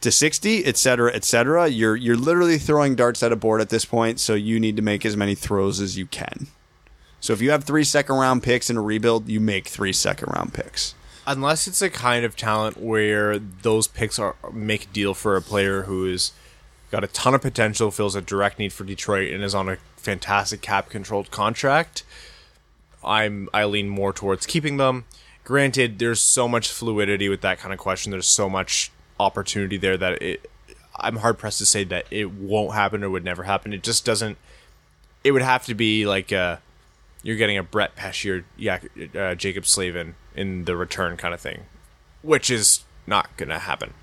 to 0.00 0.10
60, 0.10 0.64
et 0.64 0.76
cetera, 0.76 1.14
et 1.14 1.24
cetera. 1.24 1.68
You're, 1.68 1.94
you're 1.94 2.16
literally 2.16 2.58
throwing 2.58 2.94
darts 2.96 3.22
at 3.22 3.30
a 3.32 3.36
board 3.36 3.60
at 3.60 3.68
this 3.68 3.84
point, 3.84 4.18
so 4.18 4.34
you 4.34 4.58
need 4.58 4.76
to 4.76 4.82
make 4.82 5.04
as 5.06 5.16
many 5.16 5.34
throws 5.36 5.80
as 5.80 5.96
you 5.96 6.06
can. 6.06 6.48
So 7.20 7.32
if 7.32 7.40
you 7.40 7.52
have 7.52 7.62
three 7.62 7.84
second 7.84 8.16
round 8.16 8.42
picks 8.42 8.68
in 8.68 8.76
a 8.76 8.82
rebuild, 8.82 9.28
you 9.28 9.38
make 9.38 9.68
three 9.68 9.92
second 9.92 10.32
round 10.32 10.54
picks. 10.54 10.94
unless 11.24 11.68
it's 11.68 11.80
a 11.80 11.88
kind 11.88 12.24
of 12.24 12.34
talent 12.34 12.76
where 12.78 13.38
those 13.38 13.86
picks 13.86 14.18
are 14.18 14.34
make 14.52 14.84
a 14.86 14.88
deal 14.88 15.14
for 15.14 15.36
a 15.36 15.40
player 15.42 15.82
who 15.82 16.04
is 16.04 16.32
got 16.92 17.02
a 17.02 17.08
ton 17.08 17.34
of 17.34 17.40
potential, 17.40 17.90
feels 17.90 18.14
a 18.14 18.20
direct 18.20 18.58
need 18.58 18.72
for 18.72 18.84
Detroit, 18.84 19.32
and 19.32 19.42
is 19.42 19.54
on 19.54 19.68
a 19.68 19.76
fantastic 19.96 20.60
cap 20.60 20.90
controlled 20.90 21.32
contract. 21.32 22.04
I'm 23.02 23.48
I 23.52 23.64
lean 23.64 23.88
more 23.88 24.12
towards 24.12 24.46
keeping 24.46 24.76
them. 24.76 25.06
Granted, 25.42 25.98
there's 25.98 26.20
so 26.20 26.46
much 26.46 26.70
fluidity 26.70 27.28
with 27.28 27.40
that 27.40 27.58
kind 27.58 27.72
of 27.72 27.80
question. 27.80 28.12
There's 28.12 28.28
so 28.28 28.48
much 28.48 28.92
opportunity 29.18 29.78
there 29.78 29.96
that 29.96 30.22
it. 30.22 30.50
I'm 30.94 31.16
hard 31.16 31.38
pressed 31.38 31.58
to 31.58 31.66
say 31.66 31.84
that 31.84 32.06
it 32.10 32.30
won't 32.30 32.74
happen 32.74 33.02
or 33.02 33.08
would 33.10 33.24
never 33.24 33.44
happen. 33.44 33.72
It 33.72 33.82
just 33.82 34.04
doesn't. 34.04 34.36
It 35.24 35.32
would 35.32 35.42
have 35.42 35.64
to 35.66 35.74
be 35.74 36.06
like 36.06 36.30
a 36.30 36.60
you're 37.22 37.36
getting 37.36 37.56
a 37.56 37.62
Brett 37.62 37.96
Pesce 37.96 38.26
or 38.26 38.44
yeah, 38.56 38.80
uh, 38.96 39.34
Jaccob 39.34 39.66
Slavin 39.66 40.14
in 40.36 40.66
the 40.66 40.76
return 40.76 41.16
kind 41.16 41.32
of 41.32 41.40
thing, 41.40 41.62
which 42.20 42.50
is 42.50 42.84
not 43.06 43.36
gonna 43.36 43.58
happen. 43.58 43.94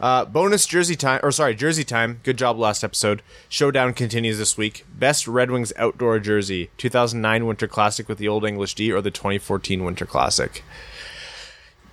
Uh, 0.00 0.24
bonus 0.24 0.66
jersey 0.66 0.96
time, 0.96 1.20
or 1.22 1.30
sorry, 1.30 1.54
jersey 1.54 1.84
time. 1.84 2.20
Good 2.24 2.36
job 2.36 2.58
last 2.58 2.82
episode. 2.82 3.22
Showdown 3.48 3.94
continues 3.94 4.38
this 4.38 4.56
week. 4.58 4.84
Best 4.92 5.28
Red 5.28 5.50
Wings 5.50 5.72
outdoor 5.76 6.18
jersey: 6.18 6.70
2009 6.78 7.46
Winter 7.46 7.68
Classic 7.68 8.08
with 8.08 8.18
the 8.18 8.28
Old 8.28 8.44
English 8.44 8.74
D, 8.74 8.90
or 8.92 9.00
the 9.00 9.10
2014 9.12 9.84
Winter 9.84 10.04
Classic. 10.04 10.64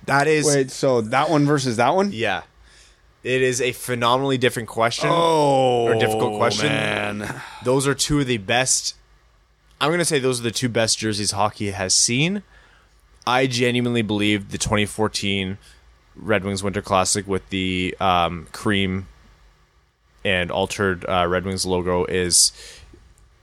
That 0.06 0.26
is, 0.26 0.46
Wait, 0.46 0.70
so 0.70 1.00
that 1.00 1.30
one 1.30 1.44
versus 1.46 1.76
that 1.76 1.94
one? 1.94 2.10
yeah, 2.12 2.42
it 3.22 3.42
is 3.42 3.60
a 3.60 3.72
phenomenally 3.72 4.38
different 4.38 4.68
question. 4.68 5.08
Oh, 5.12 5.84
Or 5.84 5.94
difficult 5.94 6.36
question. 6.38 6.68
man. 6.68 7.40
those 7.64 7.86
are 7.86 7.94
two 7.94 8.20
of 8.20 8.26
the 8.26 8.38
best. 8.38 8.96
I'm 9.80 9.90
gonna 9.90 10.04
say 10.04 10.18
those 10.18 10.40
are 10.40 10.42
the 10.44 10.50
two 10.50 10.68
best 10.68 10.98
jerseys 10.98 11.30
hockey 11.30 11.70
has 11.70 11.94
seen. 11.94 12.42
I 13.26 13.46
genuinely 13.46 14.02
believe 14.02 14.50
the 14.50 14.58
2014 14.58 15.58
Red 16.16 16.44
Wings 16.44 16.62
Winter 16.62 16.82
Classic 16.82 17.26
with 17.26 17.48
the 17.50 17.96
um, 18.00 18.46
cream 18.52 19.08
and 20.24 20.50
altered 20.50 21.04
uh, 21.08 21.26
Red 21.26 21.44
Wings 21.44 21.64
logo 21.64 22.04
is 22.04 22.52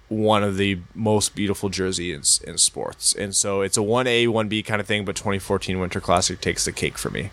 one 0.09 0.43
of 0.43 0.57
the 0.57 0.80
most 0.93 1.36
beautiful 1.36 1.70
jerseys 1.70 2.41
in, 2.43 2.51
in 2.51 2.57
sports. 2.57 3.13
And 3.13 3.36
so 3.36 3.61
it's 3.61 3.78
a 3.78 3.82
1A, 3.82 4.28
1B 4.28 4.65
kind 4.65 4.80
of 4.80 4.88
thing, 4.88 5.03
but 5.05 5.15
2014 5.15 5.80
Winter 5.80 5.99
Classic 5.99 6.39
takes 6.39 6.65
the 6.65 6.72
cake 6.72 6.97
for 6.97 7.09
me. 7.09 7.32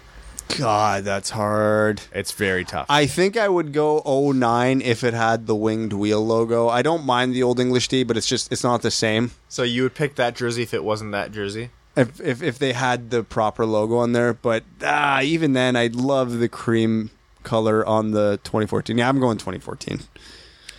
God, 0.59 1.05
that's 1.05 1.31
hard. 1.31 2.03
It's 2.13 2.33
very 2.33 2.65
tough. 2.65 2.87
I 2.89 3.07
think 3.07 3.37
I 3.37 3.49
would 3.49 3.73
go 3.73 4.03
09 4.05 4.83
if 4.83 5.03
it 5.03 5.15
had 5.15 5.47
the 5.47 5.55
winged 5.55 5.93
wheel 5.93 6.25
logo. 6.25 6.69
I 6.69 6.83
don't 6.83 7.05
mind 7.05 7.35
the 7.35 7.43
old 7.43 7.59
English 7.59 7.89
D, 7.89 8.03
but 8.05 8.17
it's 8.17 8.27
just 8.27 8.53
it's 8.53 8.63
not 8.63 8.83
the 8.83 8.91
same. 8.91 9.31
so 9.49 9.63
you 9.63 9.83
would 9.85 9.95
pick 9.95 10.17
that 10.17 10.37
jersey 10.37 10.63
if 10.63 10.75
it 10.75 10.85
wasn't 10.85 11.13
that 11.13 11.33
jersey? 11.33 11.71
If 11.97 12.21
if, 12.21 12.43
if 12.43 12.59
they 12.59 12.73
had 12.73 13.11
the 13.11 13.23
proper 13.23 13.65
logo 13.65 13.97
on 13.97 14.13
there, 14.13 14.35
but 14.35 14.65
ah, 14.83 15.21
even 15.23 15.53
then, 15.53 15.77
I'd 15.77 15.95
love 15.95 16.39
the 16.39 16.49
cream 16.49 17.11
color 17.43 17.87
on 17.87 18.11
the 18.11 18.41
2014. 18.43 18.99
Yeah, 18.99 19.09
I'm 19.09 19.21
going 19.21 19.39
2014. 19.39 20.01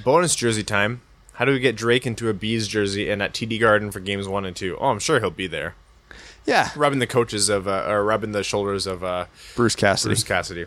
Bonus 0.03 0.35
jersey 0.35 0.63
time. 0.63 1.01
How 1.33 1.45
do 1.45 1.51
we 1.51 1.59
get 1.59 1.75
Drake 1.75 2.05
into 2.05 2.29
a 2.29 2.33
Bees 2.33 2.67
jersey 2.67 3.09
and 3.09 3.21
at 3.21 3.33
TD 3.33 3.59
Garden 3.59 3.91
for 3.91 3.99
games 3.99 4.27
one 4.27 4.45
and 4.45 4.55
two? 4.55 4.77
Oh, 4.79 4.87
I'm 4.87 4.99
sure 4.99 5.19
he'll 5.19 5.29
be 5.31 5.47
there. 5.47 5.75
Yeah, 6.45 6.69
Rubbing 6.75 6.99
the 6.99 7.07
coaches 7.07 7.49
of, 7.49 7.67
uh, 7.67 7.85
or 7.87 8.03
rubbing 8.03 8.31
the 8.31 8.43
shoulders 8.43 8.85
of 8.85 9.03
uh, 9.03 9.25
Bruce 9.55 9.75
Cassidy. 9.75 10.09
Bruce 10.13 10.23
Cassidy. 10.23 10.65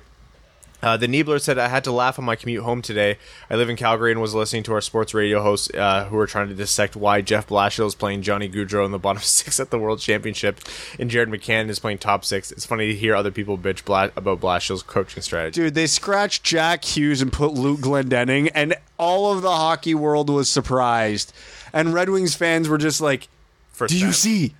Uh, 0.82 0.96
the 0.96 1.08
Niebler 1.08 1.40
said, 1.40 1.58
I 1.58 1.68
had 1.68 1.82
to 1.84 1.92
laugh 1.92 2.18
on 2.18 2.24
my 2.24 2.36
commute 2.36 2.62
home 2.62 2.82
today. 2.82 3.18
I 3.50 3.56
live 3.56 3.68
in 3.68 3.76
Calgary 3.76 4.12
and 4.12 4.20
was 4.20 4.34
listening 4.34 4.62
to 4.64 4.74
our 4.74 4.80
sports 4.80 5.12
radio 5.12 5.42
hosts 5.42 5.70
uh, 5.74 6.04
who 6.04 6.16
were 6.16 6.26
trying 6.26 6.48
to 6.48 6.54
dissect 6.54 6.94
why 6.94 7.20
Jeff 7.20 7.48
Blashill 7.48 7.86
is 7.86 7.94
playing 7.96 8.22
Johnny 8.22 8.48
Gaudreau 8.48 8.84
in 8.84 8.92
the 8.92 8.98
bottom 8.98 9.22
six 9.22 9.58
at 9.58 9.70
the 9.70 9.78
World 9.78 9.98
Championship 10.00 10.60
and 10.98 11.10
Jared 11.10 11.28
McCann 11.28 11.68
is 11.68 11.78
playing 11.78 11.98
top 11.98 12.24
six. 12.24 12.52
It's 12.52 12.64
funny 12.66 12.86
to 12.88 12.94
hear 12.94 13.14
other 13.16 13.30
people 13.30 13.58
bitch 13.58 13.84
Bla- 13.84 14.12
about 14.16 14.40
Blashill's 14.40 14.82
coaching 14.82 15.22
strategy. 15.22 15.60
Dude, 15.60 15.74
they 15.74 15.86
scratched 15.86 16.44
Jack 16.44 16.84
Hughes 16.84 17.20
and 17.20 17.32
put 17.32 17.54
Luke 17.54 17.80
Glendening, 17.80 18.50
and 18.54 18.74
all 18.98 19.32
of 19.32 19.42
the 19.42 19.50
hockey 19.50 19.94
world 19.94 20.30
was 20.30 20.48
surprised. 20.50 21.32
And 21.72 21.92
Red 21.92 22.08
Wings 22.08 22.34
fans 22.34 22.68
were 22.68 22.78
just 22.78 23.00
like, 23.00 23.28
First 23.72 23.92
"Do 23.92 23.98
you 23.98 24.12
see? 24.12 24.54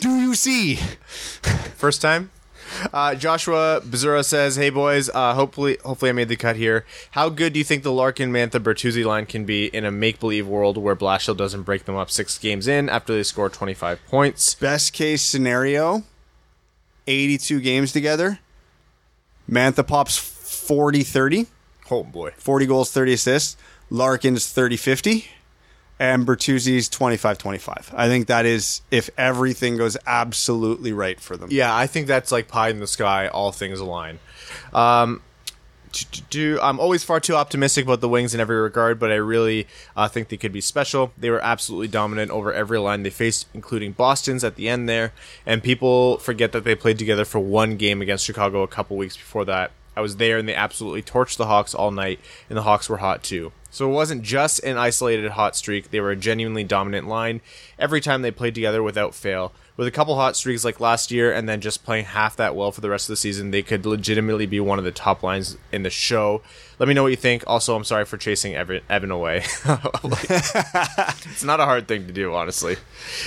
Do 0.00 0.16
you 0.16 0.34
see?" 0.34 0.76
First 1.76 2.02
time? 2.02 2.30
Uh, 2.92 3.14
Joshua 3.14 3.80
Bazura 3.84 4.24
says, 4.24 4.56
"Hey 4.56 4.70
boys, 4.70 5.10
uh, 5.12 5.34
hopefully, 5.34 5.78
hopefully 5.84 6.10
I 6.10 6.12
made 6.12 6.28
the 6.28 6.36
cut 6.36 6.56
here. 6.56 6.84
How 7.12 7.28
good 7.28 7.52
do 7.52 7.58
you 7.58 7.64
think 7.64 7.82
the 7.82 7.92
Larkin 7.92 8.32
Mantha 8.32 8.60
Bertuzzi 8.62 9.04
line 9.04 9.26
can 9.26 9.44
be 9.44 9.66
in 9.66 9.84
a 9.84 9.90
make 9.90 10.20
believe 10.20 10.46
world 10.46 10.76
where 10.76 10.96
Blashill 10.96 11.36
doesn't 11.36 11.62
break 11.62 11.84
them 11.84 11.96
up 11.96 12.10
six 12.10 12.38
games 12.38 12.66
in 12.68 12.88
after 12.88 13.14
they 13.14 13.22
score 13.22 13.48
twenty 13.48 13.74
five 13.74 14.00
points? 14.06 14.54
Best 14.54 14.92
case 14.92 15.22
scenario, 15.22 16.04
82 17.06 17.60
games 17.60 17.92
together. 17.92 18.38
Mantha 19.50 19.86
pops 19.86 20.16
40 20.16 21.02
30, 21.02 21.46
Oh 21.90 22.04
boy, 22.04 22.32
40 22.36 22.66
goals, 22.66 22.92
30 22.92 23.14
assists. 23.14 23.56
Larkin's 23.90 24.48
30 24.48 24.76
50. 24.76 25.26
And 26.00 26.26
Bertuzzi's 26.26 26.88
25 26.88 27.36
25. 27.38 27.92
I 27.94 28.08
think 28.08 28.26
that 28.26 28.46
is 28.46 28.80
if 28.90 29.10
everything 29.18 29.76
goes 29.76 29.96
absolutely 30.06 30.92
right 30.92 31.20
for 31.20 31.36
them. 31.36 31.50
yeah, 31.52 31.76
I 31.76 31.86
think 31.86 32.06
that's 32.08 32.32
like 32.32 32.48
pie 32.48 32.70
in 32.70 32.80
the 32.80 32.86
sky. 32.88 33.28
All 33.28 33.52
things 33.52 33.78
align." 33.78 34.18
Um, 34.72 35.20
do- 36.30 36.58
I'm 36.62 36.80
always 36.80 37.04
far 37.04 37.20
too 37.20 37.34
optimistic 37.34 37.84
about 37.84 38.00
the 38.00 38.08
Wings 38.08 38.34
in 38.34 38.40
every 38.40 38.56
regard, 38.56 38.98
but 38.98 39.10
I 39.10 39.16
really 39.16 39.66
uh, 39.96 40.08
think 40.08 40.28
they 40.28 40.36
could 40.36 40.52
be 40.52 40.60
special. 40.60 41.12
They 41.18 41.30
were 41.30 41.42
absolutely 41.44 41.88
dominant 41.88 42.30
over 42.30 42.52
every 42.52 42.78
line 42.78 43.02
they 43.02 43.10
faced, 43.10 43.46
including 43.54 43.92
Boston's 43.92 44.44
at 44.44 44.56
the 44.56 44.68
end 44.68 44.88
there. 44.88 45.12
And 45.44 45.62
people 45.62 46.18
forget 46.18 46.52
that 46.52 46.64
they 46.64 46.74
played 46.74 46.98
together 46.98 47.24
for 47.24 47.40
one 47.40 47.76
game 47.76 48.00
against 48.00 48.24
Chicago 48.24 48.62
a 48.62 48.68
couple 48.68 48.96
weeks 48.96 49.16
before 49.16 49.44
that. 49.46 49.72
I 50.00 50.02
was 50.02 50.16
there 50.16 50.38
and 50.38 50.48
they 50.48 50.54
absolutely 50.54 51.02
torched 51.02 51.36
the 51.36 51.44
Hawks 51.44 51.74
all 51.74 51.90
night, 51.90 52.20
and 52.48 52.56
the 52.56 52.62
Hawks 52.62 52.88
were 52.88 52.96
hot 52.96 53.22
too. 53.22 53.52
So 53.70 53.86
it 53.86 53.92
wasn't 53.92 54.22
just 54.22 54.58
an 54.60 54.78
isolated 54.78 55.32
hot 55.32 55.54
streak, 55.54 55.90
they 55.90 56.00
were 56.00 56.10
a 56.10 56.16
genuinely 56.16 56.64
dominant 56.64 57.06
line 57.06 57.42
every 57.78 58.00
time 58.00 58.22
they 58.22 58.30
played 58.30 58.54
together 58.54 58.82
without 58.82 59.14
fail. 59.14 59.52
With 59.80 59.88
a 59.88 59.90
couple 59.90 60.14
hot 60.14 60.36
streaks 60.36 60.62
like 60.62 60.78
last 60.78 61.10
year 61.10 61.32
and 61.32 61.48
then 61.48 61.62
just 61.62 61.84
playing 61.84 62.04
half 62.04 62.36
that 62.36 62.54
well 62.54 62.70
for 62.70 62.82
the 62.82 62.90
rest 62.90 63.08
of 63.08 63.14
the 63.14 63.16
season, 63.16 63.50
they 63.50 63.62
could 63.62 63.86
legitimately 63.86 64.44
be 64.44 64.60
one 64.60 64.78
of 64.78 64.84
the 64.84 64.90
top 64.90 65.22
lines 65.22 65.56
in 65.72 65.84
the 65.84 65.88
show. 65.88 66.42
Let 66.78 66.86
me 66.86 66.92
know 66.92 67.02
what 67.02 67.12
you 67.12 67.16
think. 67.16 67.44
Also, 67.46 67.74
I'm 67.74 67.84
sorry 67.84 68.04
for 68.04 68.18
chasing 68.18 68.54
Evan, 68.54 68.82
Evan 68.90 69.10
away. 69.10 69.36
it's 69.64 71.42
not 71.42 71.60
a 71.60 71.64
hard 71.64 71.88
thing 71.88 72.06
to 72.08 72.12
do, 72.12 72.34
honestly. 72.34 72.76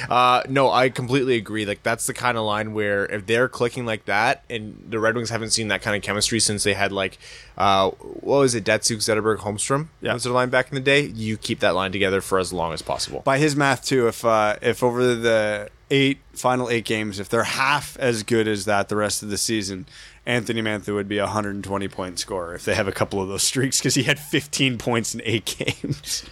Uh, 0.08 0.43
no, 0.47 0.70
I 0.70 0.89
completely 0.89 1.38
agree. 1.38 1.66
Like 1.66 1.82
that's 1.82 2.06
the 2.06 2.14
kind 2.14 2.38
of 2.38 2.43
line 2.45 2.76
where 2.76 3.08
if 3.08 3.26
they're 3.26 3.49
clicking 3.49 3.88
like 3.88 4.06
that, 4.06 4.43
and 4.47 4.80
the 4.88 4.99
Red 4.99 5.16
Wings 5.16 5.32
haven't 5.32 5.54
seen 5.54 5.70
that 5.70 5.82
kind 5.82 5.95
of 5.95 6.04
chemistry 6.04 6.39
since 6.39 6.64
they 6.64 6.76
had 6.76 6.91
like, 6.91 7.18
uh, 7.58 7.89
what 7.89 8.38
was 8.38 8.54
it, 8.54 8.64
Datsyuk, 8.64 8.97
Zetterberg, 8.97 9.38
Holmstrom? 9.38 9.88
Yeah. 10.01 10.14
was 10.14 10.24
their 10.24 10.34
line 10.34 10.49
back 10.49 10.70
in 10.70 10.76
the 10.76 10.82
day. 10.82 11.01
You 11.01 11.36
keep 11.36 11.62
that 11.62 11.74
line 11.74 11.91
together 11.91 12.22
for 12.22 12.38
as 12.38 12.54
long 12.54 12.74
as 12.74 12.84
possible. 12.84 13.22
by 13.22 13.39
his 13.39 13.56
math 13.56 13.84
too, 13.84 14.08
if 14.08 14.24
uh, 14.24 14.58
if 14.62 14.84
over 14.84 15.16
the 15.16 15.70
eight 15.94 16.18
final 16.34 16.70
eight 16.70 16.86
games, 16.86 17.20
if 17.20 17.30
they're 17.30 17.44
half 17.44 17.96
as 18.00 18.24
good 18.24 18.48
as 18.48 18.66
that 18.66 18.89
the 18.89 18.96
rest 18.96 19.22
of 19.22 19.30
the 19.30 19.38
season, 19.38 19.86
Anthony 20.26 20.62
Mantha 20.62 20.94
would 20.94 21.08
be 21.08 21.20
a 21.20 21.26
120 21.26 21.88
point 21.88 22.18
scorer 22.18 22.56
if 22.56 22.66
they 22.66 22.74
have 22.74 22.88
a 22.88 22.91
couple 22.91 23.22
of 23.22 23.30
those 23.30 23.44
streaks 23.44 23.78
because 23.78 23.94
he 23.94 24.04
had 24.04 24.20
15 24.20 24.80
points 24.80 25.14
in 25.14 25.22
eight 25.24 25.46
games. 25.84 26.26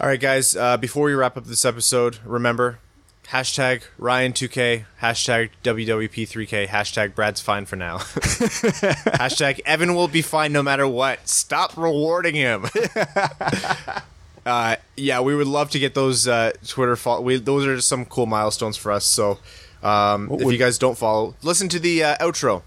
All 0.00 0.08
right, 0.08 0.20
guys. 0.20 0.56
Uh, 0.56 0.76
before 0.76 1.04
we 1.04 1.14
wrap 1.14 1.36
up 1.36 1.44
this 1.44 1.64
episode, 1.64 2.18
remember 2.24 2.80
hashtag 3.28 3.82
Ryan2K, 4.00 4.86
hashtag 5.00 5.50
WWP3K, 5.62 6.66
hashtag 6.66 7.14
Brad's 7.14 7.40
fine 7.40 7.66
for 7.66 7.76
now, 7.76 7.98
hashtag 9.18 9.60
Evan 9.64 9.94
will 9.94 10.08
be 10.08 10.22
fine 10.22 10.52
no 10.52 10.62
matter 10.62 10.88
what. 10.88 11.28
Stop 11.28 11.76
rewarding 11.76 12.34
him. 12.34 12.64
uh, 14.46 14.76
yeah, 14.96 15.20
we 15.20 15.34
would 15.34 15.48
love 15.48 15.70
to 15.70 15.78
get 15.78 15.94
those 15.94 16.26
uh, 16.26 16.52
Twitter 16.66 16.96
follow. 16.96 17.20
We, 17.20 17.36
those 17.36 17.66
are 17.66 17.76
just 17.76 17.88
some 17.88 18.04
cool 18.06 18.26
milestones 18.26 18.76
for 18.76 18.92
us. 18.92 19.04
So 19.04 19.38
um, 19.82 20.30
if 20.30 20.44
would- 20.44 20.52
you 20.52 20.58
guys 20.58 20.78
don't 20.78 20.96
follow, 20.96 21.34
listen 21.42 21.68
to 21.70 21.78
the 21.80 22.02
uh, 22.04 22.16
outro. 22.18 22.62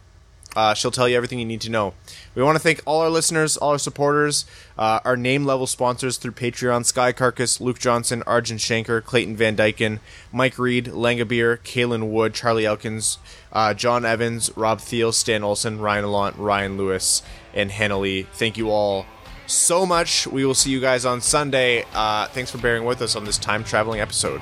Uh, 0.56 0.74
she'll 0.74 0.90
tell 0.90 1.08
you 1.08 1.16
everything 1.16 1.38
you 1.38 1.46
need 1.46 1.62
to 1.62 1.70
know. 1.70 1.94
We 2.34 2.42
want 2.42 2.56
to 2.56 2.60
thank 2.60 2.82
all 2.86 3.02
our 3.02 3.10
listeners, 3.10 3.56
all 3.56 3.70
our 3.70 3.78
supporters, 3.78 4.46
uh, 4.80 5.00
our 5.06 5.16
name 5.16 5.46
level 5.46 5.68
sponsors 5.68 6.18
through 6.18 6.32
Patreon 6.32 6.86
Sky 6.86 7.12
Carcass, 7.12 7.62
Luke 7.62 7.78
Johnson, 7.78 8.24
Arjun 8.26 8.58
Shanker, 8.58 9.04
Clayton 9.04 9.36
Van 9.36 9.56
Dyken, 9.56 10.00
Mike 10.32 10.58
Reed, 10.58 10.86
Langabeer, 10.86 11.60
Kalen 11.60 12.10
Wood, 12.10 12.34
Charlie 12.34 12.66
Elkins, 12.66 13.20
uh, 13.54 13.76
John 13.76 14.06
Evans, 14.06 14.52
Rob 14.58 14.80
Thiel, 14.82 15.12
Stan 15.12 15.44
Olson, 15.44 15.80
Ryan 15.80 16.06
Allant, 16.06 16.36
Ryan 16.38 16.78
Lewis, 16.78 17.22
and 17.54 17.70
Hannah 17.70 18.00
Lee. 18.00 18.24
Thank 18.34 18.58
you 18.58 18.72
all 18.72 19.06
so 19.50 19.86
much. 19.86 20.28
We 20.28 20.46
will 20.46 20.54
see 20.54 20.72
you 20.72 20.80
guys 20.80 21.06
on 21.06 21.22
Sunday. 21.22 21.86
Uh, 21.94 22.28
thanks 22.28 22.52
for 22.52 22.58
bearing 22.58 22.86
with 22.86 23.02
us 23.02 23.16
on 23.16 23.26
this 23.26 23.38
time 23.38 23.64
traveling 23.64 24.00
episode. 24.00 24.42